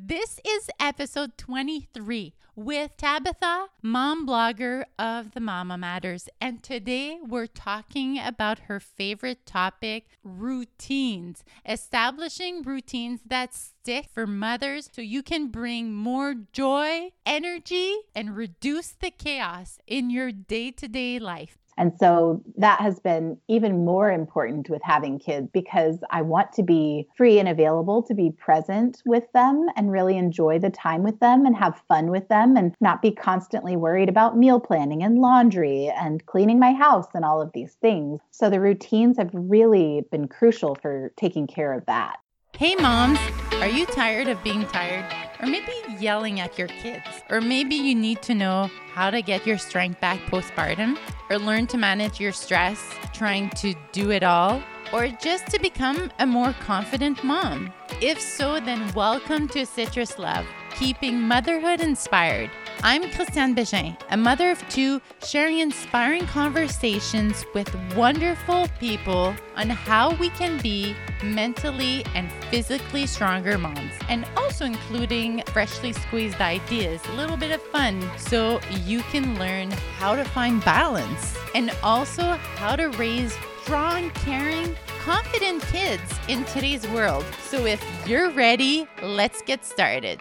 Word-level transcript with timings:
This 0.00 0.38
is 0.46 0.70
episode 0.78 1.36
23 1.38 2.32
with 2.54 2.96
Tabitha, 2.96 3.66
mom 3.82 4.28
blogger 4.28 4.84
of 4.96 5.32
the 5.32 5.40
Mama 5.40 5.76
Matters. 5.76 6.28
And 6.40 6.62
today 6.62 7.18
we're 7.20 7.48
talking 7.48 8.16
about 8.16 8.60
her 8.60 8.78
favorite 8.78 9.44
topic 9.44 10.06
routines, 10.22 11.42
establishing 11.66 12.62
routines 12.62 13.22
that 13.26 13.52
stick 13.52 14.06
for 14.12 14.24
mothers 14.24 14.88
so 14.92 15.02
you 15.02 15.24
can 15.24 15.48
bring 15.48 15.92
more 15.92 16.36
joy, 16.52 17.10
energy, 17.26 17.96
and 18.14 18.36
reduce 18.36 18.92
the 18.92 19.10
chaos 19.10 19.80
in 19.84 20.10
your 20.10 20.30
day 20.30 20.70
to 20.70 20.86
day 20.86 21.18
life. 21.18 21.57
And 21.78 21.96
so 21.96 22.42
that 22.56 22.80
has 22.80 22.98
been 22.98 23.38
even 23.46 23.84
more 23.84 24.10
important 24.10 24.68
with 24.68 24.82
having 24.82 25.18
kids 25.18 25.48
because 25.52 25.98
I 26.10 26.22
want 26.22 26.52
to 26.54 26.64
be 26.64 27.06
free 27.16 27.38
and 27.38 27.48
available 27.48 28.02
to 28.02 28.14
be 28.14 28.32
present 28.32 29.00
with 29.06 29.24
them 29.32 29.66
and 29.76 29.92
really 29.92 30.16
enjoy 30.16 30.58
the 30.58 30.70
time 30.70 31.04
with 31.04 31.20
them 31.20 31.46
and 31.46 31.56
have 31.56 31.80
fun 31.86 32.10
with 32.10 32.28
them 32.28 32.56
and 32.56 32.74
not 32.80 33.00
be 33.00 33.12
constantly 33.12 33.76
worried 33.76 34.08
about 34.08 34.36
meal 34.36 34.58
planning 34.58 35.04
and 35.04 35.18
laundry 35.18 35.88
and 35.88 36.26
cleaning 36.26 36.58
my 36.58 36.72
house 36.72 37.06
and 37.14 37.24
all 37.24 37.40
of 37.40 37.52
these 37.54 37.74
things. 37.80 38.20
So 38.32 38.50
the 38.50 38.60
routines 38.60 39.16
have 39.16 39.30
really 39.32 40.04
been 40.10 40.26
crucial 40.26 40.74
for 40.74 41.12
taking 41.16 41.46
care 41.46 41.72
of 41.72 41.86
that. 41.86 42.16
Hey, 42.56 42.74
moms, 42.74 43.20
are 43.52 43.68
you 43.68 43.86
tired 43.86 44.26
of 44.26 44.42
being 44.42 44.66
tired? 44.66 45.27
Or 45.40 45.46
maybe 45.46 45.72
yelling 46.00 46.40
at 46.40 46.58
your 46.58 46.66
kids? 46.66 47.06
Or 47.30 47.40
maybe 47.40 47.76
you 47.76 47.94
need 47.94 48.22
to 48.22 48.34
know 48.34 48.70
how 48.92 49.08
to 49.10 49.22
get 49.22 49.46
your 49.46 49.56
strength 49.56 50.00
back 50.00 50.18
postpartum? 50.26 50.98
Or 51.30 51.38
learn 51.38 51.68
to 51.68 51.78
manage 51.78 52.18
your 52.18 52.32
stress 52.32 52.82
trying 53.12 53.50
to 53.50 53.74
do 53.92 54.10
it 54.10 54.24
all? 54.24 54.60
Or 54.92 55.06
just 55.06 55.46
to 55.48 55.60
become 55.60 56.10
a 56.18 56.26
more 56.26 56.54
confident 56.54 57.22
mom? 57.22 57.72
If 58.00 58.20
so, 58.20 58.58
then 58.58 58.92
welcome 58.94 59.46
to 59.48 59.64
Citrus 59.64 60.18
Love, 60.18 60.44
keeping 60.76 61.20
motherhood 61.20 61.80
inspired. 61.80 62.50
I'm 62.84 63.10
Christiane 63.10 63.56
Bégin, 63.56 63.96
a 64.10 64.16
mother 64.16 64.52
of 64.52 64.66
two, 64.68 65.00
sharing 65.24 65.58
inspiring 65.58 66.26
conversations 66.26 67.44
with 67.52 67.74
wonderful 67.96 68.68
people 68.78 69.34
on 69.56 69.68
how 69.68 70.14
we 70.14 70.30
can 70.30 70.60
be 70.60 70.94
mentally 71.24 72.04
and 72.14 72.30
physically 72.50 73.04
stronger 73.06 73.58
moms, 73.58 73.92
and 74.08 74.24
also 74.36 74.64
including 74.64 75.42
freshly 75.48 75.92
squeezed 75.92 76.40
ideas, 76.40 77.00
a 77.06 77.12
little 77.14 77.36
bit 77.36 77.50
of 77.50 77.60
fun, 77.60 78.00
so 78.16 78.60
you 78.84 79.00
can 79.10 79.36
learn 79.40 79.72
how 79.98 80.14
to 80.14 80.24
find 80.24 80.64
balance 80.64 81.36
and 81.56 81.72
also 81.82 82.22
how 82.22 82.76
to 82.76 82.90
raise 82.90 83.36
strong, 83.62 84.10
caring, 84.10 84.76
confident 85.00 85.62
kids 85.64 86.14
in 86.28 86.44
today's 86.44 86.86
world. 86.88 87.24
So 87.42 87.66
if 87.66 87.84
you're 88.06 88.30
ready, 88.30 88.86
let's 89.02 89.42
get 89.42 89.64
started. 89.64 90.20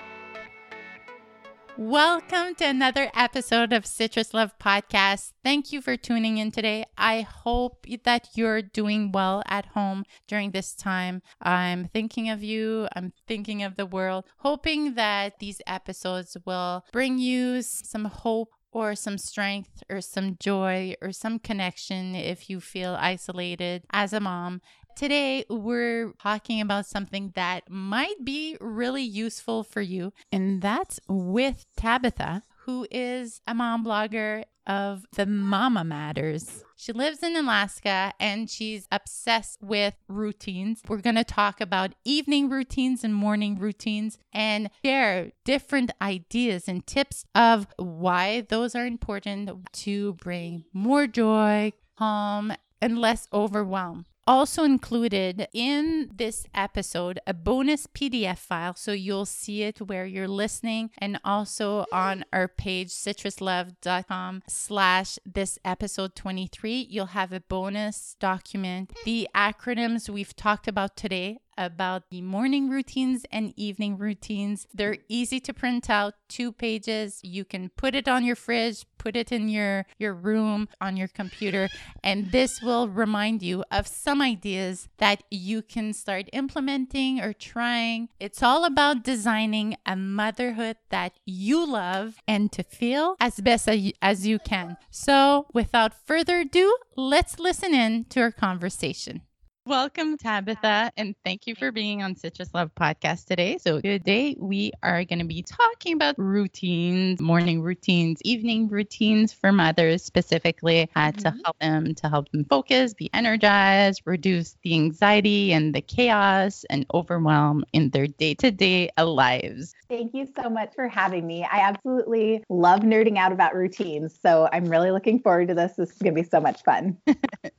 Welcome 1.79 2.55
to 2.55 2.65
another 2.65 3.11
episode 3.13 3.71
of 3.71 3.85
Citrus 3.85 4.33
Love 4.33 4.57
Podcast. 4.57 5.33
Thank 5.43 5.71
you 5.71 5.79
for 5.79 5.95
tuning 5.95 6.39
in 6.39 6.49
today. 6.49 6.85
I 6.97 7.21
hope 7.21 7.85
that 8.03 8.29
you're 8.33 8.63
doing 8.63 9.11
well 9.11 9.43
at 9.45 9.67
home 9.67 10.03
during 10.27 10.51
this 10.51 10.73
time. 10.73 11.21
I'm 11.39 11.85
thinking 11.85 12.31
of 12.31 12.43
you, 12.43 12.87
I'm 12.95 13.13
thinking 13.27 13.61
of 13.61 13.75
the 13.75 13.85
world, 13.85 14.25
hoping 14.37 14.95
that 14.95 15.37
these 15.37 15.61
episodes 15.67 16.35
will 16.47 16.83
bring 16.91 17.19
you 17.19 17.61
some 17.61 18.05
hope 18.05 18.49
or 18.71 18.95
some 18.95 19.19
strength 19.19 19.83
or 19.87 20.01
some 20.01 20.35
joy 20.39 20.95
or 20.99 21.11
some 21.11 21.37
connection 21.37 22.15
if 22.15 22.49
you 22.49 22.59
feel 22.59 22.97
isolated 22.99 23.83
as 23.91 24.13
a 24.13 24.19
mom. 24.19 24.61
Today, 24.97 25.45
we're 25.47 26.13
talking 26.13 26.59
about 26.59 26.87
something 26.87 27.31
that 27.35 27.69
might 27.69 28.25
be 28.25 28.57
really 28.59 29.03
useful 29.03 29.63
for 29.63 29.79
you, 29.79 30.11
and 30.31 30.59
that's 30.59 30.99
with 31.07 31.67
Tabitha, 31.77 32.41
who 32.61 32.87
is 32.89 33.39
a 33.45 33.53
mom 33.53 33.85
blogger 33.85 34.45
of 34.65 35.05
the 35.15 35.27
Mama 35.27 35.83
Matters. 35.83 36.63
She 36.75 36.93
lives 36.93 37.21
in 37.21 37.35
Alaska 37.35 38.11
and 38.19 38.49
she's 38.49 38.87
obsessed 38.91 39.61
with 39.61 39.93
routines. 40.07 40.81
We're 40.87 40.97
going 40.97 41.15
to 41.15 41.23
talk 41.23 41.61
about 41.61 41.93
evening 42.03 42.49
routines 42.49 43.03
and 43.03 43.13
morning 43.13 43.59
routines 43.59 44.17
and 44.33 44.71
share 44.83 45.31
different 45.45 45.91
ideas 46.01 46.67
and 46.67 46.85
tips 46.87 47.23
of 47.35 47.67
why 47.77 48.47
those 48.49 48.73
are 48.73 48.87
important 48.87 49.51
to 49.73 50.13
bring 50.13 50.65
more 50.73 51.05
joy, 51.05 51.73
calm, 51.99 52.51
and 52.81 52.97
less 52.97 53.27
overwhelm 53.31 54.07
also 54.27 54.63
included 54.63 55.47
in 55.53 56.11
this 56.13 56.45
episode 56.53 57.19
a 57.25 57.33
bonus 57.33 57.87
PDF 57.87 58.37
file. 58.37 58.75
So 58.75 58.91
you'll 58.91 59.25
see 59.25 59.63
it 59.63 59.79
where 59.79 60.05
you're 60.05 60.27
listening 60.27 60.91
and 60.97 61.19
also 61.23 61.85
on 61.91 62.25
our 62.33 62.47
page 62.47 62.89
citruslove.com 62.89 64.43
slash 64.47 65.17
this 65.25 65.57
episode 65.63 66.15
23. 66.15 66.87
You'll 66.89 67.07
have 67.07 67.31
a 67.31 67.39
bonus 67.39 68.15
document. 68.19 68.93
The 69.05 69.27
acronyms 69.33 70.09
we've 70.09 70.35
talked 70.35 70.67
about 70.67 70.97
today 70.97 71.39
about 71.57 72.09
the 72.09 72.21
morning 72.21 72.69
routines 72.69 73.25
and 73.31 73.53
evening 73.55 73.97
routines. 73.97 74.67
They're 74.73 74.97
easy 75.07 75.39
to 75.41 75.53
print 75.53 75.89
out, 75.89 76.13
two 76.29 76.51
pages. 76.51 77.19
You 77.23 77.45
can 77.45 77.69
put 77.69 77.95
it 77.95 78.07
on 78.07 78.23
your 78.23 78.35
fridge, 78.35 78.85
put 78.97 79.15
it 79.15 79.31
in 79.31 79.49
your 79.49 79.85
your 79.97 80.13
room 80.13 80.67
on 80.79 80.97
your 80.97 81.07
computer, 81.07 81.69
and 82.03 82.31
this 82.31 82.61
will 82.61 82.87
remind 82.87 83.41
you 83.41 83.63
of 83.71 83.87
some 83.87 84.21
ideas 84.21 84.87
that 84.97 85.23
you 85.31 85.61
can 85.61 85.93
start 85.93 86.29
implementing 86.33 87.19
or 87.19 87.33
trying. 87.33 88.09
It's 88.19 88.43
all 88.43 88.65
about 88.65 89.03
designing 89.03 89.75
a 89.85 89.95
motherhood 89.95 90.77
that 90.89 91.13
you 91.25 91.65
love 91.65 92.17
and 92.27 92.51
to 92.51 92.63
feel 92.63 93.15
as 93.19 93.39
best 93.39 93.69
as 94.01 94.27
you 94.27 94.39
can. 94.39 94.77
So, 94.89 95.47
without 95.53 95.93
further 95.93 96.39
ado, 96.39 96.77
let's 96.95 97.39
listen 97.39 97.73
in 97.73 98.05
to 98.05 98.21
our 98.21 98.31
conversation. 98.31 99.21
Welcome, 99.67 100.17
Tabitha, 100.17 100.93
and 100.95 101.13
thank 101.25 101.45
you 101.45 101.53
for 101.53 101.73
being 101.73 102.01
on 102.01 102.15
Citrus 102.15 102.53
Love 102.53 102.71
podcast 102.73 103.25
today. 103.25 103.57
So, 103.57 103.81
today 103.81 104.33
we 104.39 104.71
are 104.81 105.03
going 105.03 105.19
to 105.19 105.25
be 105.25 105.41
talking 105.41 105.91
about 105.91 106.17
routines, 106.17 107.19
morning 107.19 107.61
routines, 107.61 108.21
evening 108.23 108.69
routines 108.69 109.33
for 109.33 109.51
mothers 109.51 110.05
specifically 110.05 110.89
uh, 110.95 111.11
mm-hmm. 111.11 111.19
to 111.19 111.35
help 111.43 111.59
them 111.59 111.95
to 111.95 112.07
help 112.07 112.31
them 112.31 112.45
focus, 112.45 112.93
be 112.93 113.09
energized, 113.13 114.03
reduce 114.05 114.55
the 114.63 114.73
anxiety 114.73 115.51
and 115.51 115.75
the 115.75 115.81
chaos 115.81 116.63
and 116.69 116.85
overwhelm 116.93 117.65
in 117.73 117.89
their 117.89 118.07
day-to-day 118.07 118.91
lives. 118.97 119.75
Thank 119.89 120.13
you 120.13 120.29
so 120.41 120.49
much 120.49 120.75
for 120.75 120.87
having 120.87 121.27
me. 121.27 121.43
I 121.43 121.59
absolutely 121.59 122.41
love 122.47 122.81
nerding 122.81 123.17
out 123.17 123.33
about 123.33 123.53
routines, 123.53 124.17
so 124.21 124.47
I'm 124.49 124.69
really 124.69 124.91
looking 124.91 125.19
forward 125.19 125.49
to 125.49 125.55
this. 125.55 125.73
This 125.73 125.91
is 125.91 125.97
going 125.97 126.15
to 126.15 126.21
be 126.21 126.27
so 126.29 126.39
much 126.39 126.63
fun. 126.63 126.97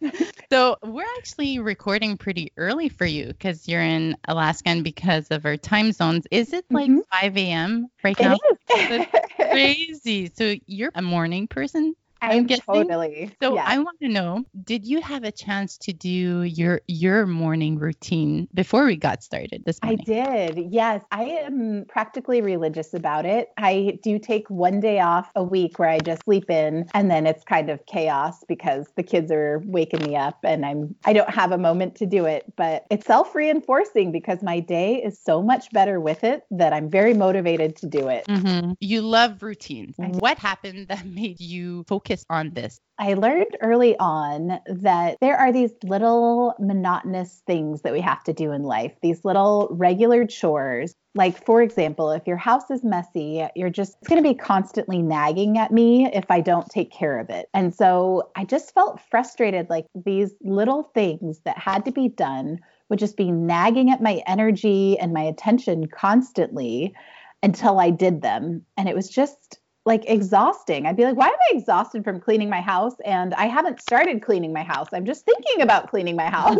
so, 0.50 0.76
we're 0.82 1.04
actually 1.18 1.58
recording 1.58 1.97
recording 1.98 2.16
pretty 2.16 2.52
early 2.56 2.88
for 2.88 3.04
you 3.04 3.26
because 3.26 3.66
you're 3.66 3.82
in 3.82 4.16
Alaska 4.28 4.68
and 4.68 4.84
because 4.84 5.32
of 5.32 5.44
our 5.44 5.56
time 5.56 5.90
zones. 5.90 6.28
Is 6.30 6.52
it 6.52 6.64
like 6.70 6.88
mm-hmm. 6.88 7.00
5 7.10 7.36
a.m. 7.36 7.88
right 8.04 8.16
it 8.20 8.22
now? 8.22 8.36
Is. 8.76 9.06
crazy. 9.36 10.30
So 10.32 10.54
you're 10.66 10.92
a 10.94 11.02
morning 11.02 11.48
person? 11.48 11.96
I'm 12.20 12.46
guessing. 12.46 12.64
Totally. 12.66 13.30
So 13.42 13.54
yeah. 13.54 13.64
I 13.66 13.78
want 13.78 13.98
to 14.00 14.08
know, 14.08 14.44
did 14.64 14.84
you 14.84 15.00
have 15.00 15.24
a 15.24 15.32
chance 15.32 15.78
to 15.78 15.92
do 15.92 16.42
your 16.42 16.80
your 16.86 17.26
morning 17.26 17.78
routine 17.78 18.48
before 18.54 18.84
we 18.84 18.96
got 18.96 19.22
started 19.22 19.62
this 19.64 19.82
morning? 19.82 20.00
I 20.00 20.04
did. 20.04 20.72
Yes, 20.72 21.02
I 21.10 21.24
am 21.24 21.84
practically 21.88 22.40
religious 22.40 22.94
about 22.94 23.26
it. 23.26 23.50
I 23.56 23.98
do 24.02 24.18
take 24.18 24.48
one 24.50 24.80
day 24.80 25.00
off 25.00 25.30
a 25.34 25.42
week 25.42 25.78
where 25.78 25.88
I 25.88 25.98
just 25.98 26.24
sleep 26.24 26.50
in 26.50 26.88
and 26.94 27.10
then 27.10 27.26
it's 27.26 27.44
kind 27.44 27.70
of 27.70 27.84
chaos 27.86 28.44
because 28.48 28.86
the 28.96 29.02
kids 29.02 29.30
are 29.30 29.62
waking 29.64 30.02
me 30.02 30.16
up 30.16 30.38
and 30.44 30.66
I'm 30.66 30.94
I 31.04 31.12
don't 31.12 31.30
have 31.30 31.52
a 31.52 31.58
moment 31.58 31.94
to 31.96 32.06
do 32.06 32.24
it, 32.24 32.44
but 32.56 32.86
it's 32.90 33.06
self-reinforcing 33.06 34.12
because 34.12 34.42
my 34.42 34.60
day 34.60 34.96
is 34.96 35.18
so 35.18 35.42
much 35.42 35.70
better 35.72 36.00
with 36.00 36.24
it 36.24 36.44
that 36.50 36.72
I'm 36.72 36.90
very 36.90 37.14
motivated 37.14 37.76
to 37.76 37.86
do 37.86 38.08
it. 38.08 38.26
Mm-hmm. 38.26 38.72
You 38.80 39.02
love 39.02 39.42
routines. 39.42 39.94
What 39.98 40.38
happened 40.38 40.88
that 40.88 41.06
made 41.18 41.40
you 41.40 41.84
focus 41.88 42.07
focus 42.08 42.24
on 42.30 42.50
this? 42.54 42.80
I 42.98 43.14
learned 43.14 43.56
early 43.60 43.96
on 43.98 44.58
that 44.66 45.18
there 45.20 45.36
are 45.36 45.52
these 45.52 45.72
little 45.84 46.54
monotonous 46.58 47.42
things 47.46 47.82
that 47.82 47.92
we 47.92 48.00
have 48.00 48.24
to 48.24 48.32
do 48.32 48.52
in 48.52 48.62
life, 48.62 48.92
these 49.02 49.24
little 49.24 49.68
regular 49.70 50.26
chores. 50.26 50.94
Like, 51.14 51.44
for 51.44 51.62
example, 51.62 52.10
if 52.10 52.26
your 52.26 52.36
house 52.36 52.70
is 52.70 52.84
messy, 52.84 53.46
you're 53.54 53.70
just 53.70 53.96
going 54.06 54.22
to 54.22 54.28
be 54.28 54.34
constantly 54.34 55.02
nagging 55.02 55.58
at 55.58 55.72
me 55.72 56.10
if 56.12 56.24
I 56.30 56.40
don't 56.40 56.68
take 56.68 56.92
care 56.92 57.18
of 57.18 57.30
it. 57.30 57.48
And 57.54 57.74
so 57.74 58.30
I 58.36 58.44
just 58.44 58.74
felt 58.74 59.00
frustrated 59.10 59.68
like 59.68 59.86
these 59.94 60.32
little 60.42 60.84
things 60.94 61.40
that 61.44 61.58
had 61.58 61.84
to 61.84 61.92
be 61.92 62.08
done 62.08 62.60
would 62.88 62.98
just 62.98 63.16
be 63.16 63.30
nagging 63.30 63.90
at 63.90 64.02
my 64.02 64.22
energy 64.26 64.98
and 64.98 65.12
my 65.12 65.22
attention 65.22 65.88
constantly 65.88 66.94
until 67.42 67.78
I 67.78 67.90
did 67.90 68.22
them. 68.22 68.64
And 68.76 68.88
it 68.88 68.94
was 68.94 69.08
just 69.08 69.57
like 69.88 70.04
exhausting. 70.08 70.86
I'd 70.86 70.96
be 70.96 71.04
like, 71.04 71.16
why 71.16 71.28
am 71.28 71.32
I 71.50 71.56
exhausted 71.56 72.04
from 72.04 72.20
cleaning 72.20 72.50
my 72.50 72.60
house? 72.60 72.94
And 73.06 73.34
I 73.34 73.46
haven't 73.46 73.80
started 73.80 74.22
cleaning 74.22 74.52
my 74.52 74.62
house. 74.62 74.88
I'm 74.92 75.06
just 75.06 75.24
thinking 75.24 75.62
about 75.62 75.88
cleaning 75.88 76.14
my 76.14 76.28
house. 76.28 76.58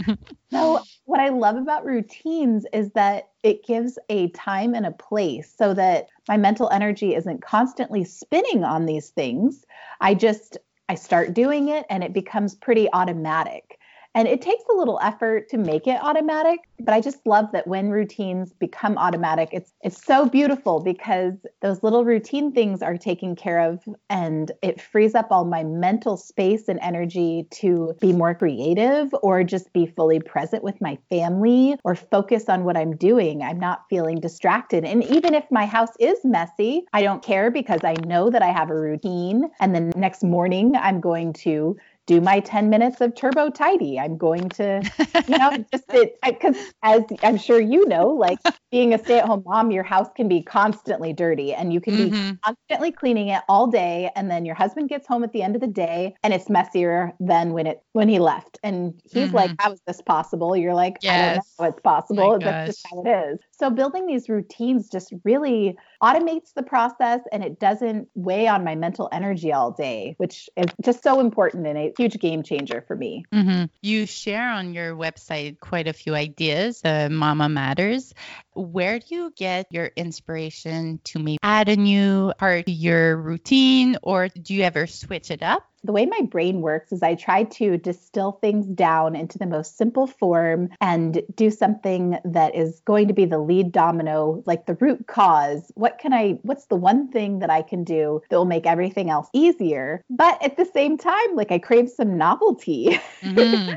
so, 0.52 0.80
what 1.04 1.18
I 1.18 1.30
love 1.30 1.56
about 1.56 1.84
routines 1.84 2.64
is 2.72 2.92
that 2.92 3.30
it 3.42 3.66
gives 3.66 3.98
a 4.08 4.28
time 4.28 4.74
and 4.74 4.86
a 4.86 4.92
place 4.92 5.52
so 5.54 5.74
that 5.74 6.06
my 6.28 6.36
mental 6.36 6.70
energy 6.70 7.16
isn't 7.16 7.42
constantly 7.42 8.04
spinning 8.04 8.62
on 8.62 8.86
these 8.86 9.08
things. 9.08 9.66
I 10.00 10.14
just 10.14 10.56
I 10.88 10.94
start 10.94 11.34
doing 11.34 11.70
it 11.70 11.86
and 11.90 12.04
it 12.04 12.12
becomes 12.12 12.54
pretty 12.54 12.88
automatic. 12.92 13.79
And 14.14 14.26
it 14.26 14.42
takes 14.42 14.64
a 14.72 14.76
little 14.76 14.98
effort 15.02 15.48
to 15.50 15.58
make 15.58 15.86
it 15.86 15.98
automatic, 16.02 16.60
but 16.80 16.92
I 16.92 17.00
just 17.00 17.24
love 17.26 17.52
that 17.52 17.68
when 17.68 17.90
routines 17.90 18.52
become 18.52 18.98
automatic, 18.98 19.50
it's 19.52 19.72
it's 19.82 20.04
so 20.04 20.26
beautiful 20.26 20.80
because 20.80 21.34
those 21.62 21.82
little 21.82 22.04
routine 22.04 22.52
things 22.52 22.82
are 22.82 22.96
taken 22.96 23.36
care 23.36 23.60
of 23.60 23.80
and 24.08 24.50
it 24.62 24.80
frees 24.80 25.14
up 25.14 25.28
all 25.30 25.44
my 25.44 25.62
mental 25.62 26.16
space 26.16 26.68
and 26.68 26.80
energy 26.82 27.46
to 27.50 27.94
be 28.00 28.12
more 28.12 28.34
creative 28.34 29.14
or 29.22 29.44
just 29.44 29.72
be 29.72 29.86
fully 29.86 30.18
present 30.18 30.64
with 30.64 30.80
my 30.80 30.98
family 31.08 31.76
or 31.84 31.94
focus 31.94 32.48
on 32.48 32.64
what 32.64 32.76
I'm 32.76 32.96
doing. 32.96 33.42
I'm 33.42 33.60
not 33.60 33.84
feeling 33.88 34.18
distracted. 34.20 34.84
And 34.84 35.04
even 35.04 35.34
if 35.34 35.44
my 35.52 35.66
house 35.66 35.92
is 36.00 36.18
messy, 36.24 36.84
I 36.92 37.02
don't 37.02 37.22
care 37.22 37.50
because 37.50 37.80
I 37.84 37.94
know 38.04 38.28
that 38.30 38.42
I 38.42 38.48
have 38.48 38.70
a 38.70 38.74
routine 38.74 39.50
and 39.60 39.72
then 39.72 39.92
next 39.94 40.24
morning 40.24 40.74
I'm 40.74 41.00
going 41.00 41.32
to 41.34 41.76
do 42.06 42.20
my 42.20 42.40
10 42.40 42.70
minutes 42.70 43.00
of 43.00 43.14
turbo 43.14 43.50
tidy. 43.50 43.98
I'm 43.98 44.16
going 44.16 44.48
to, 44.50 44.82
you 45.28 45.38
know, 45.38 45.64
just 45.72 45.84
it 45.90 46.18
because 46.24 46.56
as 46.82 47.02
I'm 47.22 47.36
sure 47.36 47.60
you 47.60 47.86
know, 47.86 48.08
like 48.08 48.38
being 48.70 48.92
a 48.94 48.98
stay-at-home 48.98 49.44
mom, 49.46 49.70
your 49.70 49.84
house 49.84 50.08
can 50.16 50.28
be 50.28 50.42
constantly 50.42 51.12
dirty 51.12 51.54
and 51.54 51.72
you 51.72 51.80
can 51.80 51.94
mm-hmm. 51.94 52.30
be 52.30 52.38
constantly 52.44 52.92
cleaning 52.92 53.28
it 53.28 53.42
all 53.48 53.66
day. 53.66 54.10
And 54.16 54.30
then 54.30 54.44
your 54.44 54.54
husband 54.54 54.88
gets 54.88 55.06
home 55.06 55.22
at 55.22 55.32
the 55.32 55.42
end 55.42 55.54
of 55.54 55.60
the 55.60 55.66
day 55.66 56.14
and 56.22 56.34
it's 56.34 56.48
messier 56.48 57.12
than 57.20 57.52
when 57.52 57.66
it 57.66 57.82
when 57.92 58.08
he 58.08 58.18
left. 58.18 58.58
And 58.62 59.00
he's 59.04 59.28
mm-hmm. 59.28 59.36
like, 59.36 59.50
How 59.58 59.72
is 59.72 59.80
this 59.86 60.02
possible? 60.02 60.56
You're 60.56 60.74
like, 60.74 60.96
yes. 61.02 61.12
I 61.12 61.26
don't 61.26 61.36
know 61.36 61.42
how 61.58 61.70
it's 61.70 61.80
possible. 61.80 62.38
That's 62.38 62.70
just 62.70 62.86
how 62.90 63.02
it 63.02 63.08
is. 63.08 63.38
So 63.60 63.68
building 63.68 64.06
these 64.06 64.30
routines 64.30 64.88
just 64.88 65.12
really 65.22 65.76
automates 66.02 66.54
the 66.54 66.62
process 66.62 67.20
and 67.30 67.44
it 67.44 67.60
doesn't 67.60 68.08
weigh 68.14 68.48
on 68.48 68.64
my 68.64 68.74
mental 68.74 69.10
energy 69.12 69.52
all 69.52 69.70
day, 69.70 70.14
which 70.16 70.48
is 70.56 70.64
just 70.82 71.02
so 71.02 71.20
important 71.20 71.66
and 71.66 71.76
a 71.76 71.92
huge 71.98 72.18
game 72.18 72.42
changer 72.42 72.82
for 72.88 72.96
me. 72.96 73.26
Mm-hmm. 73.34 73.64
You 73.82 74.06
share 74.06 74.50
on 74.50 74.72
your 74.72 74.96
website 74.96 75.60
quite 75.60 75.88
a 75.88 75.92
few 75.92 76.14
ideas, 76.14 76.80
uh, 76.86 77.10
Mama 77.10 77.50
Matters. 77.50 78.14
Where 78.60 78.98
do 78.98 79.06
you 79.08 79.32
get 79.36 79.66
your 79.70 79.86
inspiration 79.96 81.00
to 81.04 81.18
maybe 81.18 81.38
add 81.42 81.68
a 81.68 81.76
new 81.76 82.32
part 82.38 82.66
to 82.66 82.72
your 82.72 83.16
routine 83.16 83.96
or 84.02 84.28
do 84.28 84.54
you 84.54 84.62
ever 84.62 84.86
switch 84.86 85.30
it 85.30 85.42
up? 85.42 85.64
the 85.82 85.92
way 85.92 86.06
my 86.06 86.20
brain 86.30 86.60
works 86.60 86.92
is 86.92 87.02
I 87.02 87.14
try 87.14 87.44
to 87.44 87.78
distill 87.78 88.32
things 88.32 88.66
down 88.66 89.16
into 89.16 89.38
the 89.38 89.46
most 89.46 89.76
simple 89.78 90.06
form 90.06 90.70
and 90.80 91.22
do 91.34 91.50
something 91.50 92.18
that 92.24 92.54
is 92.54 92.80
going 92.84 93.08
to 93.08 93.14
be 93.14 93.24
the 93.24 93.38
lead 93.38 93.72
domino, 93.72 94.42
like 94.46 94.66
the 94.66 94.74
root 94.74 95.06
cause. 95.06 95.72
What 95.74 95.98
can 95.98 96.12
I, 96.12 96.38
what's 96.42 96.66
the 96.66 96.76
one 96.76 97.08
thing 97.10 97.38
that 97.38 97.50
I 97.50 97.62
can 97.62 97.84
do 97.84 98.20
that 98.28 98.36
will 98.36 98.44
make 98.44 98.66
everything 98.66 99.10
else 99.10 99.28
easier? 99.32 100.04
But 100.10 100.42
at 100.42 100.56
the 100.56 100.66
same 100.66 100.98
time, 100.98 101.34
like 101.34 101.50
I 101.50 101.58
crave 101.58 101.88
some 101.88 102.16
novelty. 102.16 102.98
Mm-hmm. 103.20 103.74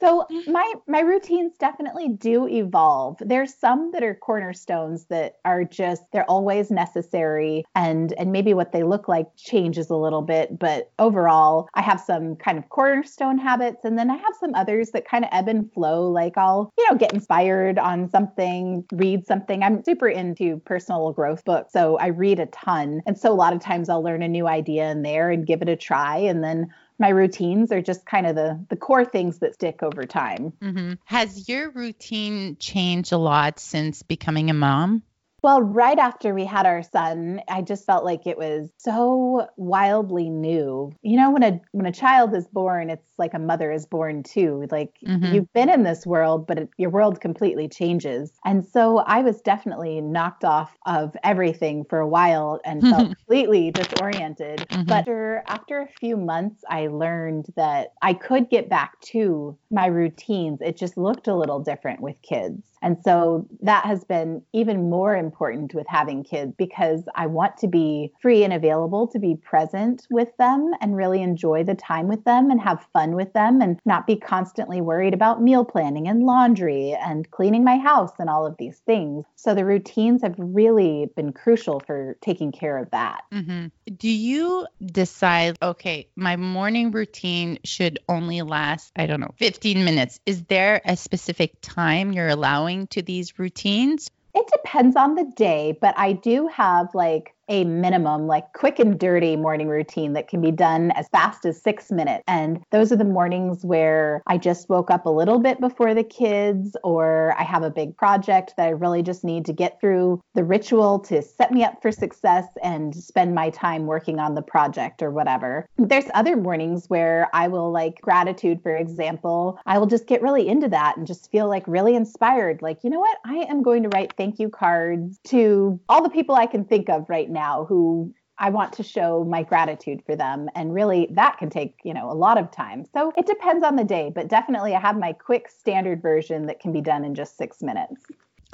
So 0.00 0.26
mm-hmm. 0.30 0.52
my 0.52 0.74
my 0.86 1.00
routines 1.00 1.52
definitely 1.58 2.08
do 2.08 2.48
evolve. 2.48 3.18
There's 3.20 3.54
some 3.54 3.90
that 3.92 4.02
are 4.02 4.14
cornerstones 4.14 5.04
that 5.06 5.36
are 5.44 5.64
just 5.64 6.02
they're 6.12 6.30
always 6.30 6.70
necessary 6.70 7.64
and 7.74 8.12
and 8.14 8.32
maybe 8.32 8.54
what 8.54 8.72
they 8.72 8.82
look 8.82 9.08
like 9.08 9.26
changes 9.36 9.90
a 9.90 9.96
little 9.96 10.22
bit, 10.22 10.58
but 10.58 10.90
overall 10.98 11.68
I 11.74 11.82
have 11.82 12.00
some 12.00 12.36
kind 12.36 12.58
of 12.58 12.68
cornerstone 12.70 13.38
habits 13.38 13.84
and 13.84 13.98
then 13.98 14.10
I 14.10 14.16
have 14.16 14.34
some 14.38 14.54
others 14.54 14.90
that 14.90 15.06
kind 15.06 15.24
of 15.24 15.30
ebb 15.32 15.48
and 15.48 15.70
flow 15.72 16.08
like 16.08 16.38
I'll, 16.38 16.72
you 16.78 16.90
know, 16.90 16.96
get 16.96 17.12
inspired 17.12 17.78
on 17.78 18.08
something, 18.10 18.84
read 18.92 19.26
something. 19.26 19.62
I'm 19.62 19.84
super 19.84 20.08
into 20.08 20.58
personal 20.64 21.12
growth 21.12 21.44
books, 21.44 21.72
so 21.72 21.98
I 21.98 22.06
read 22.06 22.40
a 22.40 22.46
ton. 22.46 23.02
And 23.06 23.18
so 23.18 23.30
a 23.30 23.34
lot 23.34 23.52
of 23.52 23.60
times 23.60 23.88
I'll 23.88 24.02
learn 24.02 24.22
a 24.22 24.28
new 24.28 24.46
idea 24.48 24.90
in 24.90 25.02
there 25.02 25.30
and 25.30 25.46
give 25.46 25.60
it 25.62 25.68
a 25.68 25.76
try 25.76 26.16
and 26.16 26.42
then 26.42 26.70
my 27.00 27.08
routines 27.08 27.72
are 27.72 27.80
just 27.82 28.06
kind 28.06 28.26
of 28.26 28.36
the 28.36 28.64
the 28.68 28.76
core 28.76 29.04
things 29.04 29.38
that 29.38 29.54
stick 29.54 29.82
over 29.82 30.04
time. 30.04 30.52
Mm-hmm. 30.62 30.92
Has 31.04 31.48
your 31.48 31.70
routine 31.70 32.56
changed 32.60 33.10
a 33.12 33.18
lot 33.18 33.58
since 33.58 34.02
becoming 34.02 34.50
a 34.50 34.54
mom? 34.54 35.02
Well, 35.42 35.62
right 35.62 35.98
after 35.98 36.34
we 36.34 36.44
had 36.44 36.66
our 36.66 36.82
son, 36.82 37.40
I 37.48 37.62
just 37.62 37.86
felt 37.86 38.04
like 38.04 38.26
it 38.26 38.36
was 38.36 38.70
so 38.76 39.48
wildly 39.56 40.28
new. 40.28 40.92
You 41.02 41.16
know, 41.16 41.30
when 41.30 41.42
a 41.42 41.60
when 41.72 41.86
a 41.86 41.92
child 41.92 42.34
is 42.34 42.46
born, 42.48 42.90
it's 42.90 43.10
like 43.18 43.34
a 43.34 43.38
mother 43.38 43.70
is 43.70 43.86
born 43.86 44.22
too. 44.22 44.66
Like 44.70 44.96
mm-hmm. 45.06 45.34
you've 45.34 45.52
been 45.52 45.70
in 45.70 45.82
this 45.84 46.06
world, 46.06 46.46
but 46.46 46.58
it, 46.58 46.68
your 46.76 46.90
world 46.90 47.20
completely 47.20 47.68
changes. 47.68 48.32
And 48.44 48.64
so 48.64 48.98
I 48.98 49.20
was 49.20 49.40
definitely 49.40 50.00
knocked 50.00 50.44
off 50.44 50.76
of 50.86 51.16
everything 51.22 51.84
for 51.84 52.00
a 52.00 52.08
while 52.08 52.60
and 52.64 52.82
felt 52.90 53.16
completely 53.16 53.70
disoriented. 53.70 54.60
Mm-hmm. 54.68 54.84
But 54.84 55.00
after, 55.00 55.42
after 55.46 55.80
a 55.80 55.88
few 56.00 56.16
months, 56.16 56.64
I 56.68 56.88
learned 56.88 57.46
that 57.56 57.92
I 58.02 58.14
could 58.14 58.50
get 58.50 58.68
back 58.68 59.00
to 59.12 59.56
my 59.70 59.86
routines. 59.86 60.60
It 60.60 60.76
just 60.76 60.96
looked 60.96 61.28
a 61.28 61.34
little 61.34 61.60
different 61.60 62.00
with 62.00 62.20
kids. 62.22 62.62
And 62.82 62.96
so 63.04 63.46
that 63.62 63.84
has 63.84 64.04
been 64.04 64.42
even 64.52 64.88
more 64.88 65.14
important 65.14 65.74
with 65.74 65.86
having 65.88 66.24
kids 66.24 66.54
because 66.56 67.02
I 67.14 67.26
want 67.26 67.56
to 67.58 67.68
be 67.68 68.12
free 68.20 68.42
and 68.44 68.52
available 68.52 69.06
to 69.08 69.18
be 69.18 69.36
present 69.36 70.06
with 70.10 70.28
them 70.38 70.72
and 70.80 70.96
really 70.96 71.22
enjoy 71.22 71.64
the 71.64 71.74
time 71.74 72.08
with 72.08 72.24
them 72.24 72.50
and 72.50 72.60
have 72.60 72.86
fun 72.92 73.14
with 73.14 73.32
them 73.32 73.60
and 73.60 73.78
not 73.84 74.06
be 74.06 74.16
constantly 74.16 74.80
worried 74.80 75.14
about 75.14 75.42
meal 75.42 75.64
planning 75.64 76.08
and 76.08 76.22
laundry 76.22 76.94
and 76.94 77.30
cleaning 77.30 77.64
my 77.64 77.76
house 77.76 78.12
and 78.18 78.30
all 78.30 78.46
of 78.46 78.56
these 78.58 78.78
things. 78.86 79.24
So 79.36 79.54
the 79.54 79.64
routines 79.64 80.22
have 80.22 80.34
really 80.38 81.10
been 81.16 81.32
crucial 81.32 81.80
for 81.80 82.16
taking 82.20 82.52
care 82.52 82.78
of 82.78 82.90
that. 82.90 83.22
Mm-hmm. 83.32 83.66
Do 83.94 84.08
you 84.08 84.66
decide, 84.84 85.58
okay, 85.60 86.08
my 86.16 86.36
morning 86.36 86.92
routine 86.92 87.58
should 87.64 87.98
only 88.08 88.42
last, 88.42 88.92
I 88.96 89.06
don't 89.06 89.20
know, 89.20 89.34
15 89.38 89.84
minutes? 89.84 90.20
Is 90.24 90.44
there 90.44 90.80
a 90.84 90.96
specific 90.96 91.60
time 91.60 92.12
you're 92.12 92.28
allowing? 92.28 92.69
Going 92.70 92.86
to 92.88 93.02
these 93.02 93.38
routines? 93.38 94.10
It 94.34 94.48
depends 94.52 94.96
on 94.96 95.16
the 95.16 95.24
day, 95.36 95.76
but 95.80 95.94
I 95.98 96.12
do 96.12 96.46
have 96.48 96.94
like 96.94 97.34
a 97.50 97.64
minimum, 97.64 98.28
like 98.28 98.52
quick 98.54 98.78
and 98.78 98.98
dirty 98.98 99.36
morning 99.36 99.68
routine 99.68 100.12
that 100.12 100.28
can 100.28 100.40
be 100.40 100.52
done 100.52 100.92
as 100.92 101.08
fast 101.08 101.44
as 101.44 101.60
six 101.60 101.90
minutes. 101.90 102.22
And 102.28 102.62
those 102.70 102.92
are 102.92 102.96
the 102.96 103.04
mornings 103.04 103.64
where 103.64 104.22
I 104.26 104.38
just 104.38 104.68
woke 104.68 104.90
up 104.90 105.04
a 105.04 105.10
little 105.10 105.40
bit 105.40 105.60
before 105.60 105.92
the 105.92 106.04
kids, 106.04 106.76
or 106.84 107.34
I 107.36 107.42
have 107.42 107.64
a 107.64 107.70
big 107.70 107.96
project 107.96 108.54
that 108.56 108.66
I 108.66 108.70
really 108.70 109.02
just 109.02 109.24
need 109.24 109.44
to 109.46 109.52
get 109.52 109.80
through 109.80 110.22
the 110.34 110.44
ritual 110.44 111.00
to 111.00 111.20
set 111.20 111.50
me 111.50 111.64
up 111.64 111.82
for 111.82 111.90
success 111.90 112.46
and 112.62 112.94
spend 112.94 113.34
my 113.34 113.50
time 113.50 113.86
working 113.86 114.20
on 114.20 114.36
the 114.36 114.42
project 114.42 115.02
or 115.02 115.10
whatever. 115.10 115.66
There's 115.76 116.04
other 116.14 116.36
mornings 116.36 116.88
where 116.88 117.28
I 117.34 117.48
will 117.48 117.72
like 117.72 118.00
gratitude, 118.00 118.62
for 118.62 118.76
example. 118.76 119.58
I 119.66 119.78
will 119.78 119.86
just 119.86 120.06
get 120.06 120.22
really 120.22 120.46
into 120.46 120.68
that 120.68 120.96
and 120.96 121.06
just 121.06 121.30
feel 121.32 121.48
like 121.48 121.64
really 121.66 121.96
inspired. 121.96 122.62
Like, 122.62 122.84
you 122.84 122.90
know 122.90 123.00
what? 123.00 123.18
I 123.24 123.46
am 123.48 123.62
going 123.62 123.82
to 123.82 123.88
write 123.88 124.14
thank 124.16 124.38
you 124.38 124.48
cards 124.48 125.18
to 125.24 125.80
all 125.88 126.02
the 126.02 126.10
people 126.10 126.36
I 126.36 126.46
can 126.46 126.64
think 126.64 126.88
of 126.88 127.08
right 127.08 127.28
now 127.28 127.39
now 127.40 127.64
who 127.64 128.12
I 128.38 128.48
want 128.50 128.72
to 128.74 128.82
show 128.82 129.24
my 129.24 129.42
gratitude 129.42 130.02
for 130.06 130.16
them. 130.16 130.48
And 130.54 130.74
really, 130.74 131.08
that 131.12 131.36
can 131.38 131.50
take, 131.50 131.74
you 131.84 131.92
know, 131.92 132.10
a 132.10 132.16
lot 132.26 132.38
of 132.38 132.50
time. 132.50 132.86
So 132.94 133.12
it 133.16 133.26
depends 133.26 133.62
on 133.64 133.76
the 133.76 133.84
day, 133.84 134.10
but 134.14 134.28
definitely 134.28 134.74
I 134.74 134.80
have 134.80 134.98
my 134.98 135.12
quick 135.12 135.48
standard 135.48 136.00
version 136.00 136.46
that 136.46 136.58
can 136.58 136.72
be 136.72 136.80
done 136.80 137.04
in 137.04 137.14
just 137.14 137.36
six 137.36 137.62
minutes. 137.62 138.02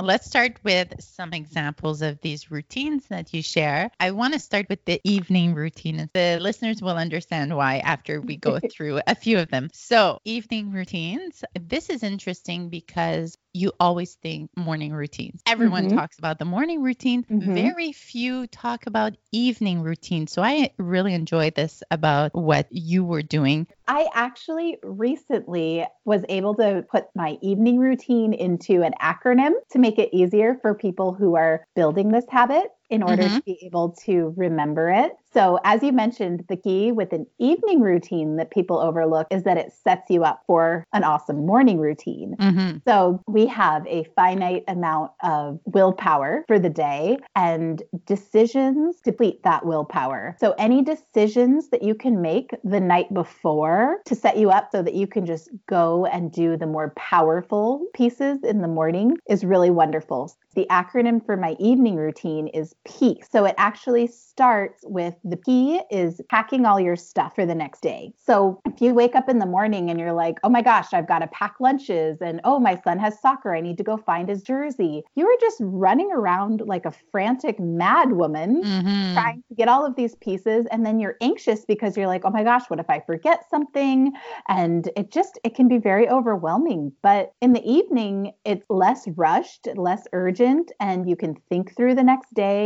Let's 0.02 0.26
start 0.26 0.58
with 0.62 0.92
some 1.00 1.32
examples 1.32 2.02
of 2.02 2.20
these 2.20 2.50
routines 2.50 3.06
that 3.06 3.32
you 3.32 3.42
share. 3.42 3.90
I 3.98 4.10
want 4.10 4.34
to 4.34 4.38
start 4.38 4.66
with 4.68 4.84
the 4.84 5.00
evening 5.04 5.54
routine. 5.54 6.10
The 6.12 6.38
listeners 6.38 6.82
will 6.82 6.98
understand 6.98 7.56
why 7.56 7.78
after 7.78 8.20
we 8.20 8.36
go 8.36 8.58
through 8.70 9.00
a 9.06 9.14
few 9.14 9.38
of 9.38 9.48
them. 9.48 9.70
So, 9.72 10.20
evening 10.24 10.70
routines. 10.70 11.42
This 11.58 11.88
is 11.88 12.02
interesting 12.02 12.68
because 12.68 13.38
you 13.56 13.72
always 13.80 14.14
think 14.14 14.50
morning 14.56 14.92
routines. 14.92 15.40
Everyone 15.46 15.86
mm-hmm. 15.86 15.96
talks 15.96 16.18
about 16.18 16.38
the 16.38 16.44
morning 16.44 16.82
routine. 16.82 17.24
Mm-hmm. 17.24 17.54
Very 17.54 17.92
few 17.92 18.46
talk 18.48 18.86
about 18.86 19.14
evening 19.32 19.82
routine. 19.82 20.26
So 20.26 20.42
I 20.42 20.70
really 20.78 21.14
enjoy 21.14 21.50
this 21.50 21.82
about 21.90 22.34
what 22.34 22.66
you 22.70 23.04
were 23.04 23.22
doing. 23.22 23.66
I 23.88 24.08
actually 24.14 24.78
recently 24.82 25.86
was 26.04 26.22
able 26.28 26.54
to 26.56 26.84
put 26.90 27.06
my 27.14 27.38
evening 27.40 27.78
routine 27.78 28.34
into 28.34 28.82
an 28.82 28.92
acronym 29.00 29.52
to 29.70 29.78
make 29.78 29.98
it 29.98 30.10
easier 30.12 30.58
for 30.60 30.74
people 30.74 31.14
who 31.14 31.36
are 31.36 31.64
building 31.74 32.10
this 32.10 32.26
habit. 32.28 32.66
In 32.90 33.02
order 33.02 33.24
mm-hmm. 33.24 33.36
to 33.36 33.42
be 33.42 33.58
able 33.64 33.90
to 34.04 34.32
remember 34.36 34.90
it. 34.90 35.12
So, 35.32 35.58
as 35.64 35.82
you 35.82 35.92
mentioned, 35.92 36.44
the 36.48 36.56
key 36.56 36.92
with 36.92 37.12
an 37.12 37.26
evening 37.38 37.80
routine 37.80 38.36
that 38.36 38.50
people 38.50 38.78
overlook 38.78 39.26
is 39.30 39.42
that 39.42 39.58
it 39.58 39.72
sets 39.72 40.08
you 40.08 40.24
up 40.24 40.42
for 40.46 40.84
an 40.94 41.04
awesome 41.04 41.44
morning 41.44 41.78
routine. 41.78 42.36
Mm-hmm. 42.40 42.78
So, 42.86 43.22
we 43.26 43.46
have 43.46 43.86
a 43.86 44.04
finite 44.16 44.64
amount 44.66 45.10
of 45.22 45.60
willpower 45.66 46.44
for 46.48 46.58
the 46.58 46.70
day, 46.70 47.18
and 47.34 47.82
decisions 48.06 49.00
deplete 49.02 49.42
that 49.42 49.66
willpower. 49.66 50.36
So, 50.40 50.54
any 50.58 50.82
decisions 50.82 51.68
that 51.68 51.82
you 51.82 51.94
can 51.94 52.22
make 52.22 52.50
the 52.64 52.80
night 52.80 53.12
before 53.12 53.98
to 54.06 54.14
set 54.14 54.38
you 54.38 54.50
up 54.50 54.70
so 54.72 54.82
that 54.82 54.94
you 54.94 55.06
can 55.06 55.26
just 55.26 55.50
go 55.68 56.06
and 56.06 56.32
do 56.32 56.56
the 56.56 56.66
more 56.66 56.94
powerful 56.96 57.86
pieces 57.94 58.42
in 58.42 58.62
the 58.62 58.68
morning 58.68 59.18
is 59.28 59.44
really 59.44 59.70
wonderful. 59.70 60.34
The 60.54 60.66
acronym 60.70 61.24
for 61.24 61.36
my 61.36 61.54
evening 61.58 61.96
routine 61.96 62.48
is 62.48 62.74
PEACE. 62.86 63.28
So 63.30 63.44
it 63.44 63.54
actually 63.58 64.06
starts 64.06 64.84
with 64.84 65.14
the 65.24 65.36
P 65.36 65.80
is 65.90 66.20
packing 66.28 66.66
all 66.66 66.78
your 66.78 66.96
stuff 66.96 67.34
for 67.34 67.46
the 67.46 67.54
next 67.54 67.80
day. 67.80 68.12
So 68.24 68.60
if 68.66 68.80
you 68.80 68.94
wake 68.94 69.14
up 69.14 69.28
in 69.28 69.38
the 69.38 69.46
morning 69.46 69.90
and 69.90 69.98
you're 69.98 70.12
like, 70.12 70.38
oh 70.44 70.48
my 70.48 70.62
gosh, 70.62 70.92
I've 70.92 71.08
got 71.08 71.20
to 71.20 71.26
pack 71.28 71.56
lunches 71.60 72.18
and 72.20 72.40
oh, 72.44 72.58
my 72.60 72.80
son 72.82 72.98
has 72.98 73.20
soccer, 73.20 73.54
I 73.54 73.60
need 73.60 73.78
to 73.78 73.84
go 73.84 73.96
find 73.96 74.28
his 74.28 74.42
jersey. 74.42 75.02
You 75.14 75.26
are 75.26 75.40
just 75.40 75.56
running 75.60 76.10
around 76.12 76.62
like 76.66 76.84
a 76.84 76.92
frantic 77.10 77.58
mad 77.58 78.12
woman 78.12 78.62
mm-hmm. 78.62 79.14
trying 79.14 79.42
to 79.48 79.54
get 79.54 79.68
all 79.68 79.84
of 79.84 79.96
these 79.96 80.14
pieces. 80.16 80.66
And 80.70 80.84
then 80.84 81.00
you're 81.00 81.16
anxious 81.20 81.64
because 81.64 81.96
you're 81.96 82.06
like, 82.06 82.22
oh 82.24 82.30
my 82.30 82.44
gosh, 82.44 82.64
what 82.68 82.80
if 82.80 82.88
I 82.88 83.00
forget 83.00 83.44
something? 83.50 84.12
And 84.48 84.90
it 84.96 85.10
just, 85.10 85.38
it 85.44 85.54
can 85.54 85.68
be 85.68 85.78
very 85.78 86.08
overwhelming. 86.08 86.92
But 87.02 87.32
in 87.40 87.52
the 87.52 87.64
evening, 87.68 88.32
it's 88.44 88.66
less 88.68 89.08
rushed, 89.16 89.68
less 89.76 90.06
urgent 90.12 90.70
and 90.80 91.08
you 91.08 91.16
can 91.16 91.34
think 91.48 91.76
through 91.76 91.94
the 91.94 92.02
next 92.02 92.32
day 92.34 92.65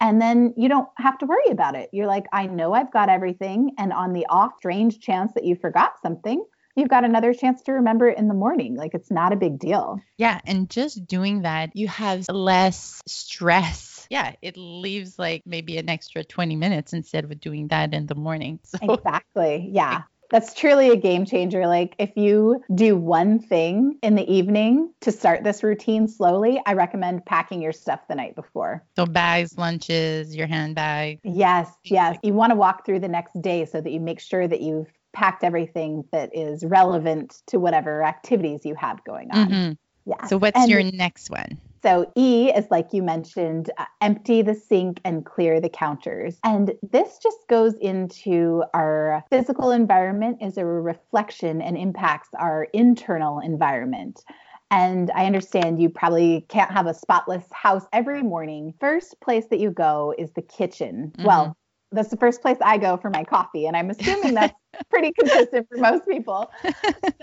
and 0.00 0.20
then 0.20 0.52
you 0.56 0.68
don't 0.68 0.88
have 0.98 1.16
to 1.18 1.26
worry 1.26 1.50
about 1.50 1.76
it. 1.76 1.88
You're 1.92 2.08
like, 2.08 2.26
I 2.32 2.46
know 2.46 2.72
I've 2.72 2.92
got 2.92 3.08
everything. 3.08 3.70
And 3.78 3.92
on 3.92 4.12
the 4.12 4.26
off 4.28 4.52
strange 4.58 4.98
chance 4.98 5.32
that 5.34 5.44
you 5.44 5.54
forgot 5.54 5.92
something, 6.02 6.44
you've 6.74 6.88
got 6.88 7.04
another 7.04 7.32
chance 7.32 7.62
to 7.62 7.72
remember 7.72 8.08
it 8.08 8.18
in 8.18 8.26
the 8.26 8.34
morning. 8.34 8.74
Like 8.74 8.94
it's 8.94 9.12
not 9.12 9.32
a 9.32 9.36
big 9.36 9.60
deal. 9.60 10.00
Yeah. 10.18 10.40
And 10.44 10.68
just 10.68 11.06
doing 11.06 11.42
that, 11.42 11.76
you 11.76 11.86
have 11.86 12.28
less 12.28 13.00
stress. 13.06 14.08
Yeah. 14.10 14.34
It 14.42 14.56
leaves 14.56 15.20
like 15.20 15.42
maybe 15.46 15.78
an 15.78 15.88
extra 15.88 16.24
20 16.24 16.56
minutes 16.56 16.92
instead 16.92 17.24
of 17.24 17.40
doing 17.40 17.68
that 17.68 17.94
in 17.94 18.06
the 18.06 18.16
morning. 18.16 18.58
So 18.64 18.92
exactly. 18.92 19.68
Yeah 19.72 20.02
that's 20.32 20.54
truly 20.54 20.90
a 20.90 20.96
game 20.96 21.24
changer. 21.24 21.66
Like 21.66 21.94
if 21.98 22.16
you 22.16 22.64
do 22.74 22.96
one 22.96 23.38
thing 23.38 23.98
in 24.02 24.16
the 24.16 24.28
evening 24.32 24.92
to 25.02 25.12
start 25.12 25.44
this 25.44 25.62
routine 25.62 26.08
slowly, 26.08 26.60
I 26.66 26.72
recommend 26.72 27.24
packing 27.26 27.62
your 27.62 27.72
stuff 27.72 28.00
the 28.08 28.14
night 28.14 28.34
before. 28.34 28.84
So 28.96 29.06
bags, 29.06 29.56
lunches, 29.56 30.34
your 30.34 30.46
handbag. 30.46 31.20
Yes, 31.22 31.70
yes. 31.84 32.18
You 32.22 32.32
want 32.32 32.50
to 32.50 32.56
walk 32.56 32.84
through 32.84 33.00
the 33.00 33.08
next 33.08 33.40
day 33.40 33.66
so 33.66 33.80
that 33.80 33.90
you 33.90 34.00
make 34.00 34.18
sure 34.18 34.48
that 34.48 34.62
you've 34.62 34.88
packed 35.12 35.44
everything 35.44 36.04
that 36.10 36.34
is 36.34 36.64
relevant 36.64 37.42
to 37.48 37.60
whatever 37.60 38.02
activities 38.02 38.64
you 38.64 38.74
have 38.74 39.04
going 39.04 39.30
on. 39.30 39.48
Mm-hmm. 39.48 39.72
Yeah. 40.10 40.26
So 40.26 40.38
what's 40.38 40.58
and 40.58 40.70
your 40.70 40.82
next 40.82 41.30
one? 41.30 41.58
So, 41.82 42.10
E 42.16 42.52
is 42.52 42.66
like 42.70 42.92
you 42.92 43.02
mentioned, 43.02 43.70
uh, 43.76 43.86
empty 44.00 44.42
the 44.42 44.54
sink 44.54 45.00
and 45.04 45.26
clear 45.26 45.60
the 45.60 45.68
counters. 45.68 46.38
And 46.44 46.74
this 46.82 47.18
just 47.20 47.38
goes 47.48 47.74
into 47.74 48.62
our 48.72 49.24
physical 49.30 49.72
environment 49.72 50.38
is 50.40 50.58
a 50.58 50.64
reflection 50.64 51.60
and 51.60 51.76
impacts 51.76 52.28
our 52.38 52.68
internal 52.72 53.40
environment. 53.40 54.22
And 54.70 55.10
I 55.14 55.26
understand 55.26 55.82
you 55.82 55.90
probably 55.90 56.46
can't 56.48 56.70
have 56.70 56.86
a 56.86 56.94
spotless 56.94 57.44
house 57.52 57.84
every 57.92 58.22
morning. 58.22 58.74
First 58.80 59.20
place 59.20 59.46
that 59.50 59.58
you 59.58 59.70
go 59.70 60.14
is 60.16 60.30
the 60.32 60.42
kitchen. 60.42 61.12
Mm-hmm. 61.16 61.26
Well, 61.26 61.56
that's 61.90 62.08
the 62.08 62.16
first 62.16 62.40
place 62.40 62.56
I 62.62 62.78
go 62.78 62.96
for 62.96 63.10
my 63.10 63.24
coffee. 63.24 63.66
And 63.66 63.76
I'm 63.76 63.90
assuming 63.90 64.34
that's 64.34 64.54
pretty 64.90 65.12
consistent 65.12 65.68
for 65.68 65.78
most 65.78 66.06
people. 66.06 66.50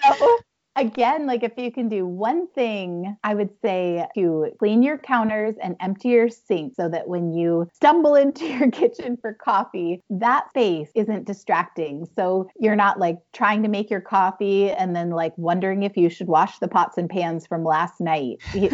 So 0.01 0.37
again, 0.79 1.25
like 1.25 1.43
if 1.43 1.53
you 1.57 1.71
can 1.71 1.89
do 1.89 2.05
one 2.05 2.47
thing, 2.47 3.17
I 3.23 3.33
would 3.33 3.49
say 3.61 4.07
to 4.15 4.51
clean 4.59 4.81
your 4.81 4.97
counters 4.97 5.55
and 5.61 5.75
empty 5.79 6.09
your 6.09 6.29
sink 6.29 6.75
so 6.75 6.89
that 6.89 7.07
when 7.07 7.33
you 7.33 7.67
stumble 7.73 8.15
into 8.19 8.45
your 8.45 8.71
kitchen 8.71 9.17
for 9.21 9.33
coffee, 9.33 10.01
that 10.09 10.49
space 10.49 10.89
isn't 10.95 11.25
distracting. 11.25 12.07
So 12.15 12.49
you're 12.59 12.75
not 12.75 12.99
like 12.99 13.17
trying 13.33 13.63
to 13.63 13.69
make 13.69 13.89
your 13.89 14.01
coffee 14.01 14.71
and 14.71 14.95
then 14.95 15.11
like 15.11 15.33
wondering 15.37 15.83
if 15.83 15.97
you 15.97 16.09
should 16.09 16.27
wash 16.27 16.59
the 16.59 16.67
pots 16.67 16.97
and 16.97 17.09
pans 17.09 17.45
from 17.45 17.63
last 17.63 17.99
night. 17.99 18.37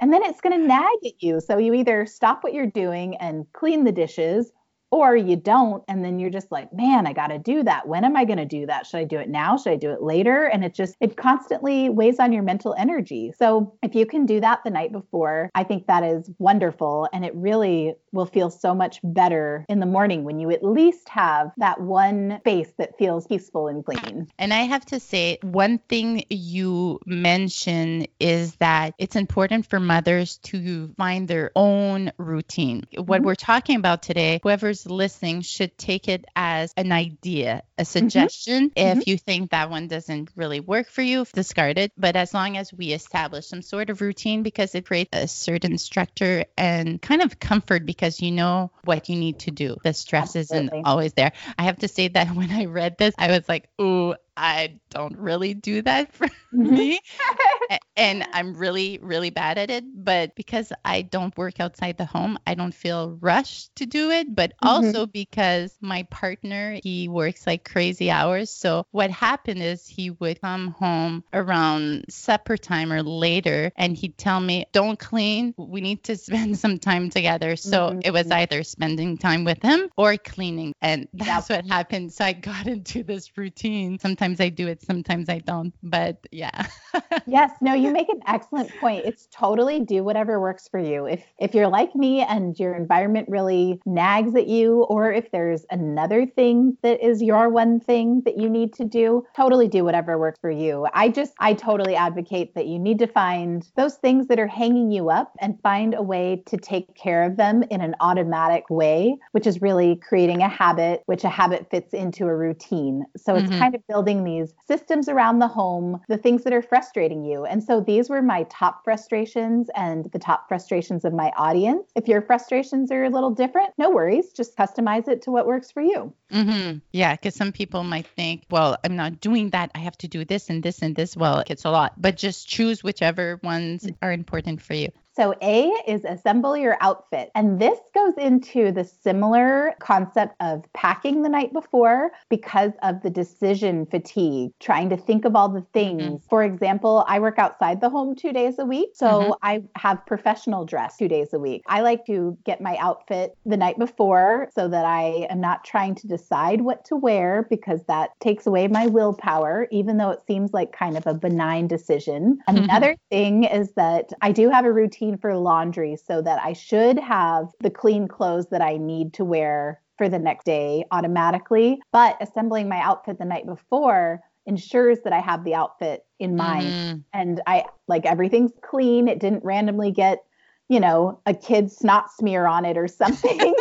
And 0.00 0.12
then 0.12 0.22
it's 0.24 0.40
going 0.40 0.58
to 0.58 0.66
nag 0.66 0.84
at 1.04 1.22
you. 1.22 1.40
So 1.40 1.58
you 1.58 1.74
either 1.74 2.06
stop 2.06 2.44
what 2.44 2.52
you're 2.52 2.66
doing 2.66 3.16
and 3.16 3.46
clean 3.52 3.84
the 3.84 3.92
dishes 3.92 4.52
or 4.90 5.16
you 5.16 5.36
don't 5.36 5.84
and 5.88 6.04
then 6.04 6.18
you're 6.18 6.30
just 6.30 6.50
like 6.50 6.72
man 6.72 7.06
i 7.06 7.12
got 7.12 7.28
to 7.28 7.38
do 7.38 7.62
that. 7.62 7.86
When 7.86 8.04
am 8.04 8.16
i 8.16 8.24
going 8.24 8.38
to 8.38 8.44
do 8.44 8.66
that? 8.66 8.86
Should 8.86 8.98
i 8.98 9.04
do 9.04 9.18
it 9.18 9.28
now? 9.28 9.56
Should 9.56 9.72
i 9.72 9.76
do 9.76 9.90
it 9.90 10.02
later? 10.02 10.44
And 10.44 10.64
it 10.64 10.74
just 10.74 10.96
it 11.00 11.16
constantly 11.16 11.88
weighs 11.88 12.18
on 12.18 12.32
your 12.32 12.42
mental 12.42 12.74
energy. 12.78 13.32
So 13.38 13.76
if 13.82 13.94
you 13.94 14.06
can 14.06 14.26
do 14.26 14.40
that 14.40 14.60
the 14.64 14.70
night 14.70 14.92
before 14.92 15.50
i 15.54 15.64
think 15.64 15.86
that 15.86 16.02
is 16.02 16.30
wonderful 16.38 17.08
and 17.12 17.24
it 17.24 17.34
really 17.34 17.94
will 18.12 18.26
feel 18.26 18.50
so 18.50 18.74
much 18.74 19.00
better 19.02 19.64
in 19.68 19.80
the 19.80 19.86
morning 19.86 20.24
when 20.24 20.40
you 20.40 20.50
at 20.50 20.64
least 20.64 21.08
have 21.08 21.52
that 21.58 21.80
one 21.80 22.38
space 22.40 22.72
that 22.78 22.96
feels 22.98 23.26
peaceful 23.26 23.68
and 23.68 23.84
clean. 23.84 24.28
And 24.38 24.52
i 24.52 24.62
have 24.62 24.84
to 24.86 25.00
say 25.00 25.38
one 25.42 25.78
thing 25.88 26.24
you 26.30 27.00
mention 27.06 28.06
is 28.20 28.56
that 28.56 28.94
it's 28.98 29.16
important 29.16 29.66
for 29.66 29.80
mothers 29.80 30.38
to 30.38 30.92
find 30.96 31.28
their 31.28 31.50
own 31.54 32.12
routine. 32.18 32.84
What 32.94 33.18
mm-hmm. 33.18 33.26
we're 33.26 33.34
talking 33.34 33.76
about 33.76 34.02
today 34.02 34.40
whoever's 34.42 34.77
whoever's 34.84 34.98
listening 34.98 35.42
should 35.42 35.76
take 35.78 36.08
it 36.08 36.24
as 36.36 36.72
an 36.76 36.92
idea, 36.92 37.62
a 37.76 37.82
mm-hmm. 37.82 37.84
suggestion. 37.84 38.70
Mm-hmm. 38.70 39.00
If 39.00 39.06
you 39.06 39.18
think 39.18 39.50
that 39.50 39.70
one 39.70 39.88
doesn't 39.88 40.30
really 40.36 40.60
work 40.60 40.88
for 40.88 41.02
you, 41.02 41.24
discard 41.32 41.78
it. 41.78 41.92
But 41.96 42.16
as 42.16 42.34
long 42.34 42.56
as 42.56 42.72
we 42.72 42.92
establish 42.92 43.46
some 43.46 43.62
sort 43.62 43.90
of 43.90 44.00
routine, 44.00 44.42
because 44.42 44.74
it 44.74 44.86
creates 44.86 45.10
a 45.12 45.28
certain 45.28 45.78
structure 45.78 46.44
and 46.56 47.00
kind 47.00 47.22
of 47.22 47.38
comfort 47.38 47.86
because 47.86 48.20
you 48.20 48.32
know 48.32 48.70
what 48.84 49.08
you 49.08 49.16
need 49.16 49.40
to 49.40 49.50
do. 49.50 49.76
The 49.82 49.92
stress 49.92 50.36
Absolutely. 50.36 50.78
isn't 50.78 50.86
always 50.86 51.12
there. 51.14 51.32
I 51.58 51.64
have 51.64 51.78
to 51.78 51.88
say 51.88 52.08
that 52.08 52.28
when 52.34 52.50
I 52.50 52.66
read 52.66 52.98
this, 52.98 53.14
I 53.18 53.28
was 53.28 53.48
like, 53.48 53.68
ooh, 53.80 54.14
I 54.38 54.78
don't 54.90 55.18
really 55.18 55.52
do 55.52 55.82
that 55.82 56.12
for 56.14 56.28
mm-hmm. 56.28 56.74
me. 56.74 57.00
and 57.96 58.24
I'm 58.32 58.54
really, 58.54 58.98
really 59.02 59.30
bad 59.30 59.58
at 59.58 59.70
it. 59.70 59.84
But 59.92 60.36
because 60.36 60.72
I 60.84 61.02
don't 61.02 61.36
work 61.36 61.60
outside 61.60 61.98
the 61.98 62.04
home, 62.04 62.38
I 62.46 62.54
don't 62.54 62.74
feel 62.74 63.18
rushed 63.20 63.74
to 63.76 63.86
do 63.86 64.10
it. 64.10 64.34
But 64.34 64.52
mm-hmm. 64.52 64.68
also 64.68 65.06
because 65.06 65.76
my 65.80 66.04
partner, 66.04 66.78
he 66.82 67.08
works 67.08 67.46
like 67.46 67.68
crazy 67.68 68.10
hours. 68.10 68.50
So 68.50 68.86
what 68.92 69.10
happened 69.10 69.62
is 69.62 69.86
he 69.86 70.10
would 70.10 70.40
come 70.40 70.68
home 70.68 71.24
around 71.32 72.04
supper 72.08 72.56
time 72.56 72.92
or 72.92 73.02
later 73.02 73.72
and 73.76 73.96
he'd 73.96 74.16
tell 74.16 74.38
me, 74.38 74.66
don't 74.72 74.98
clean. 74.98 75.54
We 75.56 75.80
need 75.80 76.04
to 76.04 76.16
spend 76.28 76.58
some 76.58 76.78
time 76.78 77.10
together. 77.10 77.56
So 77.56 77.90
mm-hmm. 77.90 78.00
it 78.04 78.12
was 78.12 78.30
either 78.30 78.62
spending 78.62 79.18
time 79.18 79.44
with 79.44 79.60
him 79.62 79.90
or 79.96 80.16
cleaning. 80.16 80.74
And 80.80 81.08
that's 81.12 81.50
yep. 81.50 81.64
what 81.64 81.72
happened. 81.72 82.12
So 82.12 82.24
I 82.24 82.32
got 82.34 82.68
into 82.68 83.02
this 83.02 83.36
routine. 83.36 83.98
Sometimes 83.98 84.27
I 84.40 84.48
do 84.50 84.68
it, 84.68 84.82
sometimes 84.82 85.28
I 85.28 85.38
don't. 85.38 85.72
But 85.82 86.26
yeah. 86.30 86.66
yes, 87.26 87.50
no, 87.60 87.74
you 87.74 87.90
make 87.90 88.08
an 88.08 88.20
excellent 88.26 88.70
point. 88.76 89.04
It's 89.06 89.28
totally 89.32 89.80
do 89.80 90.04
whatever 90.04 90.40
works 90.40 90.68
for 90.68 90.78
you. 90.78 91.06
If 91.06 91.24
if 91.38 91.54
you're 91.54 91.68
like 91.68 91.94
me 91.94 92.20
and 92.20 92.58
your 92.58 92.74
environment 92.74 93.28
really 93.28 93.80
nags 93.86 94.34
at 94.34 94.46
you 94.46 94.82
or 94.84 95.12
if 95.12 95.30
there's 95.30 95.64
another 95.70 96.26
thing 96.26 96.76
that 96.82 97.04
is 97.04 97.22
your 97.22 97.48
one 97.48 97.80
thing 97.80 98.22
that 98.24 98.36
you 98.36 98.48
need 98.48 98.72
to 98.74 98.84
do, 98.84 99.24
totally 99.34 99.68
do 99.68 99.84
whatever 99.84 100.18
works 100.18 100.38
for 100.40 100.50
you. 100.50 100.86
I 100.92 101.08
just 101.08 101.32
I 101.40 101.54
totally 101.54 101.96
advocate 101.96 102.54
that 102.54 102.66
you 102.66 102.78
need 102.78 102.98
to 103.00 103.06
find 103.06 103.68
those 103.76 103.96
things 103.96 104.28
that 104.28 104.38
are 104.38 104.46
hanging 104.46 104.90
you 104.90 105.10
up 105.10 105.32
and 105.40 105.60
find 105.62 105.94
a 105.94 106.02
way 106.02 106.42
to 106.46 106.56
take 106.56 106.94
care 106.94 107.24
of 107.24 107.36
them 107.36 107.62
in 107.70 107.80
an 107.80 107.94
automatic 108.00 108.68
way, 108.70 109.16
which 109.32 109.46
is 109.46 109.62
really 109.62 109.96
creating 109.96 110.42
a 110.42 110.48
habit, 110.48 111.02
which 111.06 111.24
a 111.24 111.28
habit 111.28 111.68
fits 111.70 111.94
into 111.94 112.26
a 112.26 112.36
routine. 112.36 113.04
So 113.16 113.34
it's 113.34 113.48
mm-hmm. 113.48 113.58
kind 113.58 113.74
of 113.74 113.86
building 113.86 114.17
these 114.24 114.54
systems 114.66 115.08
around 115.08 115.38
the 115.38 115.48
home, 115.48 116.00
the 116.08 116.18
things 116.18 116.44
that 116.44 116.52
are 116.52 116.62
frustrating 116.62 117.24
you. 117.24 117.44
And 117.44 117.62
so 117.62 117.80
these 117.80 118.08
were 118.08 118.22
my 118.22 118.44
top 118.44 118.84
frustrations 118.84 119.68
and 119.74 120.10
the 120.12 120.18
top 120.18 120.48
frustrations 120.48 121.04
of 121.04 121.12
my 121.12 121.32
audience. 121.36 121.90
If 121.94 122.08
your 122.08 122.22
frustrations 122.22 122.90
are 122.90 123.04
a 123.04 123.10
little 123.10 123.30
different, 123.30 123.70
no 123.78 123.90
worries. 123.90 124.32
Just 124.32 124.56
customize 124.56 125.08
it 125.08 125.22
to 125.22 125.30
what 125.30 125.46
works 125.46 125.70
for 125.70 125.82
you. 125.82 126.12
Mm-hmm. 126.32 126.78
Yeah, 126.92 127.14
because 127.14 127.34
some 127.34 127.52
people 127.52 127.84
might 127.84 128.06
think, 128.06 128.44
well, 128.50 128.76
I'm 128.84 128.96
not 128.96 129.20
doing 129.20 129.50
that. 129.50 129.70
I 129.74 129.78
have 129.78 129.98
to 129.98 130.08
do 130.08 130.24
this 130.24 130.50
and 130.50 130.62
this 130.62 130.82
and 130.82 130.94
this. 130.94 131.16
Well, 131.16 131.44
it's 131.46 131.64
a 131.64 131.70
lot, 131.70 132.00
but 132.00 132.16
just 132.16 132.48
choose 132.48 132.84
whichever 132.84 133.40
ones 133.42 133.88
are 134.02 134.12
important 134.12 134.62
for 134.62 134.74
you. 134.74 134.90
So, 135.18 135.34
A 135.42 135.72
is 135.88 136.04
assemble 136.04 136.56
your 136.56 136.78
outfit. 136.80 137.32
And 137.34 137.58
this 137.58 137.76
goes 137.92 138.14
into 138.18 138.70
the 138.70 138.84
similar 138.84 139.74
concept 139.80 140.36
of 140.38 140.62
packing 140.74 141.22
the 141.22 141.28
night 141.28 141.52
before 141.52 142.12
because 142.28 142.70
of 142.84 143.02
the 143.02 143.10
decision 143.10 143.84
fatigue, 143.86 144.52
trying 144.60 144.90
to 144.90 144.96
think 144.96 145.24
of 145.24 145.34
all 145.34 145.48
the 145.48 145.66
things. 145.72 146.02
Mm-hmm. 146.02 146.28
For 146.28 146.44
example, 146.44 147.04
I 147.08 147.18
work 147.18 147.36
outside 147.36 147.80
the 147.80 147.90
home 147.90 148.14
two 148.14 148.32
days 148.32 148.60
a 148.60 148.64
week. 148.64 148.90
So, 148.94 149.06
mm-hmm. 149.06 149.32
I 149.42 149.64
have 149.74 150.06
professional 150.06 150.64
dress 150.64 150.96
two 150.96 151.08
days 151.08 151.32
a 151.32 151.40
week. 151.40 151.62
I 151.66 151.80
like 151.80 152.06
to 152.06 152.38
get 152.44 152.60
my 152.60 152.76
outfit 152.76 153.36
the 153.44 153.56
night 153.56 153.76
before 153.76 154.48
so 154.54 154.68
that 154.68 154.84
I 154.84 155.26
am 155.30 155.40
not 155.40 155.64
trying 155.64 155.96
to 155.96 156.06
decide 156.06 156.60
what 156.60 156.84
to 156.84 156.96
wear 156.96 157.44
because 157.50 157.82
that 157.88 158.10
takes 158.20 158.46
away 158.46 158.68
my 158.68 158.86
willpower, 158.86 159.66
even 159.72 159.96
though 159.96 160.10
it 160.10 160.20
seems 160.28 160.52
like 160.52 160.70
kind 160.70 160.96
of 160.96 161.08
a 161.08 161.14
benign 161.14 161.66
decision. 161.66 162.38
Mm-hmm. 162.48 162.64
Another 162.64 162.96
thing 163.10 163.42
is 163.42 163.72
that 163.72 164.12
I 164.22 164.30
do 164.30 164.48
have 164.48 164.64
a 164.64 164.72
routine 164.72 165.07
for 165.16 165.36
laundry 165.36 165.96
so 165.96 166.20
that 166.22 166.40
I 166.42 166.52
should 166.52 166.98
have 166.98 167.48
the 167.60 167.70
clean 167.70 168.08
clothes 168.08 168.48
that 168.50 168.60
I 168.60 168.76
need 168.76 169.14
to 169.14 169.24
wear 169.24 169.80
for 169.96 170.08
the 170.08 170.18
next 170.18 170.44
day 170.44 170.84
automatically. 170.90 171.80
But 171.92 172.16
assembling 172.20 172.68
my 172.68 172.80
outfit 172.80 173.18
the 173.18 173.24
night 173.24 173.46
before 173.46 174.20
ensures 174.46 174.98
that 175.04 175.12
I 175.12 175.20
have 175.20 175.44
the 175.44 175.54
outfit 175.54 176.04
in 176.18 176.34
mind 176.34 176.66
mm. 176.66 177.04
and 177.12 177.40
I 177.46 177.64
like 177.86 178.06
everything's 178.06 178.52
clean. 178.62 179.06
It 179.06 179.20
didn't 179.20 179.44
randomly 179.44 179.90
get, 179.90 180.24
you 180.68 180.80
know, 180.80 181.20
a 181.26 181.34
kid's 181.34 181.76
snot 181.76 182.10
smear 182.10 182.46
on 182.46 182.64
it 182.64 182.78
or 182.78 182.88
something. 182.88 183.38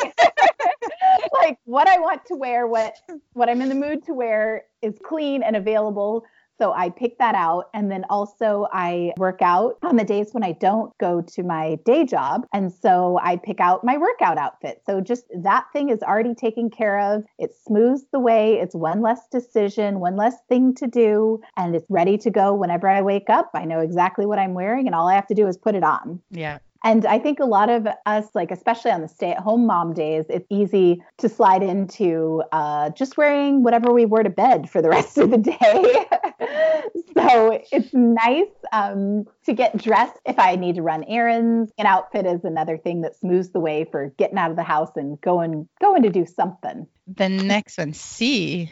like 1.34 1.60
what 1.66 1.88
I 1.88 2.00
want 2.00 2.26
to 2.28 2.36
wear, 2.36 2.68
what 2.68 2.96
what 3.34 3.50
I'm 3.50 3.62
in 3.62 3.70
the 3.70 3.76
mood 3.76 4.06
to 4.06 4.14
wear 4.14 4.64
is 4.82 4.98
clean 5.04 5.44
and 5.44 5.56
available 5.56 6.24
so 6.58 6.74
I 6.74 6.90
pick 6.90 7.18
that 7.20 7.36
out. 7.36 7.70
And 7.74 7.92
then 7.92 8.04
also 8.10 8.68
I 8.72 9.14
work 9.18 9.42
out 9.42 9.78
on 9.84 9.96
the 9.96 10.04
days 10.04 10.30
when 10.32 10.44
I 10.44 10.54
don't 10.54 10.98
go 10.98 11.22
to 11.22 11.44
my 11.44 11.78
day 11.86 12.06
job. 12.06 12.46
And 12.54 12.72
so 12.72 13.20
I 13.22 13.38
pick 13.38 13.60
out 13.60 13.84
my 13.84 13.98
workout 13.98 14.38
outfit. 14.38 14.82
So 14.86 15.02
just 15.02 15.26
that 15.44 15.66
thing 15.74 15.90
is 15.90 16.02
already 16.02 16.34
taken 16.34 16.70
care 16.70 17.00
of. 17.00 17.26
It 17.38 17.52
smooths 17.66 18.06
the 18.12 18.20
way. 18.20 18.60
It's 18.60 18.76
one 18.76 19.02
less 19.02 19.28
decision, 19.32 20.00
one 20.00 20.16
less 20.16 20.36
thing 20.50 20.74
to 20.76 20.88
do. 20.88 21.42
And 21.56 21.76
it's 21.76 21.86
ready 21.90 22.18
to 22.20 22.32
go 22.32 22.54
whenever 22.54 22.88
I 22.88 23.02
wake 23.02 23.30
up. 23.30 23.52
I 23.54 23.66
know 23.66 23.80
exactly 23.80 24.26
what 24.26 24.40
I'm 24.40 24.54
wearing 24.54 24.88
and 24.88 24.96
all 24.96 25.08
I 25.08 25.16
have 25.16 25.28
to 25.28 25.36
do 25.36 25.48
is 25.48 25.58
put 25.58 25.76
it 25.76 25.84
on. 25.84 26.22
Yeah. 26.32 26.60
And 26.88 27.06
I 27.06 27.20
think 27.20 27.42
a 27.42 27.46
lot 27.46 27.70
of 27.70 27.86
us, 28.06 28.28
like 28.34 28.50
especially 28.50 28.92
on 28.92 29.02
the 29.02 29.10
stay 29.10 29.32
at 29.32 29.40
home 29.40 29.68
mom 29.68 29.94
days, 29.94 30.24
it's 30.30 30.48
easy 30.50 31.04
to 31.18 31.28
slide 31.28 31.62
into 31.62 32.42
uh, 32.54 32.92
just 32.92 33.18
wearing 33.18 33.62
whatever 33.62 33.92
we 33.92 34.06
wore 34.06 34.24
to 34.24 34.30
bed 34.30 34.70
for 34.70 34.82
the 34.82 34.88
rest 34.98 35.18
of 35.18 35.30
the 35.30 35.38
day. 35.38 35.52
so 37.14 37.62
it's 37.74 37.94
nice 37.94 38.48
um, 38.72 39.26
to 39.46 39.52
get 39.52 39.76
dressed 39.76 40.18
if 40.26 40.40
I 40.40 40.56
need 40.56 40.76
to 40.76 40.82
run 40.82 41.04
errands. 41.10 41.74
An 41.78 41.88
outfit 41.88 42.26
is 42.26 42.46
another 42.46 42.78
thing 42.78 43.02
that 43.02 43.18
smooths 43.18 43.50
the 43.50 43.60
way 43.60 43.86
for 43.92 44.14
getting 44.18 44.38
out 44.38 44.52
of 44.52 44.56
the 44.56 44.64
house 44.64 44.92
and 44.96 45.20
going 45.20 45.68
going 45.82 46.04
to 46.04 46.10
do 46.10 46.26
something. 46.26 46.88
The 47.06 47.28
next 47.28 47.80
one, 47.80 47.92
C 47.92 48.72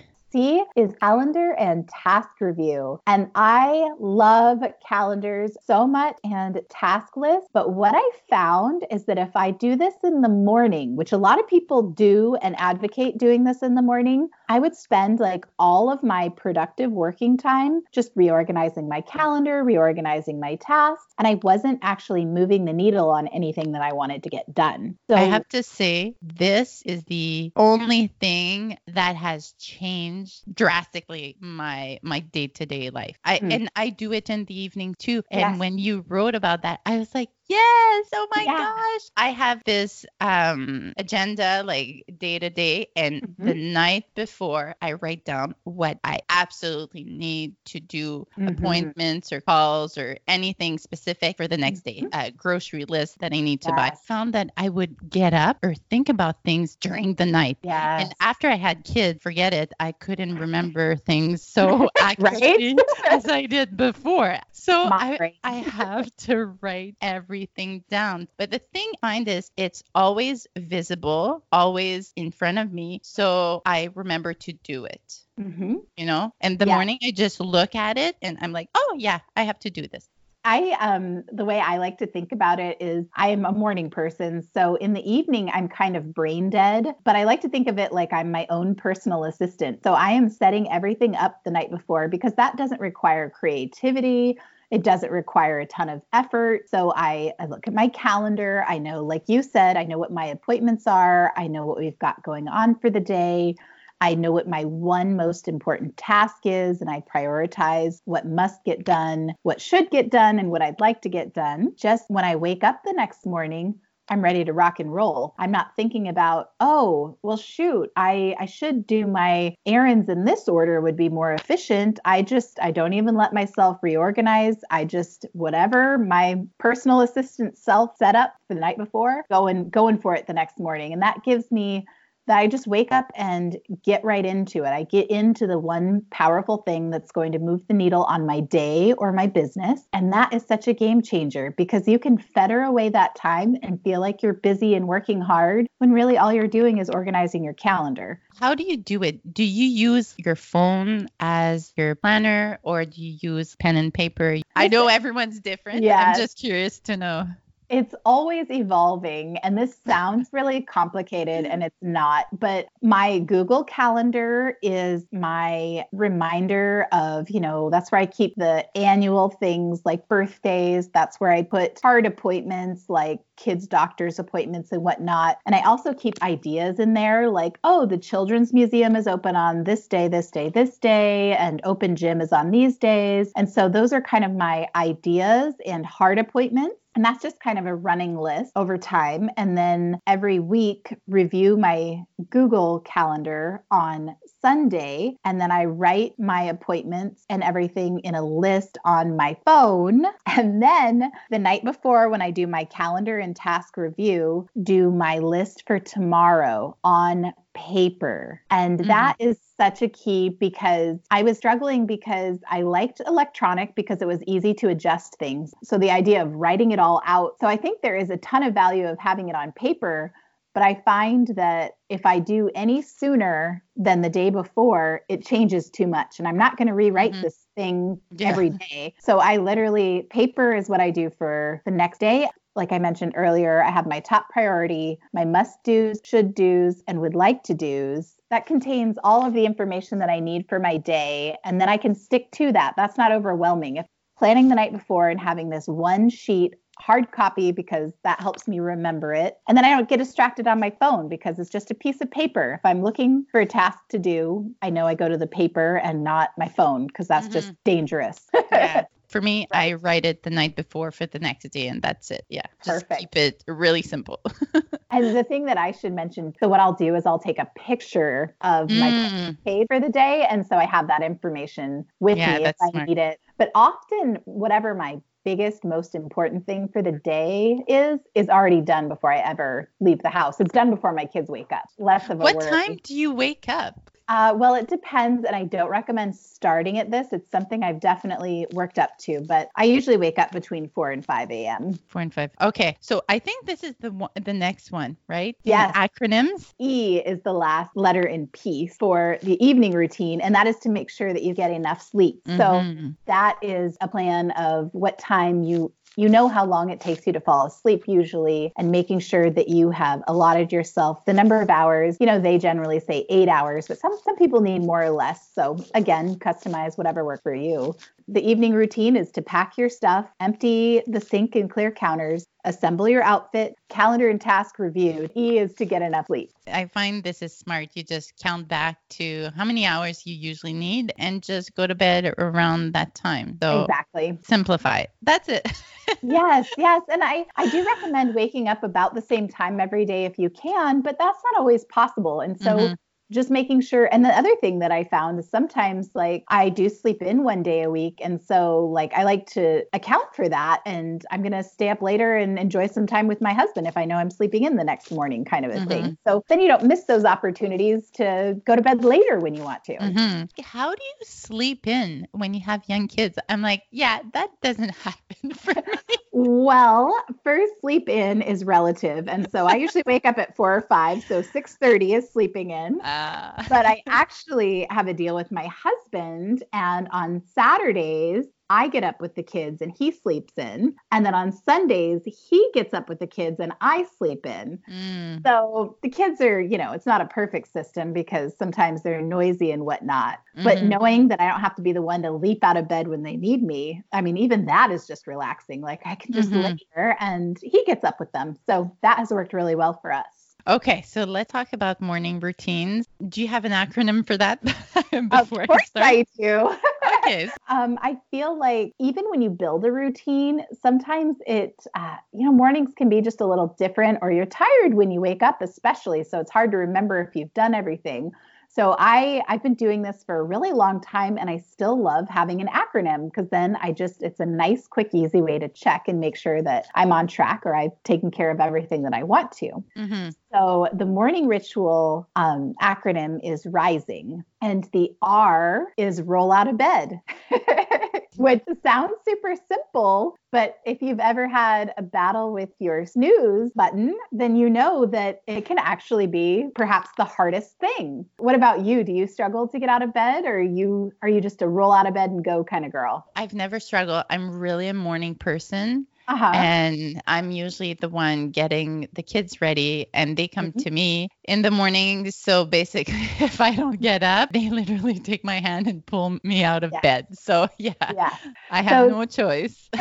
Is 0.75 0.91
calendar 0.99 1.55
and 1.57 1.87
task 1.87 2.41
review. 2.41 2.99
And 3.07 3.31
I 3.35 3.89
love 4.01 4.59
calendars 4.85 5.55
so 5.65 5.87
much 5.87 6.17
and 6.25 6.59
task 6.69 7.15
lists. 7.15 7.47
But 7.53 7.73
what 7.73 7.93
I 7.95 8.09
found 8.29 8.85
is 8.91 9.05
that 9.05 9.17
if 9.17 9.33
I 9.33 9.51
do 9.51 9.77
this 9.77 9.93
in 10.03 10.19
the 10.19 10.27
morning, 10.27 10.97
which 10.97 11.13
a 11.13 11.17
lot 11.17 11.39
of 11.39 11.47
people 11.47 11.83
do 11.83 12.35
and 12.41 12.53
advocate 12.59 13.17
doing 13.17 13.45
this 13.45 13.63
in 13.63 13.75
the 13.75 13.81
morning, 13.81 14.27
I 14.49 14.59
would 14.59 14.75
spend 14.75 15.21
like 15.21 15.47
all 15.57 15.89
of 15.89 16.03
my 16.03 16.27
productive 16.27 16.91
working 16.91 17.37
time 17.37 17.81
just 17.93 18.11
reorganizing 18.15 18.89
my 18.89 18.99
calendar, 18.99 19.63
reorganizing 19.63 20.41
my 20.41 20.55
tasks, 20.55 21.13
and 21.17 21.25
I 21.25 21.35
wasn't 21.43 21.79
actually 21.81 22.25
moving 22.25 22.65
the 22.65 22.73
needle 22.73 23.09
on 23.09 23.29
anything 23.29 23.71
that 23.71 23.81
I 23.81 23.93
wanted 23.93 24.23
to 24.23 24.29
get 24.29 24.53
done. 24.53 24.97
So 25.09 25.15
I 25.15 25.21
have 25.21 25.47
to 25.49 25.63
say, 25.63 26.15
this 26.21 26.81
is 26.85 27.05
the 27.05 27.53
only 27.55 28.07
thing 28.19 28.77
that 28.87 29.15
has 29.15 29.53
changed 29.53 30.24
drastically 30.53 31.37
my 31.39 31.99
my 32.01 32.19
day-to-day 32.19 32.89
life. 32.89 33.17
I 33.23 33.37
hmm. 33.37 33.51
and 33.51 33.69
I 33.75 33.89
do 33.89 34.11
it 34.13 34.29
in 34.29 34.45
the 34.45 34.59
evening 34.59 34.95
too. 34.97 35.23
And 35.31 35.39
yes. 35.41 35.59
when 35.59 35.77
you 35.77 36.05
wrote 36.07 36.35
about 36.35 36.61
that, 36.63 36.81
I 36.85 36.97
was 36.97 37.13
like, 37.13 37.29
Yes. 37.47 38.07
Oh 38.13 38.27
my 38.35 38.43
yeah. 38.43 38.57
gosh. 38.57 39.01
I 39.15 39.29
have 39.29 39.63
this 39.65 40.05
um 40.19 40.93
agenda 40.97 41.63
like 41.63 42.05
day 42.17 42.39
to 42.39 42.49
day 42.49 42.87
and 42.95 43.21
mm-hmm. 43.21 43.45
the 43.45 43.53
night 43.53 44.05
before 44.15 44.75
I 44.81 44.93
write 44.93 45.25
down 45.25 45.55
what 45.63 45.99
I 46.03 46.19
absolutely 46.29 47.03
need 47.03 47.55
to 47.65 47.79
do 47.79 48.27
mm-hmm. 48.37 48.47
appointments 48.47 49.31
or 49.31 49.41
calls 49.41 49.97
or 49.97 50.17
anything 50.27 50.77
specific 50.77 51.37
for 51.37 51.47
the 51.47 51.57
next 51.57 51.85
mm-hmm. 51.85 52.07
day, 52.07 52.27
a 52.27 52.31
grocery 52.31 52.85
list 52.85 53.19
that 53.19 53.31
I 53.31 53.41
need 53.41 53.61
to 53.61 53.69
yes. 53.69 53.77
buy. 53.77 53.87
I 53.87 53.95
found 53.95 54.33
that 54.33 54.49
I 54.57 54.69
would 54.69 55.09
get 55.09 55.33
up 55.33 55.57
or 55.63 55.75
think 55.89 56.09
about 56.09 56.43
things 56.43 56.75
during 56.75 57.13
the 57.15 57.25
night. 57.25 57.57
Yes. 57.61 58.03
And 58.03 58.15
after 58.21 58.47
I 58.49 58.55
had 58.55 58.83
kids, 58.83 59.21
forget 59.21 59.53
it, 59.53 59.71
I 59.79 59.91
couldn't 59.91 60.35
remember 60.39 60.95
things 60.95 61.43
so 61.43 61.89
accurately 61.99 62.75
as 63.09 63.27
I 63.27 63.45
did 63.45 63.77
before. 63.77 64.37
So 64.51 64.89
I, 64.91 65.33
I 65.43 65.53
have 65.53 66.15
to 66.17 66.45
write 66.61 66.95
everything 67.35 67.83
down. 67.89 68.29
But 68.37 68.49
the 68.49 68.59
thing 68.59 68.89
I 68.95 69.07
find 69.07 69.27
is 69.27 69.51
it's 69.57 69.83
always 69.93 70.47
visible, 70.57 71.43
always 71.51 72.13
in 72.15 72.31
front 72.31 72.59
of 72.59 72.71
me. 72.71 73.01
So 73.03 73.61
I 73.65 73.89
remember 73.93 74.33
to 74.33 74.53
do 74.53 74.85
it. 74.85 75.19
Mm-hmm. 75.39 75.75
You 75.97 76.05
know, 76.05 76.31
and 76.39 76.57
the 76.57 76.65
yeah. 76.65 76.75
morning 76.75 76.97
I 77.03 77.11
just 77.11 77.41
look 77.41 77.75
at 77.75 77.97
it 77.97 78.15
and 78.21 78.37
I'm 78.39 78.53
like, 78.53 78.69
oh, 78.73 78.95
yeah, 78.97 79.19
I 79.35 79.43
have 79.43 79.59
to 79.59 79.69
do 79.69 79.85
this. 79.87 80.07
I 80.45 80.77
um 80.79 81.23
the 81.31 81.43
way 81.43 81.59
I 81.59 81.77
like 81.77 81.97
to 81.97 82.07
think 82.07 82.31
about 82.31 82.59
it 82.59 82.77
is 82.79 83.05
I 83.15 83.29
am 83.29 83.45
a 83.45 83.51
morning 83.51 83.89
person. 83.89 84.47
So 84.53 84.75
in 84.75 84.93
the 84.93 85.01
evening 85.11 85.49
I'm 85.51 85.67
kind 85.67 85.97
of 85.97 86.13
brain 86.13 86.49
dead, 86.49 86.93
but 87.03 87.15
I 87.17 87.25
like 87.25 87.41
to 87.41 87.49
think 87.49 87.67
of 87.67 87.79
it 87.79 87.91
like 87.91 88.13
I'm 88.13 88.31
my 88.31 88.45
own 88.49 88.75
personal 88.75 89.25
assistant. 89.25 89.83
So 89.83 89.93
I 89.93 90.11
am 90.11 90.29
setting 90.29 90.71
everything 90.71 91.15
up 91.15 91.43
the 91.43 91.51
night 91.51 91.71
before 91.71 92.07
because 92.07 92.33
that 92.35 92.55
doesn't 92.57 92.79
require 92.79 93.29
creativity. 93.29 94.37
It 94.71 94.83
doesn't 94.83 95.11
require 95.11 95.59
a 95.59 95.65
ton 95.65 95.89
of 95.89 96.01
effort. 96.13 96.69
So 96.69 96.93
I, 96.95 97.33
I 97.39 97.45
look 97.45 97.67
at 97.67 97.73
my 97.73 97.87
calendar. 97.89 98.65
I 98.67 98.77
know, 98.77 99.03
like 99.03 99.23
you 99.27 99.43
said, 99.43 99.77
I 99.77 99.83
know 99.83 99.97
what 99.97 100.11
my 100.11 100.25
appointments 100.25 100.87
are. 100.87 101.33
I 101.37 101.47
know 101.47 101.65
what 101.65 101.77
we've 101.77 101.99
got 101.99 102.23
going 102.23 102.47
on 102.47 102.79
for 102.79 102.89
the 102.89 102.99
day. 102.99 103.55
I 104.01 104.13
know 104.15 104.31
what 104.31 104.47
my 104.47 104.65
one 104.65 105.15
most 105.15 105.47
important 105.47 105.95
task 105.95 106.39
is, 106.43 106.81
and 106.81 106.89
I 106.89 107.01
prioritize 107.01 108.01
what 108.03 108.27
must 108.27 108.63
get 108.65 108.83
done, 108.83 109.33
what 109.43 109.61
should 109.61 109.89
get 109.89 110.11
done, 110.11 110.37
and 110.37 110.51
what 110.51 110.61
I'd 110.61 110.81
like 110.81 111.01
to 111.03 111.09
get 111.09 111.33
done. 111.33 111.73
Just 111.77 112.05
when 112.09 112.25
I 112.25 112.35
wake 112.35 112.63
up 112.63 112.81
the 112.83 112.93
next 112.93 113.25
morning, 113.25 113.75
I'm 114.09 114.21
ready 114.21 114.45
to 114.45 114.53
rock 114.53 114.79
and 114.79 114.93
roll. 114.93 115.33
I'm 115.39 115.51
not 115.51 115.75
thinking 115.75 116.07
about, 116.07 116.51
oh, 116.59 117.17
well 117.23 117.37
shoot, 117.37 117.91
I 117.95 118.35
I 118.39 118.45
should 118.45 118.85
do 118.85 119.07
my 119.07 119.55
errands 119.65 120.09
in 120.09 120.25
this 120.25 120.47
order 120.47 120.81
would 120.81 120.95
be 120.95 121.09
more 121.09 121.31
efficient. 121.33 121.99
I 122.05 122.21
just 122.21 122.59
I 122.61 122.71
don't 122.71 122.93
even 122.93 123.15
let 123.15 123.33
myself 123.33 123.77
reorganize. 123.81 124.57
I 124.69 124.85
just 124.85 125.25
whatever 125.33 125.97
my 125.97 126.41
personal 126.59 127.01
assistant 127.01 127.57
self 127.57 127.97
set 127.97 128.15
up 128.15 128.33
the 128.47 128.55
night 128.55 128.77
before, 128.77 129.23
going 129.29 129.69
going 129.69 129.97
for 129.99 130.15
it 130.15 130.27
the 130.27 130.33
next 130.33 130.59
morning. 130.59 130.93
And 130.93 131.01
that 131.01 131.23
gives 131.23 131.51
me 131.51 131.85
that 132.27 132.37
I 132.37 132.47
just 132.47 132.67
wake 132.67 132.91
up 132.91 133.11
and 133.15 133.57
get 133.83 134.03
right 134.03 134.25
into 134.25 134.63
it. 134.63 134.69
I 134.69 134.83
get 134.83 135.09
into 135.09 135.47
the 135.47 135.59
one 135.59 136.03
powerful 136.11 136.57
thing 136.57 136.89
that's 136.89 137.11
going 137.11 137.33
to 137.33 137.39
move 137.39 137.61
the 137.67 137.73
needle 137.73 138.03
on 138.03 138.25
my 138.25 138.39
day 138.39 138.93
or 138.93 139.11
my 139.11 139.27
business. 139.27 139.81
And 139.93 140.13
that 140.13 140.33
is 140.33 140.45
such 140.45 140.67
a 140.67 140.73
game 140.73 141.01
changer 141.01 141.53
because 141.57 141.87
you 141.87 141.99
can 141.99 142.17
fetter 142.17 142.61
away 142.61 142.89
that 142.89 143.15
time 143.15 143.55
and 143.61 143.81
feel 143.83 144.01
like 144.01 144.23
you're 144.23 144.33
busy 144.33 144.75
and 144.75 144.87
working 144.87 145.21
hard 145.21 145.67
when 145.77 145.91
really 145.91 146.17
all 146.17 146.33
you're 146.33 146.47
doing 146.47 146.77
is 146.77 146.89
organizing 146.89 147.43
your 147.43 147.53
calendar. 147.53 148.21
How 148.39 148.55
do 148.55 148.63
you 148.63 148.77
do 148.77 149.03
it? 149.03 149.33
Do 149.33 149.43
you 149.43 149.65
use 149.65 150.13
your 150.17 150.35
phone 150.35 151.07
as 151.19 151.71
your 151.77 151.95
planner 151.95 152.59
or 152.63 152.85
do 152.85 153.01
you 153.01 153.17
use 153.21 153.55
pen 153.55 153.77
and 153.77 153.93
paper? 153.93 154.37
I 154.55 154.67
know 154.67 154.87
everyone's 154.87 155.39
different. 155.39 155.83
Yeah. 155.83 156.11
I'm 156.13 156.19
just 156.19 156.37
curious 156.37 156.79
to 156.79 156.97
know. 156.97 157.27
It's 157.69 157.95
always 158.05 158.47
evolving. 158.49 159.37
And 159.37 159.57
this 159.57 159.77
sounds 159.87 160.29
really 160.31 160.61
complicated 160.61 161.45
and 161.45 161.63
it's 161.63 161.75
mm-hmm. 161.83 161.93
not. 161.93 162.25
But 162.37 162.67
my 162.81 163.19
Google 163.19 163.63
Calendar 163.63 164.57
is 164.61 165.05
my 165.11 165.85
reminder 165.91 166.87
of, 166.91 167.29
you 167.29 167.39
know, 167.39 167.69
that's 167.69 167.91
where 167.91 168.01
I 168.01 168.05
keep 168.05 168.35
the 168.35 168.65
annual 168.77 169.29
things 169.29 169.81
like 169.85 170.07
birthdays. 170.07 170.89
That's 170.89 171.19
where 171.19 171.31
I 171.31 171.41
put 171.41 171.79
hard 171.81 172.05
appointments 172.05 172.85
like 172.89 173.19
kids' 173.37 173.67
doctor's 173.67 174.19
appointments 174.19 174.71
and 174.71 174.83
whatnot. 174.83 175.39
And 175.45 175.55
I 175.55 175.61
also 175.61 175.93
keep 175.93 176.21
ideas 176.21 176.79
in 176.79 176.93
there 176.93 177.29
like, 177.29 177.57
oh, 177.63 177.85
the 177.85 177.97
Children's 177.97 178.53
Museum 178.53 178.95
is 178.95 179.07
open 179.07 179.35
on 179.35 179.63
this 179.63 179.87
day, 179.87 180.07
this 180.07 180.31
day, 180.31 180.49
this 180.49 180.77
day, 180.77 181.35
and 181.35 181.61
open 181.63 181.95
gym 181.95 182.21
is 182.21 182.31
on 182.31 182.51
these 182.51 182.77
days. 182.77 183.31
And 183.35 183.49
so 183.49 183.67
those 183.67 183.91
are 183.93 184.01
kind 184.01 184.23
of 184.23 184.31
my 184.31 184.67
ideas 184.75 185.53
and 185.65 185.85
hard 185.85 186.19
appointments. 186.19 186.75
And 186.95 187.03
that's 187.03 187.21
just 187.21 187.39
kind 187.41 187.59
of 187.59 187.65
a 187.65 187.75
running 187.75 188.17
list 188.17 188.51
over 188.55 188.77
time. 188.77 189.29
And 189.37 189.57
then 189.57 189.99
every 190.07 190.39
week, 190.39 190.95
review 191.07 191.57
my 191.57 192.03
Google 192.29 192.79
Calendar 192.79 193.63
on 193.69 194.15
Sunday 194.41 195.17
and 195.25 195.41
then 195.41 195.51
I 195.51 195.65
write 195.65 196.13
my 196.17 196.43
appointments 196.43 197.25
and 197.29 197.43
everything 197.43 197.99
in 197.99 198.15
a 198.15 198.25
list 198.25 198.77
on 198.85 199.17
my 199.17 199.37
phone. 199.45 200.05
And 200.37 200.61
then 200.61 201.11
the 201.31 201.39
night 201.39 201.63
before, 201.63 202.09
when 202.09 202.21
I 202.21 202.29
do 202.29 202.45
my 202.45 202.65
calendar 202.65 203.17
and 203.17 203.33
task 203.35 203.77
review, 203.77 204.47
do 204.61 204.91
my 204.91 205.19
list 205.19 205.63
for 205.65 205.79
tomorrow 205.79 206.77
on 206.83 207.31
paper. 207.55 208.41
And 208.51 208.77
mm-hmm. 208.77 208.89
that 208.89 209.15
is 209.19 209.39
such 209.57 209.81
a 209.81 209.89
key 209.89 210.29
because 210.29 210.99
I 211.09 211.23
was 211.23 211.37
struggling 211.37 211.87
because 211.87 212.37
I 212.51 212.61
liked 212.61 213.01
electronic 213.07 213.73
because 213.73 214.01
it 214.01 214.07
was 214.07 214.21
easy 214.27 214.53
to 214.55 214.69
adjust 214.69 215.15
things. 215.17 215.53
So 215.63 215.77
the 215.77 215.89
idea 215.89 216.21
of 216.21 216.31
writing 216.33 216.71
it 216.71 216.79
all 216.79 217.01
out. 217.05 217.37
So 217.39 217.47
I 217.47 217.57
think 217.57 217.81
there 217.81 217.95
is 217.95 218.09
a 218.09 218.17
ton 218.17 218.43
of 218.43 218.53
value 218.53 218.85
of 218.85 218.99
having 218.99 219.29
it 219.29 219.35
on 219.35 219.51
paper. 219.53 220.13
But 220.53 220.63
I 220.63 220.81
find 220.85 221.27
that 221.35 221.73
if 221.89 222.05
I 222.05 222.19
do 222.19 222.49
any 222.55 222.81
sooner 222.81 223.61
than 223.75 224.01
the 224.01 224.09
day 224.09 224.29
before, 224.29 225.01
it 225.09 225.25
changes 225.25 225.69
too 225.69 225.85
much. 225.85 226.17
And 226.17 226.27
I'm 226.29 226.37
not 226.37 226.55
going 226.55 226.69
to 226.69 226.73
rewrite 226.73 227.11
mm-hmm. 227.11 227.23
this 227.23 227.45
thing 227.55 227.99
yeah. 228.11 228.29
every 228.29 228.51
day. 228.51 228.93
So 228.99 229.19
I 229.19 229.35
literally, 229.35 230.07
paper 230.09 230.55
is 230.55 230.69
what 230.69 230.79
I 230.79 230.91
do 230.91 231.09
for 231.09 231.61
the 231.65 231.71
next 231.71 231.99
day. 231.99 232.29
Like 232.55 232.71
I 232.71 232.79
mentioned 232.79 233.13
earlier, 233.15 233.63
I 233.63 233.71
have 233.71 233.85
my 233.85 233.99
top 233.99 234.29
priority, 234.29 234.99
my 235.13 235.25
must 235.25 235.63
do's, 235.63 235.99
should 236.03 236.33
do's, 236.33 236.83
and 236.87 237.01
would 237.01 237.15
like 237.15 237.43
to 237.43 237.53
do's. 237.53 238.15
That 238.29 238.45
contains 238.45 238.97
all 239.03 239.25
of 239.25 239.33
the 239.33 239.45
information 239.45 239.99
that 239.99 240.09
I 240.09 240.19
need 240.19 240.47
for 240.47 240.59
my 240.59 240.77
day. 240.77 241.37
And 241.43 241.59
then 241.59 241.69
I 241.69 241.77
can 241.77 241.95
stick 241.95 242.31
to 242.31 242.51
that. 242.53 242.73
That's 242.75 242.97
not 242.97 243.11
overwhelming. 243.11 243.77
If 243.77 243.85
planning 244.17 244.47
the 244.47 244.55
night 244.55 244.71
before 244.71 245.09
and 245.09 245.19
having 245.19 245.49
this 245.49 245.67
one 245.67 246.09
sheet 246.09 246.55
hard 246.77 247.11
copy 247.11 247.51
because 247.51 247.93
that 248.03 248.19
helps 248.19 248.47
me 248.47 248.59
remember 248.59 249.13
it. 249.13 249.37
And 249.47 249.57
then 249.57 249.65
I 249.65 249.69
don't 249.69 249.87
get 249.87 249.97
distracted 249.97 250.47
on 250.47 250.59
my 250.59 250.71
phone 250.71 251.07
because 251.07 251.39
it's 251.39 251.49
just 251.49 251.71
a 251.71 251.75
piece 251.75 252.01
of 252.01 252.11
paper. 252.11 252.53
If 252.53 252.65
I'm 252.65 252.81
looking 252.81 253.25
for 253.31 253.39
a 253.39 253.45
task 253.45 253.79
to 253.89 253.99
do, 253.99 254.51
I 254.61 254.69
know 254.69 254.85
I 254.85 254.93
go 254.93 255.07
to 255.07 255.17
the 255.17 255.27
paper 255.27 255.77
and 255.77 256.03
not 256.03 256.31
my 256.37 256.49
phone 256.49 256.87
because 256.87 257.07
that's 257.07 257.27
mm-hmm. 257.27 257.33
just 257.33 257.63
dangerous. 257.63 258.27
yeah. 258.51 258.85
For 259.07 259.21
me. 259.21 259.47
I 259.51 259.73
write 259.73 260.05
it 260.05 260.23
the 260.23 260.29
night 260.29 260.55
before 260.55 260.91
for 260.91 261.05
the 261.05 261.19
next 261.19 261.47
day, 261.49 261.67
and 261.67 261.81
that's 261.81 262.11
it. 262.11 262.25
Yeah, 262.29 262.45
just 262.63 262.87
Perfect. 262.87 262.99
keep 262.99 263.15
it 263.15 263.43
really 263.47 263.81
simple. 263.81 264.21
and 264.91 265.15
the 265.15 265.23
thing 265.23 265.45
that 265.45 265.57
I 265.57 265.71
should 265.71 265.93
mention, 265.93 266.33
so 266.39 266.47
what 266.47 266.59
I'll 266.59 266.73
do 266.73 266.95
is 266.95 267.05
I'll 267.05 267.19
take 267.19 267.39
a 267.39 267.47
picture 267.55 268.35
of 268.41 268.67
mm. 268.67 268.79
my 268.79 269.35
page 269.45 269.67
for 269.67 269.79
the 269.79 269.89
day, 269.89 270.25
and 270.29 270.45
so 270.45 270.57
I 270.57 270.65
have 270.65 270.87
that 270.87 271.03
information 271.03 271.85
with 271.99 272.17
yeah, 272.17 272.37
me 272.37 272.45
if 272.45 272.55
I 272.61 272.69
smart. 272.69 272.89
need 272.89 272.97
it. 272.97 273.19
But 273.37 273.51
often, 273.53 274.19
whatever 274.25 274.73
my 274.73 274.99
biggest 275.25 275.65
most 275.65 275.95
important 275.95 276.45
thing 276.45 276.69
for 276.71 276.83
the 276.83 276.91
day 276.91 277.59
is 277.67 277.99
is 278.13 278.29
already 278.29 278.61
done 278.61 278.87
before 278.87 279.11
i 279.11 279.17
ever 279.17 279.71
leave 279.79 279.99
the 280.03 280.09
house 280.09 280.39
it's 280.39 280.53
done 280.53 280.69
before 280.69 280.93
my 280.93 281.03
kids 281.03 281.29
wake 281.29 281.51
up 281.51 281.65
less 281.79 282.07
of 282.11 282.19
a 282.19 282.23
what 282.23 282.39
time 282.39 282.77
do 282.83 282.93
you 282.93 283.11
wake 283.11 283.49
up 283.49 283.89
uh, 284.07 284.33
well, 284.35 284.53
it 284.53 284.67
depends, 284.67 285.25
and 285.25 285.35
I 285.35 285.45
don't 285.45 285.69
recommend 285.69 286.15
starting 286.15 286.77
at 286.77 286.91
this. 286.91 287.07
It's 287.11 287.29
something 287.31 287.63
I've 287.63 287.79
definitely 287.79 288.45
worked 288.51 288.77
up 288.77 288.97
to, 288.99 289.21
but 289.21 289.49
I 289.55 289.63
usually 289.63 289.97
wake 289.97 290.19
up 290.19 290.31
between 290.31 290.69
four 290.69 290.91
and 290.91 291.03
five 291.03 291.31
a.m. 291.31 291.73
Four 291.87 292.01
and 292.01 292.13
five. 292.13 292.31
Okay, 292.39 292.77
so 292.81 293.01
I 293.09 293.19
think 293.19 293.45
this 293.45 293.63
is 293.63 293.73
the 293.79 293.91
one, 293.91 294.11
the 294.21 294.33
next 294.33 294.71
one, 294.71 294.97
right? 295.07 295.35
Yeah. 295.43 295.71
acronyms. 295.73 296.53
E 296.59 297.01
is 297.05 297.21
the 297.23 297.33
last 297.33 297.71
letter 297.75 298.03
in 298.03 298.27
PEACE 298.27 298.75
for 298.77 299.17
the 299.23 299.43
evening 299.43 299.73
routine, 299.73 300.21
and 300.21 300.35
that 300.35 300.45
is 300.45 300.57
to 300.59 300.69
make 300.69 300.89
sure 300.91 301.11
that 301.11 301.23
you 301.23 301.33
get 301.33 301.51
enough 301.51 301.81
sleep. 301.81 302.21
Mm-hmm. 302.25 302.37
So 302.37 302.93
that 303.07 303.37
is 303.41 303.75
a 303.81 303.87
plan 303.87 304.31
of 304.31 304.69
what 304.73 304.99
time 304.99 305.43
you 305.43 305.73
you 305.97 306.09
know 306.09 306.27
how 306.27 306.45
long 306.45 306.69
it 306.69 306.79
takes 306.79 307.07
you 307.07 307.13
to 307.13 307.19
fall 307.19 307.45
asleep 307.45 307.83
usually 307.87 308.51
and 308.57 308.71
making 308.71 308.99
sure 308.99 309.29
that 309.29 309.49
you 309.49 309.71
have 309.71 310.03
allotted 310.07 310.51
yourself 310.51 311.05
the 311.05 311.13
number 311.13 311.41
of 311.41 311.49
hours. 311.49 311.97
You 311.99 312.05
know 312.05 312.19
they 312.19 312.37
generally 312.37 312.79
say 312.79 313.05
eight 313.09 313.29
hours 313.29 313.67
but 313.67 313.79
some 313.79 313.97
some 314.03 314.15
people 314.17 314.41
need 314.41 314.59
more 314.59 314.83
or 314.83 314.91
less. 314.91 315.29
So 315.33 315.57
again 315.73 316.15
customize 316.15 316.77
whatever 316.77 317.05
works 317.05 317.23
for 317.23 317.33
you 317.33 317.75
the 318.07 318.27
evening 318.27 318.53
routine 318.53 318.95
is 318.95 319.11
to 319.11 319.21
pack 319.21 319.57
your 319.57 319.69
stuff, 319.69 320.07
empty 320.19 320.81
the 320.87 321.01
sink 321.01 321.35
and 321.35 321.49
clear 321.49 321.71
counters, 321.71 322.25
assemble 322.43 322.87
your 322.87 323.01
outfit, 323.01 323.55
calendar 323.69 324.09
and 324.09 324.21
task 324.21 324.59
review. 324.59 325.09
E 325.15 325.39
is 325.39 325.53
to 325.55 325.65
get 325.65 325.81
enough 325.81 326.05
sleep. 326.05 326.31
I 326.47 326.65
find 326.67 327.03
this 327.03 327.21
is 327.21 327.35
smart. 327.35 327.69
You 327.73 327.83
just 327.83 328.13
count 328.21 328.47
back 328.47 328.77
to 328.91 329.29
how 329.35 329.43
many 329.43 329.65
hours 329.65 330.05
you 330.05 330.13
usually 330.13 330.53
need 330.53 330.93
and 330.99 331.23
just 331.23 331.55
go 331.55 331.65
to 331.65 331.73
bed 331.73 332.13
around 332.17 332.73
that 332.73 332.93
time. 332.93 333.39
So 333.41 333.63
exactly. 333.63 334.19
Simplify. 334.23 334.85
That's 335.01 335.27
it. 335.27 335.47
yes, 336.03 336.47
yes. 336.57 336.83
And 336.91 337.03
I, 337.03 337.25
I 337.35 337.47
do 337.47 337.65
recommend 337.65 338.13
waking 338.13 338.47
up 338.47 338.63
about 338.63 338.93
the 338.93 339.01
same 339.01 339.27
time 339.27 339.59
every 339.59 339.85
day 339.85 340.05
if 340.05 340.19
you 340.19 340.29
can, 340.29 340.81
but 340.81 340.99
that's 340.99 341.19
not 341.31 341.39
always 341.39 341.65
possible. 341.65 342.21
And 342.21 342.39
so 342.39 342.57
mm-hmm 342.57 342.73
just 343.11 343.29
making 343.29 343.61
sure. 343.61 343.85
And 343.91 344.03
the 344.03 344.09
other 344.09 344.35
thing 344.37 344.59
that 344.59 344.71
i 344.71 344.83
found 344.83 345.19
is 345.19 345.29
sometimes 345.29 345.89
like 345.93 346.23
i 346.29 346.49
do 346.49 346.69
sleep 346.69 347.01
in 347.01 347.23
one 347.23 347.43
day 347.43 347.63
a 347.63 347.69
week. 347.69 347.99
And 348.01 348.21
so 348.21 348.65
like 348.65 348.93
i 348.93 349.03
like 349.03 349.27
to 349.31 349.63
account 349.73 350.15
for 350.15 350.27
that. 350.29 350.61
And 350.65 351.05
i'm 351.11 351.21
going 351.21 351.31
to 351.31 351.43
stay 351.43 351.69
up 351.69 351.81
later 351.81 352.15
and 352.15 352.39
enjoy 352.39 352.67
some 352.67 352.87
time 352.87 353.07
with 353.07 353.21
my 353.21 353.33
husband 353.33 353.67
if 353.67 353.77
i 353.77 353.85
know 353.85 353.95
i'm 353.95 354.09
sleeping 354.09 354.43
in 354.43 354.55
the 354.55 354.63
next 354.63 354.91
morning 354.91 355.25
kind 355.25 355.45
of 355.45 355.51
a 355.51 355.55
mm-hmm. 355.55 355.67
thing 355.67 355.97
so 356.05 356.23
then 356.29 356.39
you 356.39 356.47
don't 356.47 356.63
miss 356.63 356.85
those 356.85 357.05
opportunities 357.05 357.89
to 357.91 358.39
go 358.45 358.55
to 358.55 358.61
bed 358.61 358.83
later 358.83 359.19
when 359.19 359.33
you 359.33 359.43
want 359.43 359.63
to. 359.65 359.77
Mm-hmm. 359.77 360.41
how 360.43 360.73
do 360.73 360.83
you 360.83 361.05
sleep 361.05 361.67
in 361.67 362.07
when 362.11 362.33
you 362.33 362.41
have 362.41 362.63
young 362.67 362.87
kids? 362.87 363.17
I'm 363.29 363.41
like 363.41 363.63
yeah 363.71 363.99
that 364.13 364.29
doesn't 364.41 364.69
happen 364.75 365.33
for 365.33 365.53
me 365.53 365.95
well, 366.17 366.97
first 367.25 367.51
sleep 367.59 367.89
in 367.89 368.21
is 368.21 368.45
relative, 368.45 369.09
and 369.09 369.29
so 369.29 369.47
I 369.47 369.55
usually 369.55 369.83
wake 369.85 370.05
up 370.05 370.17
at 370.17 370.33
four 370.33 370.55
or 370.55 370.61
five. 370.61 371.03
So 371.03 371.21
six 371.21 371.57
thirty 371.57 371.93
is 371.93 372.09
sleeping 372.09 372.51
in. 372.51 372.79
Uh. 372.79 373.43
But 373.49 373.65
I 373.65 373.83
actually 373.89 374.65
have 374.69 374.87
a 374.87 374.93
deal 374.93 375.13
with 375.13 375.29
my 375.29 375.47
husband, 375.47 376.41
and 376.53 376.87
on 376.93 377.21
Saturdays 377.33 378.27
I 378.49 378.67
get 378.67 378.83
up 378.83 379.01
with 379.01 379.15
the 379.15 379.23
kids 379.23 379.61
and 379.61 379.71
he 379.75 379.91
sleeps 379.91 380.37
in. 380.37 380.75
And 380.91 381.05
then 381.05 381.13
on 381.13 381.31
Sundays, 381.31 382.01
he 382.05 382.49
gets 382.53 382.73
up 382.73 382.89
with 382.89 382.99
the 382.99 383.07
kids 383.07 383.39
and 383.39 383.53
I 383.61 383.85
sleep 383.97 384.25
in. 384.25 384.59
Mm. 384.69 385.23
So 385.25 385.77
the 385.81 385.89
kids 385.89 386.21
are, 386.21 386.39
you 386.39 386.57
know, 386.57 386.71
it's 386.73 386.85
not 386.85 387.01
a 387.01 387.05
perfect 387.05 387.51
system 387.51 387.93
because 387.93 388.33
sometimes 388.37 388.83
they're 388.83 389.01
noisy 389.01 389.51
and 389.51 389.65
whatnot. 389.65 390.19
Mm-hmm. 390.35 390.43
But 390.43 390.63
knowing 390.63 391.07
that 391.09 391.19
I 391.19 391.27
don't 391.29 391.41
have 391.41 391.55
to 391.55 391.61
be 391.61 391.71
the 391.71 391.81
one 391.81 392.03
to 392.03 392.11
leap 392.11 392.43
out 392.43 392.57
of 392.57 392.67
bed 392.67 392.87
when 392.87 393.03
they 393.03 393.15
need 393.15 393.43
me, 393.43 393.83
I 393.91 394.01
mean, 394.01 394.17
even 394.17 394.45
that 394.45 394.71
is 394.71 394.87
just 394.87 395.07
relaxing. 395.07 395.61
Like 395.61 395.81
I 395.85 395.95
can 395.95 396.13
just 396.13 396.29
mm-hmm. 396.29 396.41
lay 396.41 396.57
here 396.73 396.95
and 396.99 397.37
he 397.41 397.63
gets 397.65 397.83
up 397.83 397.99
with 397.99 398.11
them. 398.11 398.35
So 398.45 398.75
that 398.81 398.99
has 398.99 399.11
worked 399.11 399.33
really 399.33 399.55
well 399.55 399.79
for 399.81 399.91
us. 399.91 400.05
Okay, 400.47 400.83
so 400.83 401.05
let's 401.05 401.31
talk 401.31 401.53
about 401.53 401.81
morning 401.81 402.19
routines. 402.19 402.87
Do 403.09 403.19
you 403.19 403.27
have 403.27 403.45
an 403.45 403.51
acronym 403.51 404.05
for 404.05 404.15
that? 404.15 404.39
of 405.11 405.29
course 405.31 405.71
I, 405.75 406.05
I 406.05 406.05
do. 406.15 406.55
okay. 407.05 407.29
um, 407.49 407.77
I 407.81 407.97
feel 408.11 408.37
like 408.37 408.73
even 408.79 409.05
when 409.09 409.21
you 409.21 409.29
build 409.29 409.65
a 409.65 409.71
routine, 409.71 410.41
sometimes 410.61 411.17
it, 411.25 411.55
uh, 411.75 411.97
you 412.13 412.25
know, 412.25 412.31
mornings 412.31 412.73
can 412.75 412.89
be 412.89 413.01
just 413.01 413.21
a 413.21 413.25
little 413.25 413.55
different, 413.59 413.99
or 414.01 414.11
you're 414.11 414.25
tired 414.25 414.73
when 414.73 414.91
you 414.91 415.01
wake 415.01 415.23
up, 415.23 415.41
especially. 415.41 416.03
So 416.03 416.19
it's 416.19 416.31
hard 416.31 416.51
to 416.51 416.57
remember 416.57 417.01
if 417.01 417.15
you've 417.15 417.33
done 417.33 417.53
everything. 417.53 418.11
So 418.55 418.73
I 418.79 419.21
I've 419.27 419.43
been 419.43 419.55
doing 419.55 419.81
this 419.81 420.01
for 420.05 420.17
a 420.17 420.23
really 420.23 420.53
long 420.53 420.79
time 420.79 421.17
and 421.17 421.29
I 421.29 421.39
still 421.39 421.77
love 421.77 422.07
having 422.07 422.39
an 422.39 422.47
acronym 422.47 423.11
because 423.11 423.29
then 423.29 423.57
I 423.61 423.73
just 423.73 424.01
it's 424.01 424.21
a 424.21 424.25
nice 424.25 424.65
quick 424.65 424.91
easy 424.93 425.21
way 425.21 425.37
to 425.39 425.49
check 425.49 425.89
and 425.89 425.99
make 425.99 426.15
sure 426.15 426.41
that 426.41 426.67
I'm 426.73 426.93
on 426.93 427.07
track 427.07 427.41
or 427.43 427.53
I've 427.53 427.73
taken 427.83 428.11
care 428.11 428.31
of 428.31 428.39
everything 428.39 428.83
that 428.83 428.93
I 428.93 429.03
want 429.03 429.33
to. 429.33 429.51
Mm-hmm. 429.77 430.09
So 430.31 430.69
the 430.73 430.85
morning 430.85 431.27
ritual 431.27 432.07
um, 432.15 432.53
acronym 432.61 433.19
is 433.21 433.45
rising 433.45 434.23
and 434.41 434.65
the 434.71 434.91
R 435.01 435.73
is 435.75 436.01
roll 436.01 436.31
out 436.31 436.47
of 436.47 436.57
bed. 436.57 437.01
which 438.17 438.43
sounds 438.63 438.93
super 439.07 439.35
simple. 439.47 440.15
But 440.31 440.57
if 440.65 440.81
you've 440.81 440.99
ever 440.99 441.27
had 441.27 441.73
a 441.77 441.81
battle 441.81 442.33
with 442.33 442.49
your 442.59 442.85
snooze 442.85 443.51
button, 443.55 443.97
then 444.11 444.35
you 444.35 444.49
know 444.49 444.85
that 444.87 445.21
it 445.27 445.45
can 445.45 445.57
actually 445.57 446.07
be 446.07 446.49
perhaps 446.55 446.89
the 446.97 447.05
hardest 447.05 447.57
thing. 447.59 448.05
What 448.17 448.35
about 448.35 448.65
you? 448.65 448.83
Do 448.83 448.91
you 448.91 449.07
struggle 449.07 449.47
to 449.47 449.59
get 449.59 449.69
out 449.69 449.81
of 449.81 449.93
bed 449.93 450.25
or 450.25 450.39
are 450.39 450.41
you 450.41 450.91
are 451.01 451.09
you 451.09 451.21
just 451.21 451.41
a 451.41 451.47
roll 451.47 451.71
out 451.71 451.87
of 451.87 451.93
bed 451.93 452.09
and 452.09 452.23
go 452.23 452.43
kind 452.43 452.65
of 452.65 452.71
girl? 452.71 453.05
I've 453.15 453.33
never 453.33 453.59
struggled. 453.59 454.03
I'm 454.09 454.37
really 454.37 454.67
a 454.67 454.73
morning 454.73 455.15
person. 455.15 455.87
Uh-huh. 456.07 456.31
And 456.33 457.01
I'm 457.07 457.31
usually 457.31 457.73
the 457.73 457.89
one 457.89 458.29
getting 458.31 458.87
the 458.93 459.03
kids 459.03 459.41
ready, 459.41 459.87
and 459.93 460.17
they 460.17 460.27
come 460.27 460.47
mm-hmm. 460.47 460.59
to 460.59 460.71
me 460.71 461.09
in 461.27 461.41
the 461.41 461.51
morning. 461.51 462.11
So 462.11 462.45
basically, 462.45 462.95
if 463.19 463.41
I 463.41 463.55
don't 463.55 463.79
get 463.81 464.03
up, 464.03 464.31
they 464.31 464.49
literally 464.49 464.99
take 464.99 465.23
my 465.23 465.39
hand 465.39 465.67
and 465.67 465.85
pull 465.85 466.17
me 466.23 466.43
out 466.43 466.63
of 466.63 466.71
yeah. 466.73 466.81
bed. 466.81 467.07
So 467.13 467.47
yeah, 467.57 467.73
yeah. 467.93 468.15
I 468.51 468.61
have 468.61 468.89
so, 468.89 468.99
no 468.99 469.05
choice. 469.05 469.69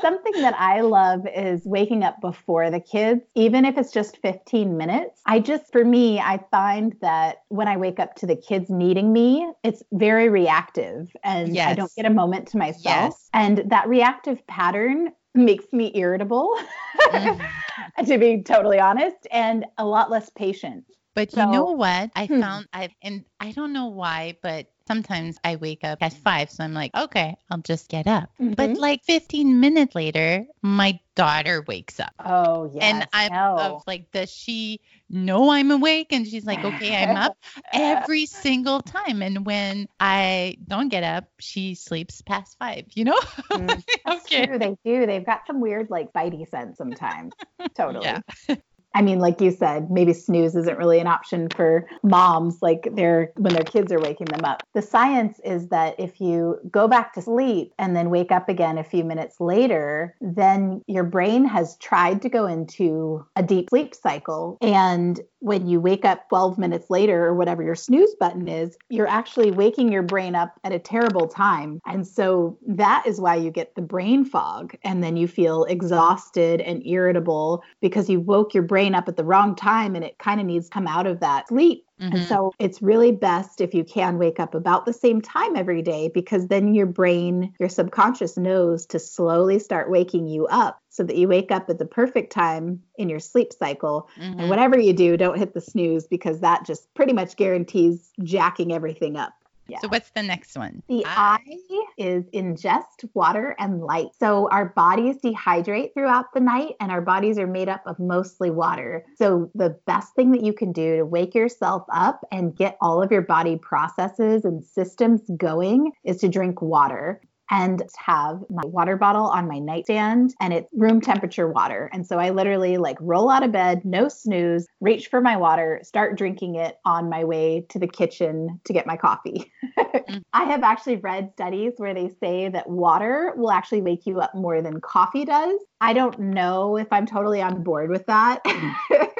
something 0.00 0.32
that 0.42 0.54
I 0.58 0.80
love 0.82 1.26
is 1.34 1.62
waking 1.64 2.04
up 2.04 2.20
before 2.20 2.70
the 2.70 2.80
kids, 2.80 3.22
even 3.34 3.64
if 3.64 3.76
it's 3.76 3.92
just 3.92 4.18
15 4.18 4.76
minutes. 4.76 5.20
I 5.26 5.40
just, 5.40 5.72
for 5.72 5.84
me, 5.84 6.20
I 6.20 6.38
find 6.50 6.94
that 7.00 7.42
when 7.48 7.68
I 7.68 7.76
wake 7.76 7.98
up 7.98 8.14
to 8.16 8.26
the 8.26 8.36
kids 8.36 8.70
needing 8.70 9.12
me, 9.12 9.50
it's 9.64 9.82
very 9.92 10.28
reactive 10.28 11.14
and 11.24 11.54
yes. 11.54 11.68
I 11.68 11.74
don't 11.74 11.94
get 11.96 12.06
a 12.06 12.10
moment 12.10 12.48
to 12.48 12.58
myself. 12.58 12.84
Yes. 12.84 13.28
And 13.32 13.64
that 13.70 13.88
reactive 13.88 14.46
pattern 14.46 15.10
makes 15.34 15.72
me 15.72 15.90
irritable, 15.94 16.56
mm-hmm. 17.00 18.04
to 18.04 18.18
be 18.18 18.42
totally 18.42 18.78
honest, 18.80 19.26
and 19.30 19.64
a 19.78 19.84
lot 19.84 20.10
less 20.10 20.30
patient. 20.30 20.84
But 21.14 21.32
So- 21.32 21.40
you 21.40 21.50
know 21.52 21.72
what? 21.72 22.10
I 22.14 22.26
Hmm. 22.26 22.40
found 22.40 22.66
I 22.72 22.90
and 23.02 23.24
I 23.40 23.52
don't 23.52 23.72
know 23.72 23.86
why, 23.86 24.36
but 24.42 24.66
sometimes 24.86 25.36
I 25.44 25.56
wake 25.56 25.82
up 25.84 25.98
at 26.00 26.12
five, 26.12 26.50
so 26.50 26.64
I'm 26.64 26.72
like, 26.74 26.94
okay, 26.96 27.36
I'll 27.50 27.58
just 27.58 27.88
get 27.88 28.06
up. 28.06 28.30
But 28.38 28.70
Mhm. 28.70 28.78
like 28.78 29.04
15 29.04 29.60
minutes 29.60 29.94
later, 29.94 30.46
my 30.62 30.98
daughter 31.14 31.64
wakes 31.66 31.98
up. 32.00 32.14
oh 32.24 32.70
yeah. 32.72 32.84
and 32.84 33.06
I'm 33.12 33.32
no. 33.32 33.56
of 33.58 33.82
like, 33.86 34.10
does 34.12 34.30
she 34.30 34.80
know 35.10 35.50
I'm 35.50 35.70
awake? 35.70 36.12
And 36.12 36.26
she's 36.26 36.44
like, 36.44 36.64
okay, 36.64 36.94
I'm 36.96 37.16
up 37.16 37.36
every 37.72 38.26
single 38.26 38.80
time. 38.80 39.22
And 39.22 39.44
when 39.46 39.88
I 40.00 40.56
don't 40.66 40.88
get 40.88 41.04
up, 41.04 41.24
she 41.40 41.74
sleeps 41.74 42.22
past 42.22 42.56
five, 42.58 42.86
you 42.94 43.04
know? 43.04 43.18
Mm, 43.54 43.82
That's 44.04 44.26
okay. 44.26 44.46
true. 44.46 44.58
They 44.58 44.76
do. 44.84 45.06
They've 45.06 45.24
got 45.24 45.46
some 45.46 45.60
weird 45.60 45.88
like 45.90 46.12
spidey 46.12 46.48
sense 46.48 46.76
sometimes. 46.78 47.32
totally. 47.76 48.22
Yeah. 48.48 48.56
I 48.94 49.02
mean, 49.02 49.18
like 49.18 49.40
you 49.40 49.50
said, 49.50 49.90
maybe 49.90 50.12
snooze 50.12 50.56
isn't 50.56 50.78
really 50.78 50.98
an 50.98 51.06
option 51.06 51.48
for 51.54 51.86
moms, 52.02 52.58
like 52.62 52.88
they're 52.94 53.32
when 53.36 53.52
their 53.52 53.64
kids 53.64 53.92
are 53.92 54.00
waking 54.00 54.26
them 54.26 54.44
up. 54.44 54.62
The 54.74 54.82
science 54.82 55.40
is 55.44 55.68
that 55.68 55.94
if 55.98 56.20
you 56.20 56.58
go 56.70 56.88
back 56.88 57.12
to 57.14 57.22
sleep 57.22 57.74
and 57.78 57.94
then 57.94 58.10
wake 58.10 58.32
up 58.32 58.48
again 58.48 58.78
a 58.78 58.84
few 58.84 59.04
minutes 59.04 59.40
later, 59.40 60.16
then 60.20 60.82
your 60.86 61.04
brain 61.04 61.44
has 61.44 61.76
tried 61.78 62.22
to 62.22 62.28
go 62.28 62.46
into 62.46 63.24
a 63.36 63.42
deep 63.42 63.68
sleep 63.70 63.94
cycle. 63.94 64.56
And 64.60 65.20
when 65.40 65.68
you 65.68 65.80
wake 65.80 66.04
up 66.04 66.28
12 66.30 66.58
minutes 66.58 66.90
later 66.90 67.24
or 67.24 67.34
whatever 67.34 67.62
your 67.62 67.76
snooze 67.76 68.14
button 68.18 68.48
is, 68.48 68.76
you're 68.88 69.06
actually 69.06 69.52
waking 69.52 69.92
your 69.92 70.02
brain 70.02 70.34
up 70.34 70.54
at 70.64 70.72
a 70.72 70.78
terrible 70.80 71.28
time. 71.28 71.80
And 71.86 72.04
so 72.04 72.58
that 72.66 73.04
is 73.06 73.20
why 73.20 73.36
you 73.36 73.52
get 73.52 73.76
the 73.76 73.82
brain 73.82 74.24
fog. 74.24 74.74
And 74.82 75.04
then 75.04 75.16
you 75.16 75.28
feel 75.28 75.62
exhausted 75.64 76.60
and 76.60 76.84
irritable 76.84 77.62
because 77.80 78.10
you 78.10 78.18
woke 78.18 78.52
your 78.54 78.64
brain 78.64 78.77
up 78.86 79.08
at 79.08 79.16
the 79.16 79.24
wrong 79.24 79.54
time 79.54 79.94
and 79.94 80.04
it 80.04 80.18
kind 80.18 80.40
of 80.40 80.46
needs 80.46 80.66
to 80.66 80.70
come 80.70 80.86
out 80.86 81.06
of 81.06 81.20
that 81.20 81.48
sleep. 81.48 81.84
And 82.10 82.22
Mhm. 82.22 82.28
so 82.28 82.52
it's 82.58 82.80
really 82.80 83.10
best 83.12 83.60
if 83.60 83.74
you 83.74 83.84
can 83.84 84.18
wake 84.18 84.38
up 84.38 84.54
about 84.54 84.86
the 84.86 84.92
same 84.92 85.20
time 85.20 85.56
every 85.56 85.82
day 85.82 86.08
because 86.08 86.46
then 86.46 86.72
your 86.74 86.86
brain, 86.86 87.52
your 87.58 87.68
subconscious 87.68 88.36
knows 88.36 88.86
to 88.86 88.98
slowly 88.98 89.58
start 89.58 89.90
waking 89.90 90.26
you 90.28 90.46
up 90.46 90.78
so 90.90 91.02
that 91.02 91.16
you 91.16 91.28
wake 91.28 91.50
up 91.50 91.68
at 91.68 91.78
the 91.78 91.86
perfect 91.86 92.32
time 92.32 92.82
in 92.96 93.08
your 93.08 93.18
sleep 93.20 93.52
cycle. 93.52 94.08
Mhm. 94.16 94.40
And 94.40 94.48
whatever 94.48 94.78
you 94.78 94.92
do, 94.92 95.16
don't 95.16 95.38
hit 95.38 95.54
the 95.54 95.60
snooze 95.60 96.06
because 96.06 96.40
that 96.40 96.64
just 96.64 96.92
pretty 96.94 97.12
much 97.12 97.36
guarantees 97.36 98.12
jacking 98.22 98.72
everything 98.72 99.16
up. 99.16 99.32
Yeah. 99.68 99.78
So 99.80 99.88
what's 99.88 100.10
the 100.10 100.22
next 100.22 100.56
one? 100.56 100.82
The 100.88 101.04
ah. 101.06 101.34
I- 101.34 101.38
I 101.48 101.58
is 101.98 102.24
ingest 102.34 103.04
water 103.14 103.54
and 103.58 103.80
light. 103.80 104.08
So 104.18 104.48
our 104.50 104.66
bodies 104.66 105.16
dehydrate 105.22 105.94
throughout 105.94 106.26
the 106.32 106.40
night 106.40 106.74
and 106.80 106.90
our 106.90 107.00
bodies 107.00 107.38
are 107.38 107.46
made 107.46 107.68
up 107.68 107.82
of 107.86 107.98
mostly 107.98 108.50
water. 108.50 109.04
So 109.16 109.50
the 109.54 109.78
best 109.86 110.14
thing 110.14 110.30
that 110.32 110.42
you 110.42 110.52
can 110.52 110.72
do 110.72 110.96
to 110.96 111.04
wake 111.04 111.34
yourself 111.34 111.84
up 111.92 112.20
and 112.30 112.56
get 112.56 112.76
all 112.80 113.02
of 113.02 113.10
your 113.10 113.22
body 113.22 113.56
processes 113.56 114.44
and 114.44 114.64
systems 114.64 115.22
going 115.36 115.92
is 116.04 116.18
to 116.18 116.28
drink 116.28 116.62
water 116.62 117.20
and 117.50 117.82
have 117.96 118.42
my 118.50 118.62
water 118.66 118.96
bottle 118.96 119.26
on 119.26 119.48
my 119.48 119.58
nightstand 119.58 120.34
and 120.40 120.52
it's 120.52 120.68
room 120.72 121.00
temperature 121.00 121.48
water. 121.50 121.90
And 121.92 122.06
so 122.06 122.18
I 122.18 122.30
literally 122.30 122.76
like 122.76 122.96
roll 123.00 123.30
out 123.30 123.42
of 123.42 123.52
bed, 123.52 123.84
no 123.84 124.08
snooze, 124.08 124.66
reach 124.80 125.08
for 125.08 125.20
my 125.20 125.36
water, 125.36 125.80
start 125.82 126.16
drinking 126.18 126.56
it 126.56 126.78
on 126.84 127.08
my 127.08 127.24
way 127.24 127.66
to 127.70 127.78
the 127.78 127.86
kitchen 127.86 128.60
to 128.64 128.72
get 128.72 128.86
my 128.86 128.96
coffee. 128.96 129.52
Mm. 130.08 130.22
I 130.32 130.44
have 130.44 130.62
actually 130.62 130.96
read 130.96 131.30
studies 131.32 131.74
where 131.76 131.92
they 131.92 132.10
say 132.20 132.48
that 132.48 132.68
water 132.68 133.32
will 133.36 133.50
actually 133.50 133.82
wake 133.82 134.06
you 134.06 134.20
up 134.20 134.34
more 134.34 134.62
than 134.62 134.80
coffee 134.80 135.24
does. 135.24 135.60
I 135.80 135.92
don't 135.92 136.18
know 136.18 136.76
if 136.76 136.88
I'm 136.90 137.06
totally 137.06 137.42
on 137.42 137.62
board 137.62 137.90
with 137.90 138.06
that. 138.06 138.42
Mm. 138.44 138.74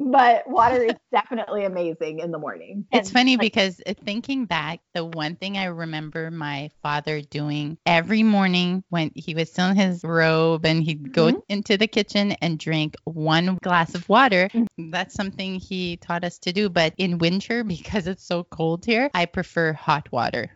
but 0.00 0.48
water 0.48 0.82
is 0.82 0.94
definitely 1.12 1.64
amazing 1.64 2.20
in 2.20 2.30
the 2.30 2.38
morning. 2.38 2.86
It's 2.90 3.08
And, 3.08 3.12
funny 3.12 3.32
like, 3.36 3.40
because 3.40 3.80
uh, 3.86 3.92
thinking 4.04 4.46
back, 4.46 4.80
the 4.94 5.04
one 5.04 5.36
thing 5.36 5.58
I 5.58 5.66
remember 5.66 6.30
my 6.30 6.70
father 6.82 7.20
doing 7.20 7.76
every 7.84 8.22
morning 8.22 8.82
when 8.88 9.12
he 9.14 9.34
was 9.34 9.50
still 9.52 9.68
in 9.70 9.76
his 9.76 10.02
robe 10.02 10.64
and 10.64 10.82
he'd 10.82 11.12
go 11.12 11.32
Mhm. 11.32 11.42
into 11.48 11.76
the 11.76 11.86
kitchen 11.86 12.32
and 12.40 12.58
drink 12.58 12.96
one 13.04 13.58
glass 13.62 13.94
of 13.94 14.08
water. 14.08 14.48
Mhm. 14.54 14.90
That's 14.90 15.14
something 15.14 15.56
he 15.56 15.98
taught 15.98 16.24
us 16.24 16.38
to 16.40 16.52
do. 16.52 16.68
But 16.70 16.94
in 16.96 17.18
winter, 17.18 17.62
because 17.94 18.06
it's 18.06 18.24
so 18.24 18.44
cold 18.44 18.84
here, 18.86 19.10
I 19.14 19.26
prefer 19.26 19.72
hot 19.74 20.10
water. 20.10 20.50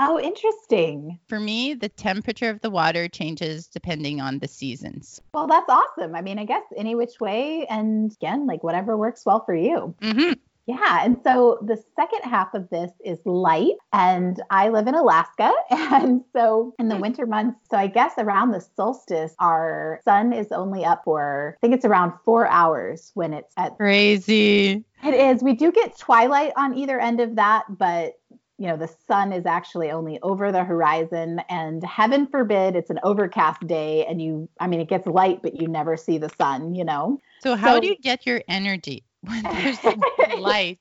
Oh, 0.00 0.18
interesting. 0.20 1.18
For 1.28 1.40
me, 1.40 1.74
the 1.74 1.88
temperature 1.88 2.50
of 2.50 2.60
the 2.60 2.70
water 2.70 3.08
changes 3.08 3.66
depending 3.66 4.20
on 4.20 4.38
the 4.38 4.48
seasons. 4.48 5.20
Well, 5.34 5.46
that's 5.46 5.68
awesome. 5.68 6.14
I 6.14 6.22
mean, 6.22 6.38
I 6.38 6.44
guess 6.44 6.62
any 6.76 6.94
which 6.94 7.20
way, 7.20 7.66
and 7.68 8.12
again, 8.12 8.46
like 8.46 8.62
whatever 8.62 8.96
works 8.96 9.24
well 9.26 9.44
for 9.44 9.54
you. 9.54 9.94
hmm 10.00 10.32
Yeah. 10.66 11.00
And 11.02 11.16
so 11.24 11.58
the 11.62 11.82
second 11.96 12.22
half 12.30 12.54
of 12.54 12.68
this 12.70 12.90
is 13.04 13.18
light. 13.24 13.74
And 13.92 14.40
I 14.50 14.68
live 14.68 14.86
in 14.86 14.94
Alaska. 14.94 15.52
And 15.90 16.22
so 16.32 16.74
in 16.78 16.88
the 16.88 16.96
winter 16.96 17.26
months, 17.26 17.58
so 17.70 17.76
I 17.76 17.86
guess 17.88 18.12
around 18.18 18.52
the 18.52 18.60
solstice, 18.76 19.34
our 19.40 20.00
sun 20.04 20.32
is 20.32 20.52
only 20.52 20.84
up 20.84 21.02
for, 21.04 21.56
I 21.56 21.60
think 21.60 21.74
it's 21.74 21.84
around 21.84 22.12
four 22.24 22.46
hours 22.46 23.10
when 23.14 23.32
it's 23.32 23.52
at. 23.56 23.76
Crazy. 23.76 24.84
It 25.02 25.14
is. 25.14 25.42
We 25.42 25.54
do 25.54 25.72
get 25.72 25.98
twilight 25.98 26.52
on 26.56 26.76
either 26.76 27.00
end 27.00 27.20
of 27.20 27.34
that, 27.36 27.64
but. 27.68 28.12
You 28.58 28.66
know, 28.66 28.76
the 28.76 28.90
sun 29.06 29.32
is 29.32 29.46
actually 29.46 29.90
only 29.92 30.18
over 30.20 30.50
the 30.50 30.64
horizon, 30.64 31.40
and 31.48 31.82
heaven 31.84 32.26
forbid 32.26 32.74
it's 32.74 32.90
an 32.90 32.98
overcast 33.04 33.64
day 33.66 34.04
and 34.06 34.20
you, 34.20 34.48
I 34.58 34.66
mean, 34.66 34.80
it 34.80 34.88
gets 34.88 35.06
light, 35.06 35.42
but 35.42 35.60
you 35.60 35.68
never 35.68 35.96
see 35.96 36.18
the 36.18 36.28
sun, 36.30 36.74
you 36.74 36.84
know? 36.84 37.20
So, 37.40 37.54
how 37.54 37.74
So- 37.74 37.80
do 37.80 37.86
you 37.86 37.96
get 37.96 38.26
your 38.26 38.42
energy 38.48 39.04
when 39.22 39.42
there's 39.44 39.78
light? 40.38 40.80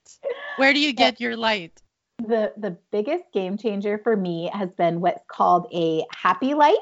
Where 0.58 0.74
do 0.74 0.80
you 0.80 0.92
get 0.94 1.20
your 1.22 1.38
light? 1.38 1.82
the 2.20 2.52
the 2.58 2.76
biggest 2.92 3.26
game 3.32 3.58
changer 3.58 4.00
for 4.00 4.18
me 4.18 4.50
has 4.52 4.72
been 4.72 5.02
what's 5.02 5.24
called 5.28 5.68
a 5.72 6.04
happy 6.12 6.56
light 6.56 6.74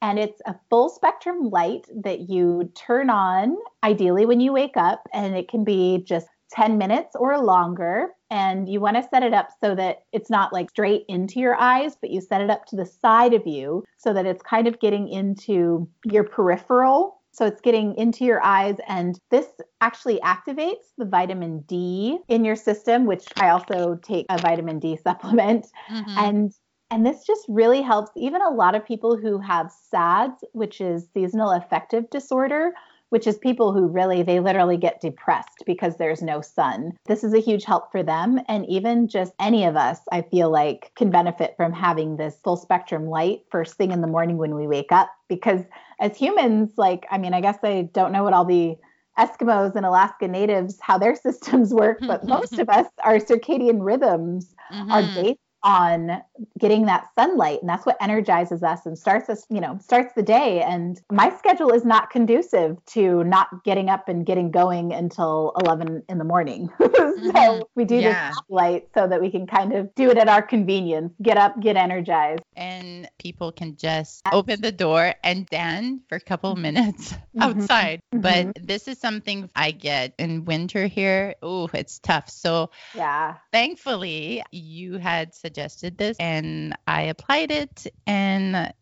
and 0.00 0.18
it's 0.18 0.40
a 0.46 0.54
full 0.70 0.88
spectrum 0.88 1.50
light 1.50 1.86
that 2.02 2.30
you 2.30 2.72
turn 2.74 3.10
on 3.10 3.58
ideally 3.82 4.24
when 4.24 4.40
you 4.40 4.54
wake 4.54 4.78
up 4.78 5.06
and 5.12 5.36
it 5.36 5.48
can 5.48 5.64
be 5.64 5.98
just 5.98 6.28
10 6.54 6.78
minutes 6.78 7.16
or 7.16 7.38
longer 7.38 8.08
and 8.30 8.68
you 8.68 8.80
want 8.80 8.96
to 8.96 9.08
set 9.10 9.22
it 9.22 9.34
up 9.34 9.48
so 9.62 9.74
that 9.74 10.04
it's 10.12 10.30
not 10.30 10.52
like 10.52 10.70
straight 10.70 11.04
into 11.08 11.40
your 11.40 11.56
eyes 11.56 11.96
but 12.00 12.10
you 12.10 12.20
set 12.20 12.40
it 12.40 12.50
up 12.50 12.64
to 12.64 12.76
the 12.76 12.86
side 12.86 13.34
of 13.34 13.46
you 13.46 13.84
so 13.98 14.14
that 14.14 14.26
it's 14.26 14.42
kind 14.42 14.68
of 14.68 14.78
getting 14.78 15.08
into 15.08 15.88
your 16.04 16.24
peripheral 16.24 17.20
so 17.34 17.44
it's 17.46 17.60
getting 17.60 17.96
into 17.96 18.24
your 18.24 18.40
eyes, 18.44 18.76
and 18.86 19.18
this 19.32 19.48
actually 19.80 20.20
activates 20.20 20.92
the 20.96 21.04
vitamin 21.04 21.62
D 21.62 22.18
in 22.28 22.44
your 22.44 22.54
system, 22.54 23.06
which 23.06 23.24
I 23.36 23.48
also 23.48 23.98
take 24.04 24.26
a 24.28 24.38
vitamin 24.38 24.78
D 24.78 24.96
supplement. 25.02 25.66
Mhm. 25.90 26.16
And 26.16 26.52
and 26.90 27.04
this 27.04 27.26
just 27.26 27.44
really 27.48 27.82
helps 27.82 28.12
even 28.14 28.40
a 28.40 28.50
lot 28.50 28.76
of 28.76 28.84
people 28.84 29.16
who 29.16 29.40
have 29.40 29.72
SADS, 29.72 30.44
which 30.52 30.80
is 30.80 31.08
seasonal 31.12 31.50
affective 31.50 32.08
disorder, 32.10 32.72
which 33.14 33.28
is 33.28 33.38
people 33.38 33.72
who 33.72 33.86
really 33.86 34.24
they 34.24 34.40
literally 34.40 34.76
get 34.76 35.00
depressed 35.00 35.62
because 35.66 35.98
there's 35.98 36.20
no 36.20 36.40
sun. 36.40 36.96
This 37.06 37.22
is 37.22 37.32
a 37.32 37.38
huge 37.38 37.62
help 37.62 37.92
for 37.92 38.02
them 38.02 38.40
and 38.48 38.66
even 38.68 39.06
just 39.06 39.32
any 39.38 39.64
of 39.64 39.76
us 39.76 40.00
I 40.10 40.22
feel 40.22 40.50
like 40.50 40.90
can 40.96 41.12
benefit 41.12 41.54
from 41.56 41.72
having 41.72 42.16
this 42.16 42.40
full 42.42 42.56
spectrum 42.56 43.06
light 43.06 43.42
first 43.52 43.74
thing 43.76 43.92
in 43.92 44.00
the 44.00 44.08
morning 44.08 44.36
when 44.36 44.56
we 44.56 44.66
wake 44.66 44.90
up 44.90 45.12
because 45.28 45.60
as 46.00 46.16
humans 46.16 46.72
like 46.76 47.06
I 47.08 47.18
mean 47.18 47.34
I 47.34 47.40
guess 47.40 47.58
I 47.62 47.88
don't 47.92 48.10
know 48.10 48.24
what 48.24 48.32
all 48.32 48.44
the 48.44 48.76
Eskimos 49.16 49.76
and 49.76 49.86
Alaska 49.86 50.26
natives 50.26 50.76
how 50.80 50.98
their 50.98 51.14
systems 51.26 51.72
work, 51.72 52.00
but 52.08 52.26
most 52.36 52.58
of 52.58 52.68
us 52.68 52.88
our 53.04 53.18
circadian 53.18 53.78
rhythms 53.80 54.56
are 54.90 55.02
Mhm. 55.02 55.14
based 55.14 55.38
on 55.62 56.20
getting 56.58 56.86
that 56.86 57.08
sunlight 57.16 57.60
and 57.60 57.68
that's 57.68 57.86
what 57.86 57.96
energizes 58.00 58.62
us 58.62 58.86
and 58.86 58.98
starts 58.98 59.28
us 59.28 59.46
you 59.50 59.60
know 59.60 59.78
starts 59.80 60.12
the 60.14 60.22
day 60.22 60.62
and 60.62 61.00
my 61.12 61.30
schedule 61.36 61.70
is 61.72 61.84
not 61.84 62.10
conducive 62.10 62.76
to 62.86 63.22
not 63.24 63.62
getting 63.64 63.88
up 63.88 64.08
and 64.08 64.26
getting 64.26 64.50
going 64.50 64.92
until 64.92 65.52
11 65.64 66.02
in 66.08 66.18
the 66.18 66.24
morning 66.24 66.68
so 66.80 66.90
Mhm. 66.90 67.62
we 67.76 67.84
do 67.84 67.96
Yeah. 67.96 68.28
this 68.30 68.38
light 68.48 68.88
so 68.94 69.06
that 69.06 69.20
we 69.20 69.30
can 69.30 69.46
kind 69.46 69.72
of 69.72 69.94
do 69.94 70.10
it 70.10 70.18
at 70.18 70.28
our 70.28 70.42
convenience 70.42 71.12
get 71.22 71.36
up 71.36 71.60
get 71.60 71.76
energized 71.76 72.42
and 72.56 73.08
people 73.18 73.52
can 73.52 73.76
just 73.76 74.22
open 74.32 74.60
the 74.60 74.72
door 74.72 75.14
and 75.22 75.46
dance 75.46 76.02
for 76.08 76.16
a 76.16 76.20
couple 76.20 76.54
minutes 76.56 77.14
Mhm. 77.36 77.42
outside. 77.42 78.00
Mhm. 78.14 78.22
But 78.22 78.66
this 78.66 78.86
is 78.86 78.98
something 78.98 79.50
I 79.56 79.72
get 79.72 80.14
in 80.18 80.44
winter 80.44 80.86
here. 80.86 81.34
Oh, 81.42 81.68
it's 81.74 81.98
tough. 81.98 82.28
So 82.30 82.70
yeah 82.94 83.36
thankfully, 83.52 84.42
you 84.52 84.98
had 84.98 85.34
suggested 85.34 85.96
this 85.98 86.16
and 86.24 86.74
I 86.86 87.02
applied 87.02 87.50
it 87.50 87.86
and 88.06 88.72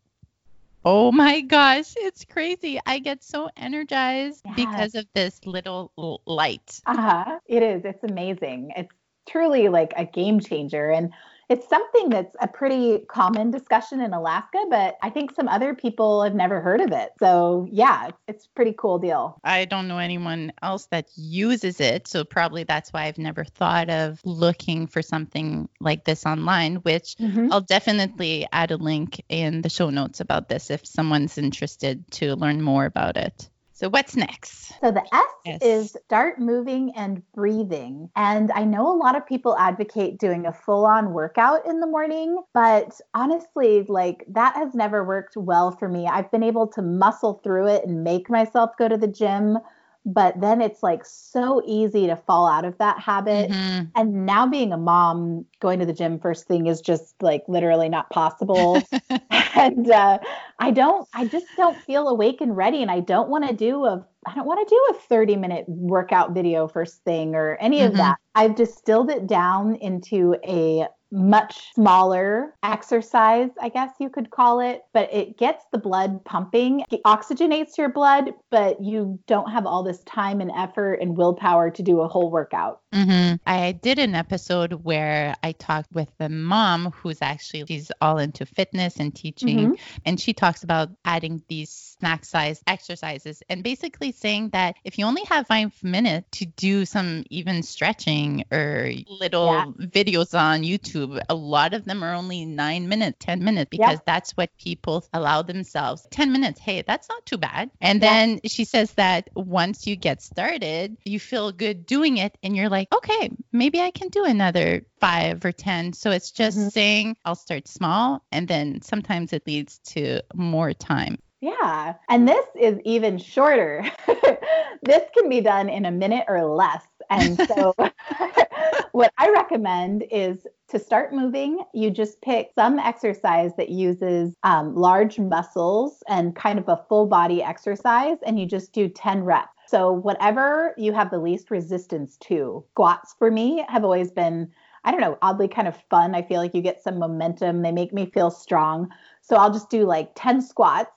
Oh 0.85 1.13
my 1.13 1.39
gosh, 1.39 1.93
it's 1.95 2.25
crazy. 2.25 2.77
I 2.85 2.99
get 2.99 3.23
so 3.23 3.49
energized 3.55 4.43
Yes. 4.45 4.55
because 4.55 4.95
of 4.95 5.05
this 5.13 5.39
little 5.45 5.91
l- 5.97 6.21
light. 6.25 6.81
uh-huh 6.85 7.39
it 7.47 7.63
is 7.63 7.81
it's 7.85 8.03
amazing 8.03 8.71
it's 8.75 8.91
truly 9.29 9.69
like 9.69 9.93
a 9.95 10.05
game 10.05 10.39
changer 10.41 10.89
and 10.91 11.13
it's 11.49 11.67
something 11.67 12.09
that's 12.09 12.35
a 12.39 12.47
pretty 12.47 12.99
common 13.07 13.51
discussion 13.51 14.01
in 14.01 14.13
Alaska, 14.13 14.63
but 14.69 14.97
I 15.01 15.09
think 15.09 15.33
some 15.35 15.47
other 15.47 15.73
people 15.73 16.23
have 16.23 16.35
never 16.35 16.61
heard 16.61 16.81
of 16.81 16.91
it. 16.91 17.11
So, 17.19 17.67
yeah, 17.71 18.09
it's, 18.27 18.47
pretty 18.53 18.75
cool 18.77 18.99
deal. 18.99 19.39
I 19.43 19.65
don't 19.65 19.87
know 19.87 19.97
anyone 19.97 20.53
else 20.61 20.85
that 20.87 21.07
uses 21.15 21.79
it. 21.79 22.07
So, 22.07 22.23
probably 22.23 22.63
that's 22.63 22.91
why 22.91 23.05
I've 23.05 23.17
never 23.17 23.43
thought 23.43 23.89
of 23.89 24.19
looking 24.25 24.85
for 24.85 25.01
something 25.01 25.69
like 25.79 26.03
this 26.03 26.25
online, 26.25 26.75
which 26.75 27.15
mm-hmm. 27.15 27.51
I'll 27.51 27.61
definitely 27.61 28.47
add 28.51 28.71
a 28.71 28.77
link 28.77 29.23
in 29.29 29.61
the 29.61 29.69
show 29.69 29.89
notes 29.89 30.19
about 30.19 30.49
this 30.49 30.69
if 30.69 30.85
someone's 30.85 31.37
interested 31.37 32.09
to 32.11 32.35
learn 32.35 32.61
more 32.61 32.85
about 32.85 33.17
it. 33.17 33.49
So 33.75 33.89
what's 33.89 34.15
next? 34.15 34.73
So 34.81 34.91
the 34.91 35.03
S 35.11 35.59
is 35.61 35.97
start 36.05 36.39
moving 36.39 36.93
and 36.95 37.23
breathing. 37.33 38.09
And 38.15 38.51
I 38.51 38.65
know 38.65 38.87
a 38.87 38.95
lot 38.95 39.15
of 39.15 39.25
people 39.25 39.57
advocate 39.57 40.19
doing 40.19 40.45
a 40.45 40.53
full-on 40.53 41.11
workout 41.11 41.65
in 41.65 41.79
the 41.79 41.87
morning, 41.87 42.37
but 42.53 43.01
honestly, 43.15 43.83
like 43.89 44.25
that 44.29 44.55
has 44.55 44.75
never 44.75 45.03
worked 45.03 45.35
well 45.35 45.71
for 45.71 45.89
me. 45.89 46.07
I've 46.07 46.31
been 46.31 46.43
able 46.43 46.67
to 46.67 46.83
muscle 46.83 47.41
through 47.43 47.67
it 47.67 47.83
and 47.83 48.03
make 48.03 48.29
myself 48.29 48.77
go 48.77 48.87
to 48.87 48.95
the 48.95 49.07
gym 49.07 49.57
but 50.05 50.39
then 50.41 50.61
it's 50.61 50.83
like 50.83 51.05
so 51.05 51.61
easy 51.65 52.07
to 52.07 52.15
fall 52.15 52.47
out 52.47 52.65
of 52.65 52.77
that 52.77 52.99
habit 52.99 53.49
mm-hmm. 53.49 53.83
and 53.95 54.25
now 54.25 54.45
being 54.45 54.73
a 54.73 54.77
mom 54.77 55.45
going 55.59 55.79
to 55.79 55.85
the 55.85 55.93
gym 55.93 56.19
first 56.19 56.45
thing 56.45 56.67
is 56.67 56.81
just 56.81 57.15
like 57.21 57.43
literally 57.47 57.87
not 57.89 58.09
possible 58.09 58.81
and 59.55 59.89
uh, 59.89 60.17
i 60.59 60.71
don't 60.71 61.07
i 61.13 61.25
just 61.25 61.45
don't 61.55 61.77
feel 61.77 62.07
awake 62.07 62.41
and 62.41 62.57
ready 62.57 62.81
and 62.81 62.91
i 62.91 62.99
don't 62.99 63.29
want 63.29 63.47
to 63.47 63.55
do 63.55 63.85
a 63.85 64.05
i 64.25 64.35
don't 64.35 64.45
want 64.45 64.67
to 64.67 64.75
do 64.75 64.95
a 64.95 64.99
30 65.07 65.37
minute 65.37 65.65
workout 65.67 66.33
video 66.33 66.67
first 66.67 67.03
thing 67.03 67.35
or 67.35 67.55
any 67.61 67.79
mm-hmm. 67.79 67.87
of 67.87 67.97
that 67.97 68.17
i've 68.35 68.55
distilled 68.55 69.09
it 69.09 69.25
down 69.27 69.75
into 69.75 70.35
a 70.45 70.85
much 71.13 71.73
smaller 71.75 72.55
exercise, 72.63 73.49
I 73.61 73.69
guess 73.69 73.91
you 73.99 74.09
could 74.09 74.31
call 74.31 74.59
it, 74.59 74.81
but 74.93 75.13
it 75.13 75.37
gets 75.37 75.63
the 75.71 75.77
blood 75.77 76.25
pumping, 76.25 76.83
it 76.91 77.01
oxygenates 77.05 77.77
your 77.77 77.89
blood, 77.89 78.31
but 78.49 78.83
you 78.83 79.19
don't 79.27 79.51
have 79.51 79.65
all 79.67 79.83
this 79.83 80.03
time 80.03 80.41
and 80.41 80.51
effort 80.57 80.95
and 80.95 81.15
willpower 81.15 81.69
to 81.69 81.83
do 81.83 82.01
a 82.01 82.07
whole 82.07 82.31
workout. 82.31 82.81
Mm-hmm. 82.91 83.35
I 83.45 83.73
did 83.73 83.99
an 83.99 84.15
episode 84.15 84.73
where 84.83 85.35
I 85.43 85.51
talked 85.53 85.91
with 85.91 86.09
the 86.17 86.29
mom 86.29 86.91
who's 86.91 87.21
actually 87.21 87.65
she's 87.67 87.91
all 88.01 88.17
into 88.17 88.45
fitness 88.45 88.97
and 88.97 89.13
teaching, 89.13 89.57
mm-hmm. 89.59 89.99
and 90.05 90.19
she 90.19 90.33
talks 90.33 90.63
about 90.63 90.89
adding 91.05 91.43
these 91.47 91.92
snack 92.03 92.25
size 92.25 92.61
exercises 92.67 93.41
and 93.47 93.63
basically 93.63 94.11
saying 94.11 94.49
that 94.49 94.75
if 94.83 94.99
you 94.99 95.05
only 95.05 95.23
have 95.23 95.47
five 95.47 95.71
minutes 95.81 96.27
to 96.31 96.45
do 96.45 96.83
some 96.83 97.23
even 97.29 97.63
stretching 97.63 98.43
or 98.51 98.91
little 99.07 99.47
yeah. 99.47 99.65
videos 99.79 100.37
on 100.37 100.63
YouTube, 100.63 101.21
a 101.29 101.33
lot 101.33 101.73
of 101.73 101.85
them 101.85 102.03
are 102.03 102.13
only 102.13 102.43
nine 102.43 102.89
minutes, 102.89 103.19
10 103.21 103.41
minutes, 103.41 103.69
because 103.69 103.99
yeah. 103.99 104.05
that's 104.05 104.31
what 104.31 104.49
people 104.57 105.05
allow 105.13 105.43
themselves. 105.43 106.05
10 106.11 106.33
minutes, 106.33 106.59
hey, 106.59 106.81
that's 106.81 107.07
not 107.07 107.25
too 107.25 107.37
bad. 107.37 107.71
And 107.79 108.01
yeah. 108.01 108.09
then 108.09 108.39
she 108.47 108.65
says 108.65 108.91
that 108.95 109.29
once 109.33 109.87
you 109.87 109.95
get 109.95 110.21
started, 110.21 110.97
you 111.05 111.21
feel 111.21 111.53
good 111.53 111.85
doing 111.85 112.17
it 112.17 112.37
and 112.43 112.53
you're 112.53 112.67
like, 112.69 112.93
okay, 112.93 113.31
maybe 113.53 113.79
I 113.79 113.91
can 113.91 114.09
do 114.09 114.25
another 114.25 114.85
five 114.99 115.45
or 115.45 115.53
10. 115.53 115.93
So 115.93 116.11
it's 116.11 116.31
just 116.31 116.57
mm-hmm. 116.57 116.67
saying 116.67 117.17
I'll 117.23 117.35
start 117.35 117.69
small 117.69 118.25
and 118.29 118.45
then 118.45 118.81
sometimes 118.81 119.31
it 119.31 119.47
leads 119.47 119.79
to 119.93 120.21
more 120.33 120.73
time. 120.73 121.17
Yeah. 121.43 121.95
And 122.07 122.25
this 122.25 122.45
is 122.57 122.79
even 122.85 123.17
shorter. 123.17 123.83
this 124.81 125.03
can 125.13 125.27
be 125.27 125.41
done 125.41 125.67
in 125.67 125.85
a 125.85 125.91
minute 125.91 126.23
or 126.29 126.45
less. 126.45 126.85
And 127.09 127.37
so, 127.49 127.75
what 128.93 129.11
I 129.17 129.29
recommend 129.29 130.05
is 130.09 130.47
to 130.69 130.79
start 130.79 131.11
moving, 131.11 131.59
you 131.73 131.91
just 131.91 132.21
pick 132.21 132.51
some 132.55 132.79
exercise 132.79 133.51
that 133.57 133.67
uses 133.67 134.35
um, 134.43 134.73
large 134.73 135.19
muscles 135.19 136.01
and 136.07 136.33
kind 136.33 136.59
of 136.59 136.69
a 136.69 136.81
full 136.87 137.07
body 137.07 137.43
exercise, 137.43 138.19
and 138.25 138.39
you 138.39 138.45
just 138.45 138.71
do 138.71 138.87
10 138.87 139.25
reps. 139.25 139.49
So, 139.67 139.91
whatever 139.91 140.73
you 140.77 140.93
have 140.93 141.11
the 141.11 141.19
least 141.19 141.51
resistance 141.51 142.15
to, 142.21 142.63
squats 142.71 143.15
for 143.19 143.29
me 143.29 143.65
have 143.67 143.83
always 143.83 144.11
been, 144.11 144.49
I 144.85 144.91
don't 144.91 145.01
know, 145.01 145.17
oddly 145.21 145.49
kind 145.49 145.67
of 145.67 145.75
fun. 145.89 146.15
I 146.15 146.21
feel 146.21 146.39
like 146.39 146.55
you 146.55 146.61
get 146.61 146.81
some 146.81 146.99
momentum, 146.99 147.63
they 147.63 147.73
make 147.73 147.91
me 147.91 148.05
feel 148.05 148.31
strong. 148.31 148.87
So, 149.21 149.35
I'll 149.35 149.51
just 149.51 149.69
do 149.69 149.83
like 149.83 150.11
10 150.15 150.41
squats. 150.41 150.91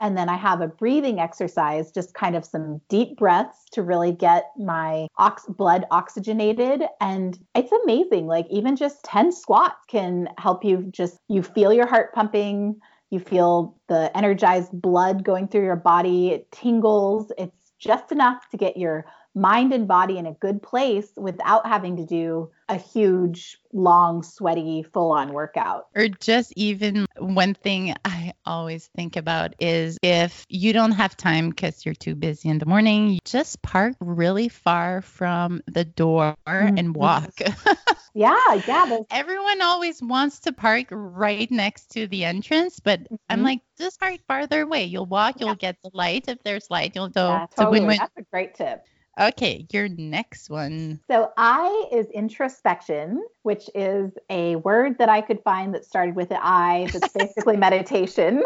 And 0.00 0.16
then 0.16 0.28
I 0.28 0.36
have 0.36 0.60
a 0.60 0.68
breathing 0.68 1.18
exercise, 1.18 1.90
just 1.90 2.14
kind 2.14 2.36
of 2.36 2.44
some 2.44 2.80
deep 2.88 3.16
breaths 3.16 3.64
to 3.72 3.82
really 3.82 4.12
get 4.12 4.52
my 4.56 5.08
ox- 5.18 5.46
blood 5.46 5.86
oxygenated. 5.90 6.84
And 7.00 7.38
it's 7.54 7.72
amazing. 7.84 8.26
Like, 8.26 8.46
even 8.50 8.76
just 8.76 9.02
10 9.04 9.32
squats 9.32 9.84
can 9.88 10.28
help 10.38 10.64
you 10.64 10.88
just, 10.90 11.18
you 11.28 11.42
feel 11.42 11.72
your 11.72 11.86
heart 11.86 12.12
pumping, 12.14 12.80
you 13.10 13.18
feel 13.18 13.76
the 13.88 14.16
energized 14.16 14.70
blood 14.72 15.24
going 15.24 15.48
through 15.48 15.64
your 15.64 15.76
body, 15.76 16.28
it 16.28 16.52
tingles. 16.52 17.32
It's 17.38 17.72
just 17.78 18.12
enough 18.12 18.48
to 18.50 18.56
get 18.56 18.76
your 18.76 19.04
mind 19.38 19.72
and 19.72 19.86
body 19.86 20.18
in 20.18 20.26
a 20.26 20.32
good 20.32 20.62
place 20.62 21.10
without 21.16 21.66
having 21.66 21.96
to 21.96 22.04
do 22.04 22.50
a 22.68 22.76
huge, 22.76 23.58
long, 23.72 24.22
sweaty, 24.22 24.82
full 24.82 25.12
on 25.12 25.32
workout. 25.32 25.86
Or 25.94 26.08
just 26.08 26.52
even 26.56 27.06
one 27.18 27.54
thing 27.54 27.94
I 28.04 28.34
always 28.44 28.88
think 28.94 29.16
about 29.16 29.54
is 29.58 29.96
if 30.02 30.44
you 30.48 30.72
don't 30.72 30.92
have 30.92 31.16
time 31.16 31.50
because 31.50 31.86
you're 31.86 31.94
too 31.94 32.14
busy 32.14 32.48
in 32.48 32.58
the 32.58 32.66
morning, 32.66 33.10
you 33.10 33.18
just 33.24 33.62
park 33.62 33.94
really 34.00 34.48
far 34.48 35.00
from 35.00 35.62
the 35.66 35.84
door 35.84 36.36
mm-hmm. 36.46 36.76
and 36.76 36.94
walk. 36.94 37.40
yeah, 38.14 38.54
yeah. 38.66 38.98
Everyone 39.10 39.62
always 39.62 40.02
wants 40.02 40.40
to 40.40 40.52
park 40.52 40.88
right 40.90 41.50
next 41.50 41.92
to 41.92 42.06
the 42.06 42.24
entrance, 42.24 42.80
but 42.80 43.04
mm-hmm. 43.04 43.14
I'm 43.30 43.42
like, 43.42 43.60
just 43.78 43.98
park 43.98 44.20
farther 44.26 44.62
away. 44.62 44.84
You'll 44.84 45.06
walk, 45.06 45.36
you'll 45.40 45.50
yeah. 45.50 45.54
get 45.54 45.76
the 45.82 45.90
light. 45.94 46.24
If 46.28 46.42
there's 46.42 46.70
light, 46.70 46.92
you'll 46.94 47.08
go. 47.08 47.28
Yeah, 47.28 47.46
totally. 47.56 47.96
So 47.96 48.00
That's 48.00 48.16
a 48.18 48.22
great 48.30 48.54
tip. 48.54 48.84
Okay, 49.18 49.66
your 49.72 49.88
next 49.88 50.48
one. 50.48 51.00
So 51.10 51.32
I 51.36 51.88
is 51.90 52.06
introspection, 52.10 53.24
which 53.42 53.68
is 53.74 54.12
a 54.30 54.56
word 54.56 54.98
that 54.98 55.08
I 55.08 55.22
could 55.22 55.42
find 55.42 55.74
that 55.74 55.84
started 55.84 56.14
with 56.14 56.30
an 56.30 56.38
I. 56.40 56.88
That's 56.92 57.12
basically 57.18 57.56
meditation. 57.56 58.44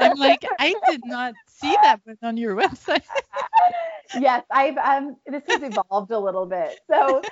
I'm 0.00 0.18
like, 0.18 0.44
I 0.58 0.74
did 0.88 1.02
not 1.04 1.34
see 1.46 1.76
that 1.82 2.00
one 2.04 2.16
on 2.22 2.36
your 2.36 2.56
website. 2.56 3.02
yes, 4.18 4.44
I've 4.50 4.76
um 4.78 5.16
this 5.26 5.42
has 5.48 5.62
evolved 5.62 6.10
a 6.10 6.18
little 6.18 6.46
bit. 6.46 6.80
So 6.90 7.22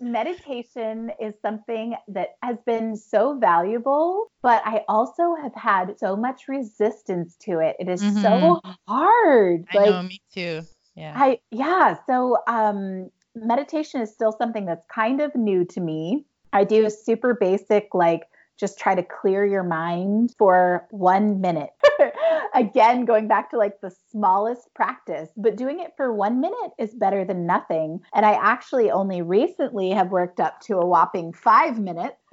meditation 0.00 1.10
is 1.20 1.34
something 1.42 1.96
that 2.06 2.36
has 2.44 2.56
been 2.64 2.94
so 2.94 3.36
valuable, 3.36 4.30
but 4.42 4.62
I 4.64 4.84
also 4.88 5.34
have 5.42 5.54
had 5.56 5.98
so 5.98 6.16
much 6.16 6.46
resistance 6.46 7.36
to 7.40 7.58
it. 7.58 7.74
It 7.80 7.88
is 7.88 8.00
mm-hmm. 8.00 8.22
so 8.22 8.60
hard. 8.86 9.64
I 9.72 9.76
like, 9.76 9.90
know, 9.90 10.02
me 10.04 10.20
too 10.32 10.62
yeah 10.98 11.12
i 11.16 11.38
yeah 11.50 11.96
so 12.06 12.36
um 12.46 13.10
meditation 13.34 14.00
is 14.00 14.12
still 14.12 14.32
something 14.32 14.66
that's 14.66 14.84
kind 14.92 15.20
of 15.20 15.34
new 15.34 15.64
to 15.64 15.80
me 15.80 16.24
i 16.52 16.64
do 16.64 16.90
super 16.90 17.34
basic 17.34 17.88
like 17.94 18.24
just 18.58 18.78
try 18.78 18.94
to 18.94 19.02
clear 19.02 19.46
your 19.46 19.62
mind 19.62 20.34
for 20.36 20.86
one 20.90 21.40
minute. 21.40 21.70
Again, 22.54 23.04
going 23.04 23.28
back 23.28 23.50
to 23.50 23.56
like 23.56 23.80
the 23.80 23.94
smallest 24.10 24.74
practice, 24.74 25.30
but 25.36 25.56
doing 25.56 25.80
it 25.80 25.92
for 25.96 26.12
one 26.12 26.40
minute 26.40 26.72
is 26.78 26.92
better 26.94 27.24
than 27.24 27.46
nothing. 27.46 28.00
And 28.14 28.26
I 28.26 28.32
actually 28.32 28.90
only 28.90 29.22
recently 29.22 29.90
have 29.90 30.10
worked 30.10 30.40
up 30.40 30.60
to 30.62 30.78
a 30.78 30.86
whopping 30.86 31.32
five 31.32 31.78
minutes. 31.78 32.16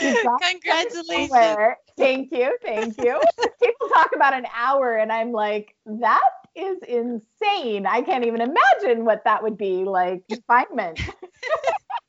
Congratulations. 0.50 1.76
Thank 2.00 2.32
you. 2.32 2.56
Thank 2.62 2.98
you. 2.98 3.20
People 3.62 3.88
talk 3.94 4.10
about 4.14 4.34
an 4.34 4.46
hour, 4.54 4.96
and 4.96 5.12
I'm 5.12 5.32
like, 5.32 5.74
that 5.86 6.30
is 6.56 6.78
insane. 6.88 7.86
I 7.86 8.02
can't 8.02 8.24
even 8.24 8.40
imagine 8.40 9.04
what 9.04 9.24
that 9.24 9.42
would 9.42 9.56
be 9.56 9.84
like 9.84 10.26
confinement. 10.28 11.00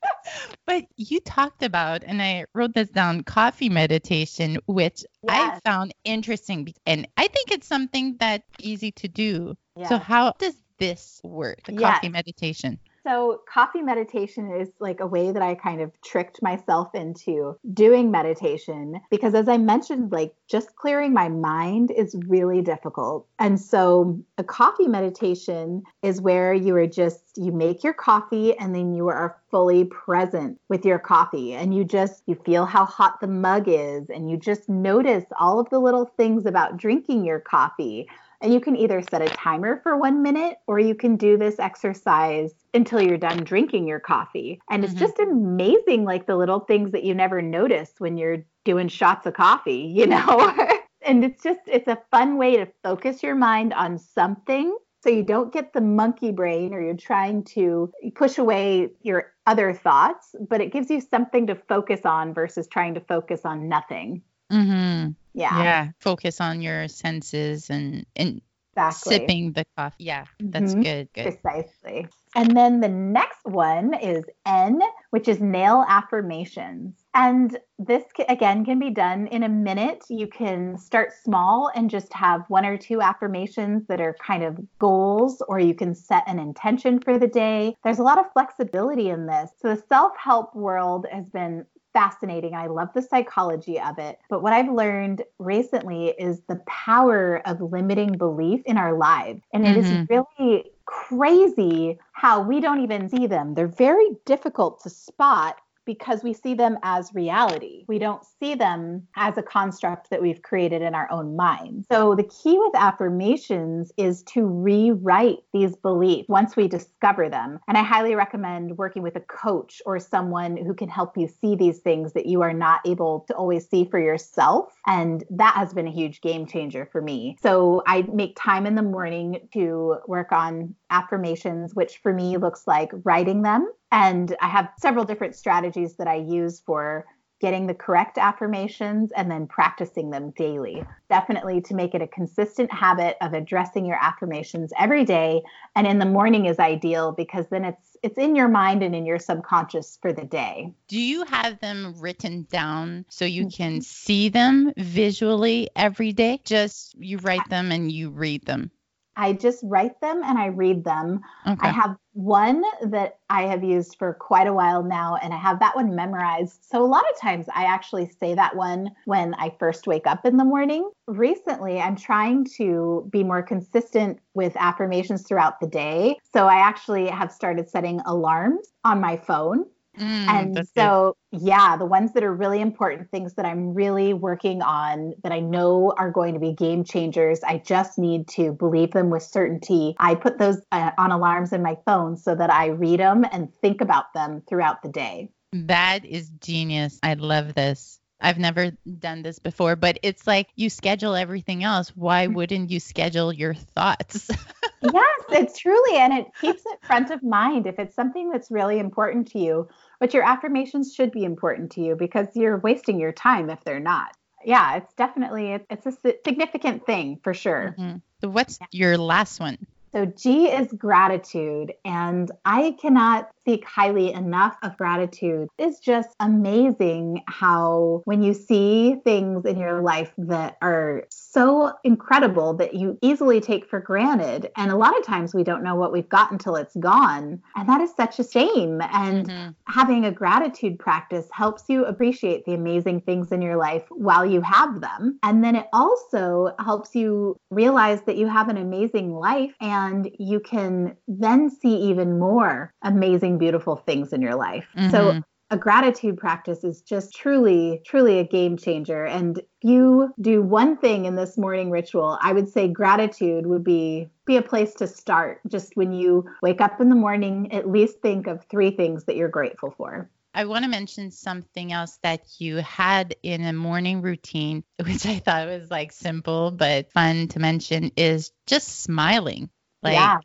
but 0.66 0.86
you 0.98 1.20
talked 1.20 1.64
about, 1.64 2.04
and 2.06 2.22
I 2.22 2.46
wrote 2.54 2.74
this 2.74 2.90
down 2.90 3.24
coffee 3.24 3.70
meditation, 3.70 4.58
which 4.66 5.04
yes. 5.24 5.60
I 5.66 5.70
found 5.70 5.94
interesting. 6.04 6.74
And 6.86 7.08
I 7.18 7.28
think 7.28 7.52
it's 7.52 7.68
something 7.68 8.16
that's 8.20 8.48
easy 8.60 8.92
to 8.94 9.08
do. 9.08 9.56
Yes. 9.76 9.90
So, 9.90 9.98
how 9.98 10.34
does 10.40 10.56
this 10.78 11.22
work, 11.24 11.64
the 11.66 11.74
yes. 11.74 11.96
coffee 11.96 12.10
meditation? 12.10 12.80
So, 13.04 13.42
coffee 13.52 13.82
meditation 13.82 14.52
is 14.52 14.70
like 14.80 15.00
a 15.00 15.08
way 15.08 15.32
that 15.32 15.42
I 15.42 15.56
kind 15.56 15.82
of 15.82 15.92
tricked 16.02 16.42
myself 16.42 16.94
into 16.94 17.58
doing 17.74 18.12
meditation 18.12 19.02
because, 19.10 19.34
as 19.34 19.48
I 19.48 19.58
mentioned, 19.58 20.12
like 20.12 20.36
just 20.48 20.76
clearing 20.76 21.12
my 21.12 21.28
mind 21.28 21.90
is 21.92 22.16
really 22.28 22.62
difficult. 22.62 23.28
And 23.40 23.60
so, 23.60 24.20
a 24.38 24.44
coffee 24.44 24.88
meditation 24.88 25.82
is 26.04 26.22
where 26.22 26.54
you 26.54 26.76
are 26.76 26.88
just, 26.88 27.24
you 27.38 27.52
make 27.52 27.84
your 27.84 27.94
coffee 27.94 28.56
and 28.58 28.76
then 28.76 28.94
you 28.94 29.08
are 29.08 29.38
fully 29.50 29.86
present 29.86 30.60
with 30.70 30.86
your 30.86 31.00
coffee 31.00 31.54
and 31.54 31.74
you 31.74 31.84
just, 31.84 32.22
you 32.28 32.36
feel 32.46 32.66
how 32.66 32.86
hot 32.86 33.20
the 33.20 33.28
mug 33.28 33.64
is 33.68 34.10
and 34.10 34.30
you 34.30 34.38
just 34.38 34.70
notice 34.70 35.26
all 35.40 35.60
of 35.60 35.70
the 35.70 35.80
little 35.80 36.06
things 36.18 36.46
about 36.46 36.78
drinking 36.78 37.26
your 37.26 37.40
coffee 37.40 38.08
And 38.42 38.52
you 38.52 38.60
can 38.60 38.76
either 38.76 39.02
set 39.04 39.22
a 39.22 39.30
timer 39.30 39.80
for 39.84 39.98
one 39.98 40.24
minute 40.24 40.58
or 40.68 40.80
you 40.80 40.96
can 40.96 41.16
do 41.16 41.38
this 41.38 41.60
exercise 41.60 42.54
until 42.74 43.00
you're 43.02 43.18
done 43.18 43.44
drinking 43.44 43.88
your 43.88 44.00
coffee. 44.00 44.60
And 44.70 44.84
it's 44.84 44.96
Mhm. 44.96 45.00
just 45.00 45.20
amazing, 45.20 46.06
like 46.06 46.26
the 46.26 46.36
little 46.36 46.62
things 46.62 46.92
that 46.92 47.04
you 47.04 47.14
never 47.14 47.42
notice 47.42 47.94
when 48.00 48.18
you're 48.18 48.44
doing 48.66 48.88
shots 48.88 49.28
of 49.28 49.36
coffee, 49.36 49.92
you 49.96 50.08
know? 50.08 50.56
and 51.04 51.24
it's 51.24 51.44
just, 51.44 51.60
it's 51.68 51.88
a 51.88 52.00
fun 52.10 52.38
way 52.38 52.58
to 52.58 52.68
focus 52.84 53.22
your 53.22 53.36
mind 53.36 53.74
on 53.74 53.98
something 54.00 54.76
so 55.04 55.10
you 55.10 55.24
don't 55.24 55.52
get 55.52 55.74
the 55.74 55.82
monkey 55.82 56.32
brain 56.32 56.74
or 56.74 56.82
you're 56.82 56.96
trying 56.96 57.44
to 57.44 57.92
push 58.16 58.38
away 58.38 58.90
your 59.02 59.34
other 59.48 59.74
thoughts, 59.74 60.36
but 60.48 60.62
it 60.62 60.72
gives 60.72 60.90
you 60.92 61.02
something 61.02 61.48
to 61.48 61.56
focus 61.56 62.02
on 62.06 62.34
versus 62.34 62.68
trying 62.68 62.94
to 62.94 63.00
focus 63.02 63.42
on 63.44 63.68
nothing. 63.68 64.22
Mm-hmm. 64.52 65.12
Yeah, 65.34 65.64
Yeah. 65.64 65.92
Focus 66.00 66.42
on 66.42 66.62
your 66.62 66.88
senses 66.88 67.70
and 67.70 68.06
and 68.16 68.42
exactly. 68.74 69.20
sipping 69.20 69.52
the 69.54 69.66
coffee. 69.78 70.04
Yeah, 70.04 70.26
that's 70.40 70.74
Mhm. 70.74 70.84
good. 70.84 71.10
Good. 71.14 71.24
Precisely. 71.42 72.08
And 72.34 72.56
then 72.56 72.80
the 72.80 72.88
next 72.88 73.44
one 73.44 73.94
is 73.94 74.24
N, 74.46 74.82
which 75.10 75.28
is 75.28 75.42
nail 75.42 75.84
affirmations. 75.90 76.96
And 77.14 77.58
this 77.78 78.04
again 78.30 78.64
can 78.64 78.80
be 78.80 78.90
done 78.90 79.28
in 79.28 79.44
a 79.44 79.50
minute. 79.50 80.06
You 80.10 80.28
can 80.28 80.78
start 80.78 81.12
small 81.12 81.70
and 81.76 81.90
just 81.90 82.14
have 82.14 82.46
one 82.48 82.66
or 82.66 82.78
two 82.78 83.02
affirmations 83.02 83.86
that 83.88 84.00
are 84.00 84.16
kind 84.26 84.44
of 84.44 84.58
goals, 84.80 85.42
or 85.50 85.60
you 85.60 85.76
can 85.76 85.94
set 85.94 86.24
an 86.26 86.40
intention 86.40 87.00
for 87.00 87.18
the 87.20 87.28
day. 87.28 87.76
There's 87.84 88.00
a 88.00 88.04
lot 88.04 88.18
of 88.18 88.32
flexibility 88.32 89.10
in 89.10 89.26
this. 89.26 89.52
So 89.62 89.76
the 89.76 89.84
self 89.90 90.14
help 90.18 90.56
world 90.56 91.06
has 91.12 91.30
been 91.30 91.66
fascinating. 91.94 92.54
I 92.56 92.68
love 92.68 92.90
the 92.94 93.02
psychology 93.02 93.80
of 93.80 93.98
it. 94.00 94.20
But 94.30 94.42
what 94.42 94.54
I've 94.54 94.72
learned 94.72 95.24
recently 95.40 96.10
is 96.10 96.42
the 96.48 96.62
power 96.68 97.42
of 97.46 97.62
limiting 97.62 98.18
belief 98.18 98.62
in 98.66 98.78
our 98.78 98.98
lives. 98.98 99.42
And 99.54 99.66
it 99.66 99.78
is 99.78 99.94
Mhm. 99.94 100.08
really 100.10 100.72
crazy 100.86 102.00
how 102.14 102.42
we 102.42 102.60
don't 102.60 102.82
even 102.82 103.10
see 103.10 103.28
them. 103.28 103.54
They're 103.54 103.68
very 103.68 104.08
difficult 104.26 104.82
to 104.84 104.90
spot 104.90 105.58
because 105.86 106.24
we 106.24 106.34
see 106.34 106.54
them 106.54 106.78
as 106.84 107.14
reality. 107.14 107.86
We 107.88 108.00
don't 108.00 108.24
see 108.40 108.56
them 108.56 109.08
as 109.16 109.38
a 109.38 109.44
construct 109.44 110.10
that 110.10 110.22
we've 110.22 110.42
created 110.42 110.82
in 110.82 110.96
our 110.96 111.10
own 111.12 111.36
mind. 111.36 111.86
So 111.92 112.16
the 112.16 112.24
key 112.24 112.58
with 112.58 112.76
affirmations 112.76 113.92
is 113.98 114.24
to 114.24 114.46
rewrite 114.46 115.40
these 115.54 115.76
beliefs 115.76 116.28
once 116.30 116.56
we 116.56 116.68
discover 116.68 117.30
them. 117.30 117.60
And 117.68 117.78
I 117.78 117.84
highly 117.84 118.16
recommend 118.16 118.78
working 118.78 119.02
with 119.02 119.16
a 119.16 119.22
coach 119.22 119.82
or 119.86 120.00
someone 120.00 120.58
who 120.58 120.74
can 120.74 120.90
help 120.90 121.18
you 121.18 121.28
see 121.28 121.56
these 121.56 121.80
things 121.80 122.14
that 122.14 122.26
you 122.26 122.42
are 122.42 122.54
not 122.54 122.82
able 122.86 123.26
to 123.28 123.36
always 123.36 123.68
see 123.68 123.86
for 123.86 124.00
yourself. 124.00 124.74
And 124.88 125.24
that 125.30 125.56
has 125.56 125.74
been 125.74 125.88
a 125.88 125.92
huge 125.92 126.22
game 126.22 126.46
changer 126.46 126.88
for 126.92 127.02
me. 127.02 127.38
So 127.42 127.84
I 127.88 128.04
make 128.04 128.38
time 128.38 128.66
in 128.66 128.76
the 128.76 128.82
morning 128.82 129.48
to 129.54 129.98
work 130.08 130.32
on 130.32 130.76
affirmations, 130.92 131.74
which 131.74 131.98
for 131.98 132.14
me 132.14 132.38
looks 132.38 132.68
like 132.68 132.92
writing 133.04 133.42
them. 133.42 133.72
And 133.92 134.36
I 134.42 134.48
have 134.48 134.70
several 134.78 135.06
different 135.06 135.36
strategies 135.36 135.96
that 135.96 136.08
I 136.08 136.16
use 136.16 136.60
for 136.60 137.06
getting 137.42 137.66
the 137.66 137.74
correct 137.74 138.20
affirmations 138.20 139.12
and 139.14 139.30
then 139.30 139.48
practicing 139.48 140.12
them 140.12 140.30
daily. 140.38 140.84
Definitely 141.10 141.60
to 141.62 141.74
make 141.74 141.96
it 141.96 142.02
a 142.02 142.08
consistent 142.08 142.72
habit 142.72 143.18
of 143.20 143.34
addressing 143.34 143.84
your 143.84 143.98
affirmations 144.00 144.72
every 144.80 145.04
day 145.04 145.42
and 145.76 145.88
in 145.88 145.98
the 145.98 146.06
morning 146.06 146.46
is 146.46 146.60
ideal 146.60 147.12
because 147.12 147.48
then 147.50 147.66
it's 147.66 147.98
it's 148.04 148.18
in 148.18 148.36
your 148.36 148.48
mind 148.48 148.82
and 148.82 148.96
in 148.96 149.06
your 149.06 149.20
subconscious 149.20 149.98
for 150.02 150.12
the 150.14 150.24
day. 150.24 150.72
Do 150.88 151.00
you 151.00 151.24
have 151.26 151.60
them 151.60 151.94
written 152.00 152.48
down 152.50 153.06
so 153.10 153.26
you 153.26 153.44
mm-hmm. 153.44 153.64
can 153.64 153.82
see 153.82 154.30
them 154.30 154.72
visually 154.78 155.70
every 155.76 156.14
day? 156.14 156.42
Just 156.44 156.96
you 156.98 157.18
write 157.18 157.48
them 157.50 157.72
and 157.72 157.92
you 157.92 158.10
read 158.10 158.46
them. 158.46 158.72
I 159.16 159.34
just 159.34 159.60
write 159.64 160.00
them 160.02 160.22
and 160.24 160.38
I 160.38 160.48
read 160.48 160.84
them. 160.84 161.22
Okay. 161.46 161.68
I 161.68 161.72
have 161.72 161.98
one 162.14 162.64
that 162.82 163.20
I 163.30 163.44
have 163.44 163.64
used 163.64 163.96
for 163.98 164.14
quite 164.14 164.48
a 164.48 164.54
while 164.54 164.84
now, 164.84 165.18
and 165.22 165.34
I 165.34 165.38
have 165.38 165.60
that 165.60 165.76
one 165.76 165.96
memorized. 165.96 166.64
So, 166.64 166.84
a 166.84 166.88
lot 166.88 167.04
of 167.12 167.20
times 167.20 167.48
I 167.54 167.66
actually 167.66 168.10
say 168.20 168.34
that 168.36 168.56
one 168.56 168.92
when 169.06 169.34
I 169.36 169.56
first 169.60 169.88
wake 169.88 170.08
up 170.08 170.26
in 170.26 170.38
the 170.38 170.44
morning. 170.44 170.90
Recently, 171.08 171.80
I'm 171.80 171.96
trying 171.96 172.46
to 172.58 173.08
be 173.10 173.24
more 173.24 173.42
consistent 173.42 174.20
with 174.34 174.56
affirmations 174.58 175.24
throughout 175.24 175.60
the 175.60 175.68
day. 175.68 176.18
So, 176.34 176.48
I 176.48 176.56
actually 176.56 177.08
have 177.08 177.32
started 177.32 177.70
setting 177.70 178.02
alarms 178.06 178.68
on 178.84 179.00
my 179.00 179.18
phone. 179.18 179.66
Mm, 179.98 180.28
And 180.30 180.68
so, 180.76 181.18
yeah, 181.32 181.76
the 181.78 181.86
ones 181.86 182.14
that 182.14 182.24
are 182.24 182.34
really 182.34 182.62
important, 182.62 183.12
things 183.12 183.34
that 183.36 183.46
I'm 183.46 183.74
really 183.74 184.14
working 184.14 184.62
on 184.62 185.14
that 185.24 185.32
I 185.32 185.40
know 185.40 185.94
are 185.98 186.12
going 186.12 186.34
to 186.34 186.40
be 186.40 186.54
game 186.54 186.84
changers, 186.84 187.42
I 187.44 187.58
just 187.58 187.98
need 187.98 188.28
to 188.30 188.54
believe 188.54 188.92
them 188.92 189.10
with 189.10 189.24
certainty. 189.24 189.96
I 190.00 190.16
put 190.16 190.38
those 190.38 190.62
uh, 190.72 190.92
on 190.98 191.12
alarms 191.12 191.54
in 191.54 191.62
my 191.62 191.78
phone 191.86 192.18
so 192.18 192.36
that 192.36 192.52
I 192.52 192.68
read 192.68 193.00
them 193.00 193.26
and 193.32 193.54
think 193.62 193.82
about 193.82 194.14
them 194.14 194.42
throughout 194.48 194.82
the 194.82 194.90
day. 194.90 195.30
That 195.54 196.06
is 196.06 196.30
genius. 196.40 196.98
I 197.04 197.16
love 197.16 197.54
this. 197.56 198.00
I've 198.22 198.40
never 198.40 198.72
done 199.00 199.24
this 199.24 199.40
before, 199.40 199.76
but 199.76 200.00
it's 200.04 200.28
like 200.28 200.50
you 200.56 200.70
schedule 200.70 201.16
everything 201.16 201.64
else. 201.64 201.90
Why 201.96 202.28
Mm-hmm. 202.28 202.36
wouldn't 202.36 202.70
you 202.72 202.80
schedule 202.80 203.34
your 203.34 203.54
thoughts? 203.54 204.30
yes, 204.82 205.22
it's 205.32 205.60
truly, 205.60 205.98
and 205.98 206.14
it 206.14 206.28
keeps 206.40 206.64
it 206.66 206.80
front 206.88 207.12
of 207.12 207.24
mind 207.24 207.68
if 207.68 207.80
it's 207.80 207.96
something 207.96 208.30
that's 208.30 208.52
really 208.52 208.80
important 208.80 209.32
to 209.32 209.40
you. 209.40 209.68
But 210.00 210.14
your 210.14 210.24
affirmations 210.24 210.94
should 210.94 211.12
be 211.12 211.24
important 211.24 211.72
to 211.74 211.82
you 211.82 211.96
because 211.96 212.28
you're 212.36 212.58
wasting 212.58 213.00
your 213.00 213.12
time 213.12 213.50
if 213.50 213.64
they're 213.64 213.80
not. 213.80 214.16
Yeah, 214.44 214.78
it's 214.78 214.94
definitely 214.96 215.60
it's, 215.70 215.86
a 215.86 215.92
significant 216.26 216.86
thing 216.86 217.20
for 217.24 217.34
sure. 217.34 217.76
Mhm. 217.78 218.02
So 218.22 218.30
what's 218.30 218.60
your 218.72 218.98
last 218.98 219.40
one? 219.40 219.58
So 219.94 220.06
G 220.06 220.48
is 220.48 220.72
gratitude, 220.72 221.74
and 221.84 222.32
I 222.46 222.76
cannot 222.82 223.30
speak 223.42 223.66
highly 223.66 224.12
enough 224.14 224.56
of 224.64 224.78
gratitude. 224.78 225.48
It's 225.58 225.80
just 225.80 226.10
amazing 226.20 227.24
how 227.28 228.02
when 228.06 228.22
you 228.22 228.34
see 228.34 228.96
things 229.04 229.46
in 229.46 229.58
your 229.58 229.82
life 229.82 230.14
that 230.18 230.58
are 230.62 231.06
so 231.10 231.74
incredible 231.84 232.54
that 232.56 232.76
you 232.76 232.98
easily 233.02 233.42
take 233.42 233.68
for 233.68 233.80
granted, 233.80 234.50
and 234.58 234.72
a 234.72 234.78
lot 234.78 234.98
of 234.98 235.06
times 235.06 235.34
we 235.34 235.44
don't 235.44 235.64
know 235.64 235.76
what 235.76 235.92
we've 235.92 236.10
got 236.10 236.32
until 236.32 236.56
it's 236.56 236.76
gone, 236.78 237.42
and 237.56 237.68
that 237.70 237.82
is 237.82 237.92
such 237.96 238.20
a 238.20 238.24
shame. 238.24 238.82
And 238.94 239.28
Mhm. 239.28 239.56
having 239.68 240.06
a 240.06 240.12
gratitude 240.12 240.78
practice 240.78 241.28
helps 241.32 241.64
you 241.70 241.86
appreciate 241.86 242.46
the 242.46 242.54
amazing 242.54 243.02
things 243.02 243.32
in 243.32 243.42
your 243.42 243.56
life 243.56 243.86
while 243.90 244.26
you 244.26 244.42
have 244.42 244.82
them. 244.82 245.18
And 245.24 245.44
then 245.44 245.56
it 245.56 245.68
also 245.72 246.54
helps 246.60 246.94
you 246.96 247.38
realize 247.52 248.02
that 248.04 248.18
you 248.18 248.28
have 248.28 248.50
an 248.50 248.58
amazing 248.58 249.14
life 249.14 249.56
and 249.62 250.10
you 250.20 250.40
can 250.40 250.96
then 251.08 251.50
see 251.50 251.76
even 251.76 252.20
more 252.20 252.72
amazing, 252.84 253.31
beautiful 253.38 253.76
things 253.76 254.14
in 254.14 254.22
your 254.22 254.36
life. 254.36 254.68
So 254.90 255.14
Mhm. 255.14 255.24
a 255.52 255.58
gratitude 255.58 256.18
practice 256.18 256.64
is 256.64 256.82
just 256.82 257.14
truly, 257.14 257.82
truly 257.86 258.20
a 258.20 258.24
game 258.24 258.56
changer. 258.56 259.06
And 259.06 259.38
if 259.38 259.46
you 259.62 260.14
do 260.20 260.42
one 260.42 260.78
thing 260.78 261.06
in 261.06 261.16
this 261.16 261.38
morning 261.38 261.70
ritual, 261.70 262.18
I 262.22 262.32
would 262.32 262.48
say 262.48 262.70
gratitude 262.70 263.46
would 263.46 263.64
be 263.64 264.10
be 264.26 264.38
a 264.38 264.42
place 264.42 264.74
to 264.76 264.88
start. 264.88 265.42
Just 265.48 265.76
when 265.76 265.92
you 265.92 266.26
wake 266.42 266.62
up 266.62 266.80
in 266.80 266.88
the 266.88 266.96
morning, 266.96 267.52
at 267.52 267.70
least 267.70 268.02
think 268.02 268.28
of 268.28 268.46
three 268.46 268.72
things 268.72 269.04
that 269.06 269.18
you're 269.18 269.28
grateful 269.28 269.72
for. 269.72 270.10
I 270.34 270.46
want 270.46 270.64
to 270.64 270.72
mention 270.72 271.12
something 271.12 271.74
else 271.74 272.00
that 272.04 272.22
you 272.40 272.56
had 272.58 273.18
in 273.22 273.44
a 273.44 273.52
morning 273.52 274.02
routine, 274.02 274.64
which 274.86 275.06
I 275.06 275.20
thought 275.20 275.48
was 275.48 275.70
like 275.70 275.92
simple 275.92 276.52
but 276.52 276.94
fun 276.94 277.28
to 277.30 277.40
mention, 277.40 277.92
is 277.98 278.32
just 278.48 278.84
smiling. 278.84 279.50
Like 279.84 279.96
yeah. 279.96 280.20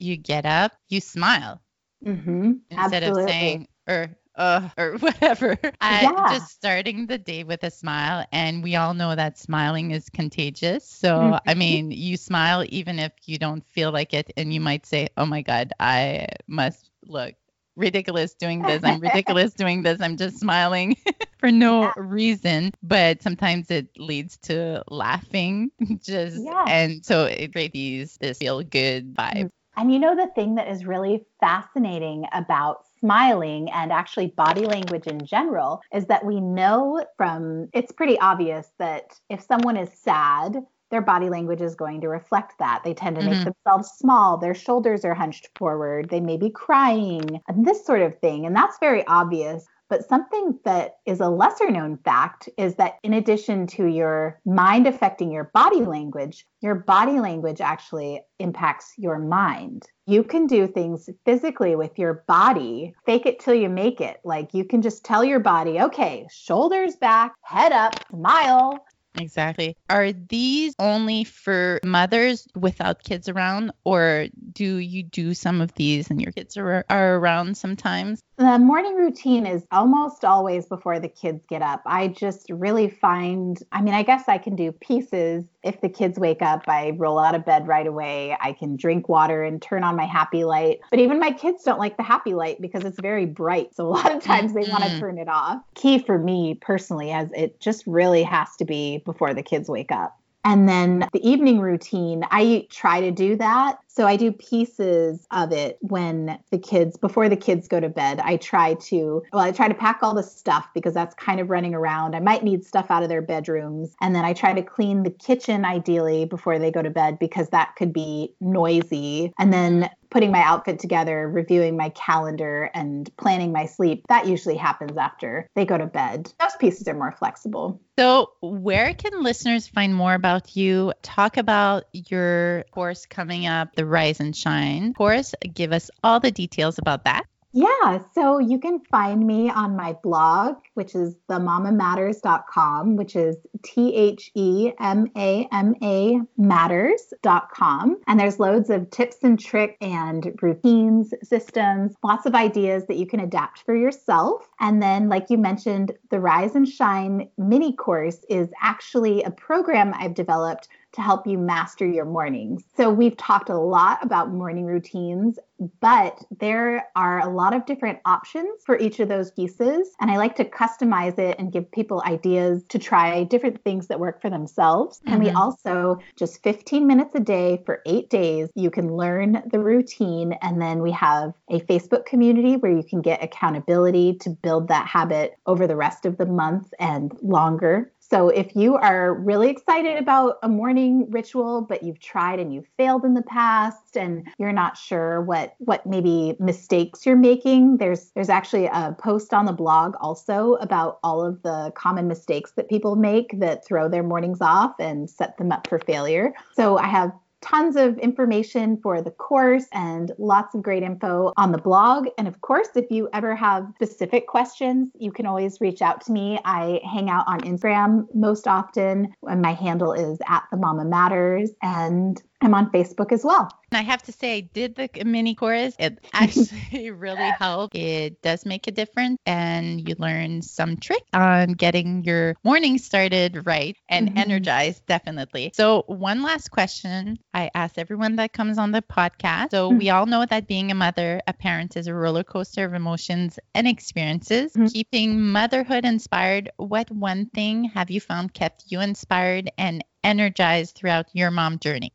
you 0.00 0.16
get 0.16 0.44
up, 0.44 0.72
you 0.88 1.00
smile 1.00 1.61
Mm-hmm. 2.04 2.52
instead 2.70 3.02
Absolutely. 3.02 3.22
of 3.24 3.28
saying 3.28 3.68
or 3.88 4.10
uh 4.36 4.68
or 4.78 4.96
whatever. 4.98 5.58
I, 5.80 6.02
Yeah. 6.02 6.24
Just 6.26 6.50
starting 6.50 7.06
the 7.06 7.18
day 7.18 7.44
with 7.44 7.62
a 7.64 7.70
smile, 7.70 8.26
and 8.32 8.62
we 8.62 8.76
all 8.76 8.94
know 8.94 9.14
that 9.14 9.38
smiling 9.38 9.90
is 9.90 10.08
contagious. 10.08 10.84
So 10.88 11.18
Mhm. 11.18 11.40
I 11.46 11.54
mean, 11.54 11.90
you 11.90 12.16
smile 12.16 12.64
even 12.68 12.98
if 12.98 13.12
you 13.26 13.38
don't 13.38 13.64
feel 13.68 13.92
like 13.92 14.14
it, 14.14 14.32
and 14.36 14.52
you 14.52 14.60
might 14.60 14.86
say, 14.86 15.08
"Oh 15.16 15.26
my 15.26 15.42
God, 15.42 15.72
I 15.80 16.26
must 16.46 16.90
look." 17.06 17.34
ridiculous 17.74 18.34
doing 18.34 18.64
this 18.64 18.84
i'm 18.84 19.00
ridiculous 19.00 19.54
doing 19.56 19.82
this 19.82 20.00
i'm 20.02 20.16
just 20.18 20.38
smiling 20.38 20.94
for 21.38 21.50
no 21.50 21.82
Yeah. 21.84 21.92
reason 21.96 22.70
but 22.82 23.22
sometimes 23.22 23.70
it 23.70 23.88
leads 23.96 24.36
to 24.36 24.82
laughing 24.90 25.70
just 26.02 26.44
Yeah. 26.44 26.64
and 26.66 27.04
so 27.04 27.24
it 27.24 27.52
creates 27.52 28.18
this 28.18 28.38
feel 28.38 28.62
good 28.62 29.14
vibe 29.14 29.50
And 29.76 29.92
you 29.92 29.98
know, 29.98 30.14
the 30.14 30.30
thing 30.34 30.54
that 30.56 30.68
is 30.68 30.84
really 30.86 31.24
fascinating 31.40 32.26
about 32.32 32.84
smiling 33.00 33.70
and 33.70 33.90
actually 33.90 34.28
body 34.28 34.66
language 34.66 35.06
in 35.06 35.24
general 35.24 35.80
is 35.92 36.06
that 36.06 36.24
we 36.24 36.40
know 36.40 37.04
from 37.16 37.68
it's 37.72 37.92
pretty 37.92 38.18
obvious 38.20 38.72
that 38.78 39.18
if 39.30 39.40
someone 39.40 39.76
is 39.76 39.92
sad, 39.92 40.58
their 40.90 41.00
body 41.00 41.30
language 41.30 41.62
is 41.62 41.74
going 41.74 42.02
to 42.02 42.08
reflect 42.08 42.52
that. 42.58 42.82
They 42.84 42.92
tend 42.92 43.16
to 43.16 43.22
make 43.22 43.38
Mhm. 43.38 43.44
themselves 43.44 43.88
small, 43.96 44.36
their 44.36 44.54
shoulders 44.54 45.04
are 45.06 45.14
hunched 45.14 45.48
forward, 45.58 46.10
they 46.10 46.20
may 46.20 46.36
be 46.36 46.50
crying, 46.50 47.40
and 47.48 47.66
this 47.66 47.84
sort 47.86 48.02
of 48.02 48.18
thing. 48.20 48.44
And 48.44 48.54
that's 48.54 48.78
very 48.78 49.06
obvious. 49.06 49.66
But 49.92 50.08
something 50.08 50.58
that 50.64 50.94
is 51.04 51.20
a 51.20 51.28
lesser 51.28 51.70
known 51.70 51.98
fact 51.98 52.48
is 52.56 52.76
that 52.76 52.94
in 53.02 53.12
addition 53.12 53.66
to 53.76 53.84
your 53.84 54.40
mind 54.46 54.86
affecting 54.86 55.30
your 55.30 55.50
body 55.52 55.82
language, 55.82 56.46
your 56.62 56.76
body 56.76 57.20
language 57.20 57.60
actually 57.60 58.22
impacts 58.38 58.94
your 58.96 59.18
mind. 59.18 59.82
You 60.06 60.24
can 60.24 60.46
do 60.46 60.66
things 60.66 61.10
physically 61.26 61.76
with 61.76 61.98
your 61.98 62.24
body, 62.26 62.94
fake 63.04 63.26
it 63.26 63.38
till 63.38 63.52
you 63.52 63.68
make 63.68 64.00
it. 64.00 64.16
Like 64.24 64.54
you 64.54 64.64
can 64.64 64.80
just 64.80 65.04
tell 65.04 65.22
your 65.22 65.40
body, 65.40 65.78
okay, 65.78 66.26
shoulders 66.30 66.96
back, 66.96 67.34
head 67.42 67.72
up, 67.72 67.92
smile, 68.08 68.82
Exactly. 69.18 69.76
Are 69.90 70.12
these 70.12 70.74
only 70.78 71.24
for 71.24 71.80
mothers 71.84 72.46
without 72.54 73.02
kids 73.02 73.28
around, 73.28 73.72
or 73.84 74.26
do 74.52 74.76
you 74.76 75.02
do 75.02 75.34
some 75.34 75.60
of 75.60 75.74
these 75.74 76.10
and 76.10 76.20
your 76.20 76.32
kids 76.32 76.56
are, 76.56 76.84
are 76.88 77.16
around 77.16 77.56
sometimes? 77.56 78.20
The 78.38 78.58
morning 78.58 78.94
routine 78.96 79.46
is 79.46 79.66
almost 79.70 80.24
always 80.24 80.66
before 80.66 80.98
the 80.98 81.08
kids 81.08 81.44
get 81.48 81.62
up. 81.62 81.82
I 81.84 82.08
just 82.08 82.50
really 82.50 82.88
find, 82.88 83.58
I 83.70 83.82
mean, 83.82 83.94
I 83.94 84.02
guess 84.02 84.28
I 84.28 84.38
can 84.38 84.56
do 84.56 84.72
pieces. 84.72 85.44
If 85.62 85.80
the 85.80 85.88
kids 85.88 86.18
wake 86.18 86.42
up, 86.42 86.64
I 86.66 86.90
roll 86.96 87.18
out 87.18 87.34
of 87.34 87.44
bed 87.44 87.68
right 87.68 87.86
away. 87.86 88.36
I 88.40 88.52
can 88.52 88.76
drink 88.76 89.08
water 89.08 89.44
and 89.44 89.62
turn 89.62 89.84
on 89.84 89.96
my 89.96 90.06
happy 90.06 90.44
light. 90.44 90.80
But 90.90 90.98
even 90.98 91.20
my 91.20 91.30
kids 91.30 91.62
don't 91.62 91.78
like 91.78 91.96
the 91.96 92.02
happy 92.02 92.34
light 92.34 92.60
because 92.60 92.84
it's 92.84 93.00
very 93.00 93.26
bright. 93.26 93.74
So 93.74 93.86
a 93.86 93.90
lot 93.90 94.12
of 94.12 94.22
times 94.22 94.54
they 94.54 94.64
want 94.64 94.84
to 94.84 94.98
turn 94.98 95.18
it 95.18 95.28
off. 95.28 95.62
Key 95.74 95.98
for 95.98 96.18
me 96.18 96.58
personally, 96.60 97.12
as 97.12 97.30
it 97.32 97.60
just 97.60 97.86
really 97.86 98.24
has 98.24 98.48
to 98.56 98.64
be 98.64 98.98
before 98.98 99.34
the 99.34 99.42
kids 99.42 99.68
wake 99.68 99.92
up. 99.92 100.18
And 100.44 100.68
then 100.68 101.06
the 101.12 101.28
evening 101.28 101.60
routine, 101.60 102.24
I 102.32 102.66
try 102.68 103.00
to 103.00 103.12
do 103.12 103.36
that. 103.36 103.78
So 103.94 104.06
I 104.06 104.16
do 104.16 104.32
pieces 104.32 105.26
of 105.30 105.52
it 105.52 105.76
when 105.82 106.38
the 106.50 106.58
kids, 106.58 106.96
before 106.96 107.28
the 107.28 107.36
kids 107.36 107.68
go 107.68 107.78
to 107.78 107.90
bed. 107.90 108.20
I 108.20 108.38
try 108.38 108.74
to, 108.74 109.22
well, 109.34 109.42
I 109.42 109.52
try 109.52 109.68
to 109.68 109.74
pack 109.74 109.98
all 110.02 110.14
the 110.14 110.22
stuff 110.22 110.66
because 110.74 110.94
that's 110.94 111.14
kind 111.16 111.40
of 111.40 111.50
running 111.50 111.74
around. 111.74 112.16
I 112.16 112.20
might 112.20 112.42
need 112.42 112.64
stuff 112.64 112.90
out 112.90 113.02
of 113.02 113.10
their 113.10 113.20
bedrooms. 113.20 113.94
And 114.00 114.14
then 114.14 114.24
I 114.24 114.32
try 114.32 114.54
to 114.54 114.62
clean 114.62 115.02
the 115.02 115.10
kitchen 115.10 115.66
ideally 115.66 116.24
before 116.24 116.58
they 116.58 116.70
go 116.70 116.80
to 116.80 116.88
bed 116.88 117.18
because 117.18 117.50
that 117.50 117.76
could 117.76 117.92
be 117.92 118.34
noisy. 118.40 119.34
And 119.38 119.52
then 119.52 119.90
putting 120.12 120.30
my 120.30 120.42
outfit 120.42 120.78
together, 120.78 121.26
reviewing 121.26 121.74
my 121.76 121.88
calendar, 121.90 122.70
and 122.74 123.10
planning 123.16 123.50
my 123.50 123.64
sleep, 123.64 124.04
that 124.08 124.26
usually 124.26 124.56
happens 124.56 124.96
after 124.96 125.48
they 125.54 125.64
go 125.64 125.78
to 125.78 125.86
bed. 125.86 126.30
Those 126.38 126.54
pieces 126.60 126.86
are 126.86 126.94
more 126.94 127.12
flexible. 127.12 127.80
So, 127.98 128.32
where 128.42 128.92
can 128.94 129.22
listeners 129.22 129.66
find 129.66 129.94
more 129.94 130.14
about 130.14 130.54
you? 130.54 130.92
Talk 131.02 131.38
about 131.38 131.84
your 131.92 132.64
course 132.72 133.06
coming 133.06 133.46
up, 133.46 133.70
the 133.82 133.86
Rise 133.86 134.20
and 134.20 134.34
Shine 134.34 134.94
course. 134.94 135.34
Give 135.52 135.72
us 135.72 135.90
all 136.04 136.20
the 136.20 136.30
details 136.30 136.78
about 136.78 137.04
that. 137.04 137.24
Yeah, 137.54 137.98
so 138.14 138.38
you 138.38 138.58
can 138.58 138.80
find 138.90 139.26
me 139.26 139.50
on 139.50 139.76
my 139.76 139.92
blog, 140.02 140.56
which 140.72 140.94
is 140.94 141.16
themamamatters.com, 141.28 142.96
which 142.96 143.14
is 143.14 143.36
T 143.62 143.94
H 143.94 144.30
E 144.34 144.72
M 144.80 145.08
A 145.16 145.48
M 145.52 145.74
A 145.82 146.20
matters.com. 146.38 148.00
And 148.06 148.18
there's 148.18 148.40
loads 148.40 148.70
of 148.70 148.88
tips 148.90 149.16
and 149.22 149.38
tricks 149.38 149.76
and 149.82 150.32
routines, 150.40 151.12
systems, 151.22 151.92
lots 152.02 152.24
of 152.24 152.34
ideas 152.34 152.86
that 152.86 152.96
you 152.96 153.06
can 153.06 153.20
adapt 153.20 153.64
for 153.66 153.76
yourself. 153.76 154.48
And 154.60 154.80
then, 154.80 155.10
like 155.10 155.28
you 155.28 155.36
mentioned, 155.36 155.92
the 156.10 156.20
Rise 156.20 156.54
and 156.54 156.66
Shine 156.66 157.28
mini 157.36 157.74
course 157.74 158.24
is 158.30 158.48
actually 158.62 159.24
a 159.24 159.30
program 159.30 159.92
I've 159.94 160.14
developed 160.14 160.68
to 160.92 161.02
help 161.02 161.26
you 161.26 161.38
master 161.38 161.86
your 161.86 162.04
mornings. 162.04 162.64
So, 162.76 162.90
we've 162.90 163.16
talked 163.16 163.48
a 163.48 163.58
lot 163.58 164.04
about 164.04 164.32
morning 164.32 164.66
routines, 164.66 165.38
but 165.80 166.24
there 166.40 166.88
are 166.96 167.20
a 167.20 167.28
lot 167.28 167.54
of 167.54 167.66
different 167.66 167.98
options 168.04 168.62
for 168.64 168.78
each 168.78 169.00
of 169.00 169.08
those 169.08 169.30
pieces. 169.30 169.94
And 170.00 170.10
I 170.10 170.16
like 170.16 170.36
to 170.36 170.44
customize 170.44 171.18
it 171.18 171.38
and 171.38 171.52
give 171.52 171.70
people 171.70 172.02
ideas 172.06 172.64
to 172.70 172.78
try 172.78 173.24
different 173.24 173.62
things 173.62 173.88
that 173.88 174.00
work 174.00 174.20
for 174.20 174.30
themselves. 174.30 174.98
Mm-hmm. 175.00 175.12
And 175.12 175.22
we 175.22 175.28
mm-hmm. 175.28 175.36
also, 175.36 175.98
just 176.16 176.42
15 176.42 176.86
minutes 176.86 177.14
a 177.14 177.20
day 177.20 177.62
for 177.64 177.82
eight 177.86 178.10
days, 178.10 178.48
you 178.54 178.70
can 178.70 178.96
learn 178.96 179.42
the 179.50 179.60
routine. 179.60 180.32
And 180.42 180.60
then 180.60 180.82
we 180.82 180.92
have 180.92 181.32
a 181.50 181.60
Facebook 181.60 182.06
community 182.06 182.56
where 182.56 182.72
you 182.72 182.82
can 182.82 183.00
get 183.00 183.22
accountability 183.22 184.14
to 184.20 184.30
build 184.30 184.68
that 184.68 184.86
habit 184.86 185.34
over 185.46 185.66
the 185.66 185.76
rest 185.76 186.06
of 186.06 186.16
the 186.16 186.26
month 186.26 186.72
and 186.78 187.16
longer. 187.22 187.91
So 188.12 188.28
if 188.28 188.54
you 188.54 188.74
are 188.74 189.14
really 189.14 189.48
excited 189.48 189.96
about 189.96 190.36
a 190.42 190.48
morning 190.48 191.10
ritual, 191.10 191.62
but 191.62 191.82
you've 191.82 191.98
tried 191.98 192.40
and 192.40 192.52
you've 192.52 192.68
failed 192.76 193.06
in 193.06 193.14
the 193.14 193.22
past 193.22 193.96
and 193.96 194.28
you're 194.38 194.52
not 194.52 194.76
sure 194.76 195.22
what 195.22 195.54
what 195.60 195.86
maybe 195.86 196.36
mistakes 196.38 197.06
you're 197.06 197.16
making, 197.16 197.78
there's 197.78 198.10
there's 198.10 198.28
actually 198.28 198.66
a 198.66 198.94
post 198.98 199.32
on 199.32 199.46
the 199.46 199.52
blog 199.52 199.94
also 199.98 200.56
about 200.56 200.98
all 201.02 201.24
of 201.24 201.42
the 201.42 201.72
common 201.74 202.06
mistakes 202.06 202.52
that 202.56 202.68
people 202.68 202.96
make 202.96 203.40
that 203.40 203.64
throw 203.64 203.88
their 203.88 204.02
mornings 204.02 204.42
off 204.42 204.74
and 204.78 205.08
set 205.08 205.38
them 205.38 205.50
up 205.50 205.66
for 205.66 205.78
failure. 205.78 206.34
So 206.54 206.76
I 206.76 206.88
have 206.88 207.12
tons 207.42 207.76
of 207.76 207.98
information 207.98 208.78
for 208.82 209.02
the 209.02 209.10
course 209.10 209.66
and 209.72 210.12
lots 210.18 210.54
of 210.54 210.62
great 210.62 210.82
info 210.82 211.32
on 211.36 211.52
the 211.52 211.58
blog. 211.58 212.06
And 212.16 212.26
of 212.26 212.40
course, 212.40 212.68
if 212.74 212.90
you 212.90 213.08
ever 213.12 213.34
have 213.34 213.66
specific 213.74 214.26
questions, 214.26 214.90
you 214.98 215.12
can 215.12 215.26
always 215.26 215.60
reach 215.60 215.82
out 215.82 216.00
to 216.06 216.12
me. 216.12 216.38
I 216.44 216.80
hang 216.84 217.10
out 217.10 217.24
on 217.26 217.40
Instagram 217.40 218.06
most 218.14 218.46
often, 218.46 219.12
and 219.24 219.42
my 219.42 219.52
handle 219.52 219.92
is 219.92 220.18
at 220.28 220.44
the 220.50 220.56
Mama 220.56 220.84
Matters. 220.84 221.50
And 221.62 222.22
I'm 222.42 222.54
on 222.54 222.70
Facebook 222.72 223.12
as 223.12 223.24
well. 223.24 223.48
I 223.70 223.82
have 223.82 224.02
to 224.02 224.12
say, 224.12 224.36
I 224.36 224.40
did 224.40 224.74
the 224.74 225.04
mini 225.04 225.34
course. 225.34 225.74
It 225.78 226.04
actually 226.12 226.90
really 226.90 227.30
helped. 227.38 227.74
It 227.74 228.20
does 228.20 228.44
make 228.44 228.66
a 228.66 228.72
difference, 228.72 229.18
and 229.24 229.88
you 229.88 229.94
learn 229.98 230.42
some 230.42 230.76
trick 230.76 231.04
on 231.12 231.52
getting 231.52 232.04
your 232.04 232.34
morning 232.42 232.78
started 232.78 233.46
right 233.46 233.76
and 233.88 234.08
mm-hmm. 234.08 234.18
energized, 234.18 234.84
definitely. 234.86 235.52
So, 235.54 235.84
one 235.86 236.22
last 236.22 236.50
question 236.50 237.18
I 237.32 237.50
ask 237.54 237.78
everyone 237.78 238.16
that 238.16 238.32
comes 238.32 238.58
on 238.58 238.72
the 238.72 238.82
podcast. 238.82 239.52
So, 239.52 239.68
mm-hmm. 239.68 239.78
we 239.78 239.90
all 239.90 240.06
know 240.06 240.26
that 240.26 240.48
being 240.48 240.70
a 240.72 240.74
mother, 240.74 241.22
a 241.26 241.32
parent, 241.32 241.76
is 241.76 241.86
a 241.86 241.94
roller 241.94 242.24
coaster 242.24 242.64
of 242.64 242.74
emotions 242.74 243.38
and 243.54 243.68
experiences. 243.68 244.52
Mm-hmm. 244.52 244.66
Keeping 244.66 245.20
motherhood 245.20 245.84
inspired, 245.84 246.50
what 246.56 246.90
one 246.90 247.26
thing 247.26 247.64
have 247.64 247.90
you 247.90 248.00
found 248.00 248.34
kept 248.34 248.64
you 248.66 248.80
inspired 248.80 249.50
and 249.56 249.84
energized 250.02 250.74
throughout 250.74 251.06
your 251.12 251.30
mom 251.30 251.60
journey? 251.60 251.92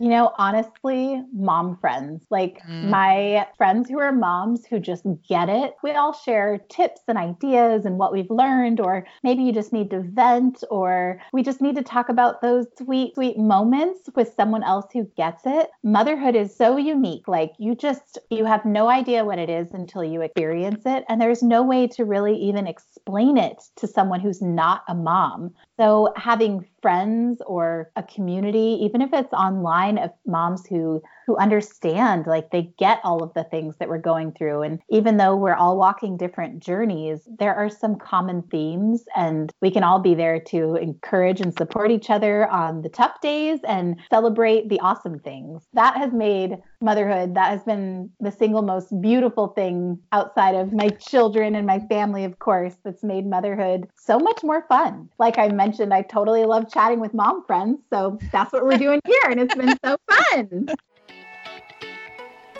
You 0.00 0.08
know, 0.08 0.32
honestly, 0.38 1.22
mom 1.30 1.76
friends, 1.76 2.24
like 2.30 2.62
mm. 2.66 2.88
my 2.88 3.46
friends 3.58 3.90
who 3.90 3.98
are 3.98 4.12
moms 4.12 4.64
who 4.64 4.80
just 4.80 5.04
get 5.28 5.50
it. 5.50 5.74
We 5.82 5.90
all 5.90 6.14
share 6.14 6.58
tips 6.70 7.02
and 7.06 7.18
ideas 7.18 7.84
and 7.84 7.98
what 7.98 8.10
we've 8.10 8.30
learned, 8.30 8.80
or 8.80 9.06
maybe 9.22 9.42
you 9.42 9.52
just 9.52 9.74
need 9.74 9.90
to 9.90 10.00
vent, 10.00 10.64
or 10.70 11.20
we 11.34 11.42
just 11.42 11.60
need 11.60 11.76
to 11.76 11.82
talk 11.82 12.08
about 12.08 12.40
those 12.40 12.66
sweet, 12.78 13.14
sweet 13.14 13.36
moments 13.36 14.08
with 14.14 14.32
someone 14.34 14.64
else 14.64 14.86
who 14.90 15.04
gets 15.18 15.42
it. 15.44 15.68
Motherhood 15.84 16.34
is 16.34 16.56
so 16.56 16.78
unique. 16.78 17.28
Like 17.28 17.52
you 17.58 17.74
just, 17.74 18.18
you 18.30 18.46
have 18.46 18.64
no 18.64 18.88
idea 18.88 19.26
what 19.26 19.38
it 19.38 19.50
is 19.50 19.70
until 19.72 20.02
you 20.02 20.22
experience 20.22 20.82
it. 20.86 21.04
And 21.10 21.20
there's 21.20 21.42
no 21.42 21.62
way 21.62 21.86
to 21.88 22.06
really 22.06 22.36
even 22.36 22.66
explain 22.66 23.36
it 23.36 23.62
to 23.76 23.86
someone 23.86 24.20
who's 24.20 24.40
not 24.40 24.82
a 24.88 24.94
mom. 24.94 25.52
So 25.80 26.12
having 26.14 26.66
friends 26.82 27.40
or 27.46 27.90
a 27.96 28.02
community, 28.02 28.78
even 28.82 29.00
if 29.00 29.14
it's 29.14 29.32
online 29.32 29.96
of 29.96 30.10
moms 30.26 30.66
who 30.66 31.02
who 31.30 31.36
understand 31.36 32.26
like 32.26 32.50
they 32.50 32.72
get 32.76 33.00
all 33.04 33.22
of 33.22 33.32
the 33.34 33.44
things 33.44 33.76
that 33.76 33.88
we're 33.88 33.98
going 33.98 34.32
through. 34.32 34.62
And 34.62 34.80
even 34.88 35.16
though 35.16 35.36
we're 35.36 35.54
all 35.54 35.76
walking 35.76 36.16
different 36.16 36.60
journeys 36.60 37.20
there 37.38 37.54
are 37.54 37.70
some 37.70 37.94
common 37.94 38.42
themes 38.42 39.04
and 39.14 39.52
we 39.60 39.70
can 39.70 39.84
all 39.84 40.00
be 40.00 40.14
there 40.14 40.40
to 40.40 40.74
encourage 40.74 41.40
and 41.40 41.56
support 41.56 41.92
each 41.92 42.10
other 42.10 42.48
on 42.48 42.82
the 42.82 42.88
tough 42.88 43.20
days 43.20 43.60
and 43.68 44.00
celebrate 44.10 44.68
the 44.68 44.80
awesome 44.80 45.20
things. 45.20 45.62
That 45.72 45.96
has 45.96 46.12
made 46.12 46.58
motherhood 46.82 47.34
that 47.34 47.50
has 47.50 47.62
been 47.62 48.10
the 48.20 48.32
single 48.32 48.62
most 48.62 48.88
beautiful 49.00 49.48
thing 49.48 49.98
outside 50.12 50.54
of 50.54 50.72
my 50.72 50.88
children 50.88 51.54
and 51.54 51.66
my 51.66 51.78
family 51.78 52.24
of 52.24 52.38
course 52.38 52.74
that's 52.82 53.02
made 53.02 53.26
motherhood 53.26 53.86
so 53.96 54.18
much 54.18 54.42
more 54.42 54.64
fun. 54.68 55.08
Like 55.18 55.38
i 55.38 55.48
mentioned 55.48 55.92
i 55.92 56.02
totally 56.02 56.44
love 56.44 56.72
chatting 56.72 56.98
with 56.98 57.12
mom 57.12 57.44
friends 57.44 57.78
so 57.90 58.18
that's 58.32 58.52
what 58.52 58.64
we're 58.64 58.78
doing 58.78 59.00
here 59.06 59.30
and 59.30 59.38
it's 59.38 59.54
been 59.54 59.76
so 59.84 59.96
fun 60.10 60.68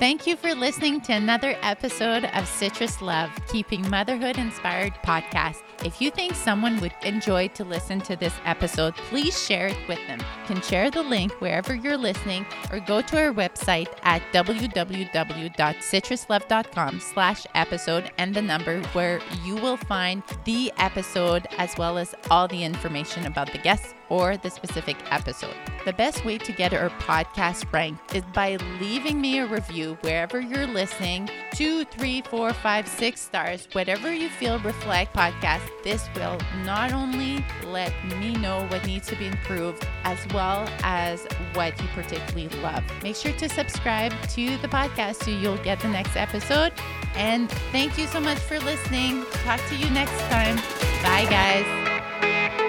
Thank 0.01 0.26
you 0.26 0.34
for 0.34 0.55
listening 0.55 1.03
to 1.03 1.12
another 1.12 1.59
episode 1.61 2.24
of 2.24 2.48
Citrus 2.48 3.03
Love, 3.03 3.30
Keeping 3.53 3.86
Motherhood 3.90 4.38
Inspired 4.38 4.94
podcast. 5.05 5.61
If 5.83 6.01
you 6.01 6.11
think 6.11 6.35
someone 6.35 6.78
would 6.81 6.93
enjoy 7.03 7.49
to 7.49 7.64
listen 7.64 8.01
to 8.03 8.14
this 8.14 8.35
episode, 8.45 8.95
please 8.95 9.43
share 9.43 9.68
it 9.68 9.78
with 9.89 9.99
them. 10.07 10.18
You 10.18 10.55
can 10.55 10.61
share 10.61 10.91
the 10.91 11.03
link 11.03 11.33
wherever 11.41 11.74
you're 11.74 11.97
listening 11.97 12.45
or 12.70 12.81
go 12.81 13.01
to 13.01 13.18
our 13.18 13.33
website 13.33 13.89
at 14.03 14.20
www.citruslove.com 14.33 17.01
slash 17.01 17.47
episode 17.55 18.11
and 18.18 18.35
the 18.35 18.43
number 18.43 18.83
where 18.93 19.22
you 19.43 19.57
will 19.57 19.78
find 19.78 20.22
the 20.45 20.70
episode 20.76 21.49
as 21.57 21.74
well 21.78 21.97
as 21.97 22.14
all 22.31 22.47
the 22.47 22.62
information 22.62 23.24
about 23.24 23.51
the 23.51 23.59
guests 23.59 23.95
or 24.11 24.37
the 24.37 24.51
specific 24.51 24.97
episode. 25.11 25.55
The 25.87 25.95
best 25.95 26.26
way 26.26 26.37
to 26.37 26.53
get 26.53 26.74
our 26.74 26.91
podcast 26.91 27.72
ranked 27.72 28.14
is 28.14 28.24
by 28.35 28.57
leaving 28.81 29.20
me 29.20 29.39
a 29.39 29.47
review 29.47 29.97
wherever 30.03 30.41
you're 30.41 30.66
listening 30.66 31.31
two, 31.55 31.85
three, 31.87 32.20
four, 32.22 32.53
five, 32.53 32.87
six 32.87 33.20
stars, 33.20 33.66
whatever 33.72 34.12
you 34.12 34.28
feel 34.28 34.59
reflect 34.59 35.14
podcast. 35.14 35.69
This 35.82 36.08
will 36.14 36.38
not 36.64 36.92
only 36.92 37.44
let 37.64 37.92
me 38.18 38.34
know 38.34 38.66
what 38.68 38.86
needs 38.86 39.08
to 39.08 39.16
be 39.16 39.26
improved 39.26 39.86
as 40.04 40.18
well 40.34 40.68
as 40.82 41.26
what 41.54 41.80
you 41.80 41.88
particularly 41.94 42.48
love. 42.60 42.84
Make 43.02 43.16
sure 43.16 43.32
to 43.32 43.48
subscribe 43.48 44.12
to 44.30 44.56
the 44.58 44.68
podcast 44.68 45.24
so 45.24 45.30
you'll 45.30 45.56
get 45.58 45.80
the 45.80 45.88
next 45.88 46.16
episode. 46.16 46.72
And 47.14 47.50
thank 47.72 47.98
you 47.98 48.06
so 48.06 48.20
much 48.20 48.38
for 48.38 48.58
listening. 48.60 49.24
Talk 49.44 49.60
to 49.68 49.76
you 49.76 49.90
next 49.90 50.18
time. 50.28 50.56
Bye, 51.02 51.26
guys. 51.28 52.66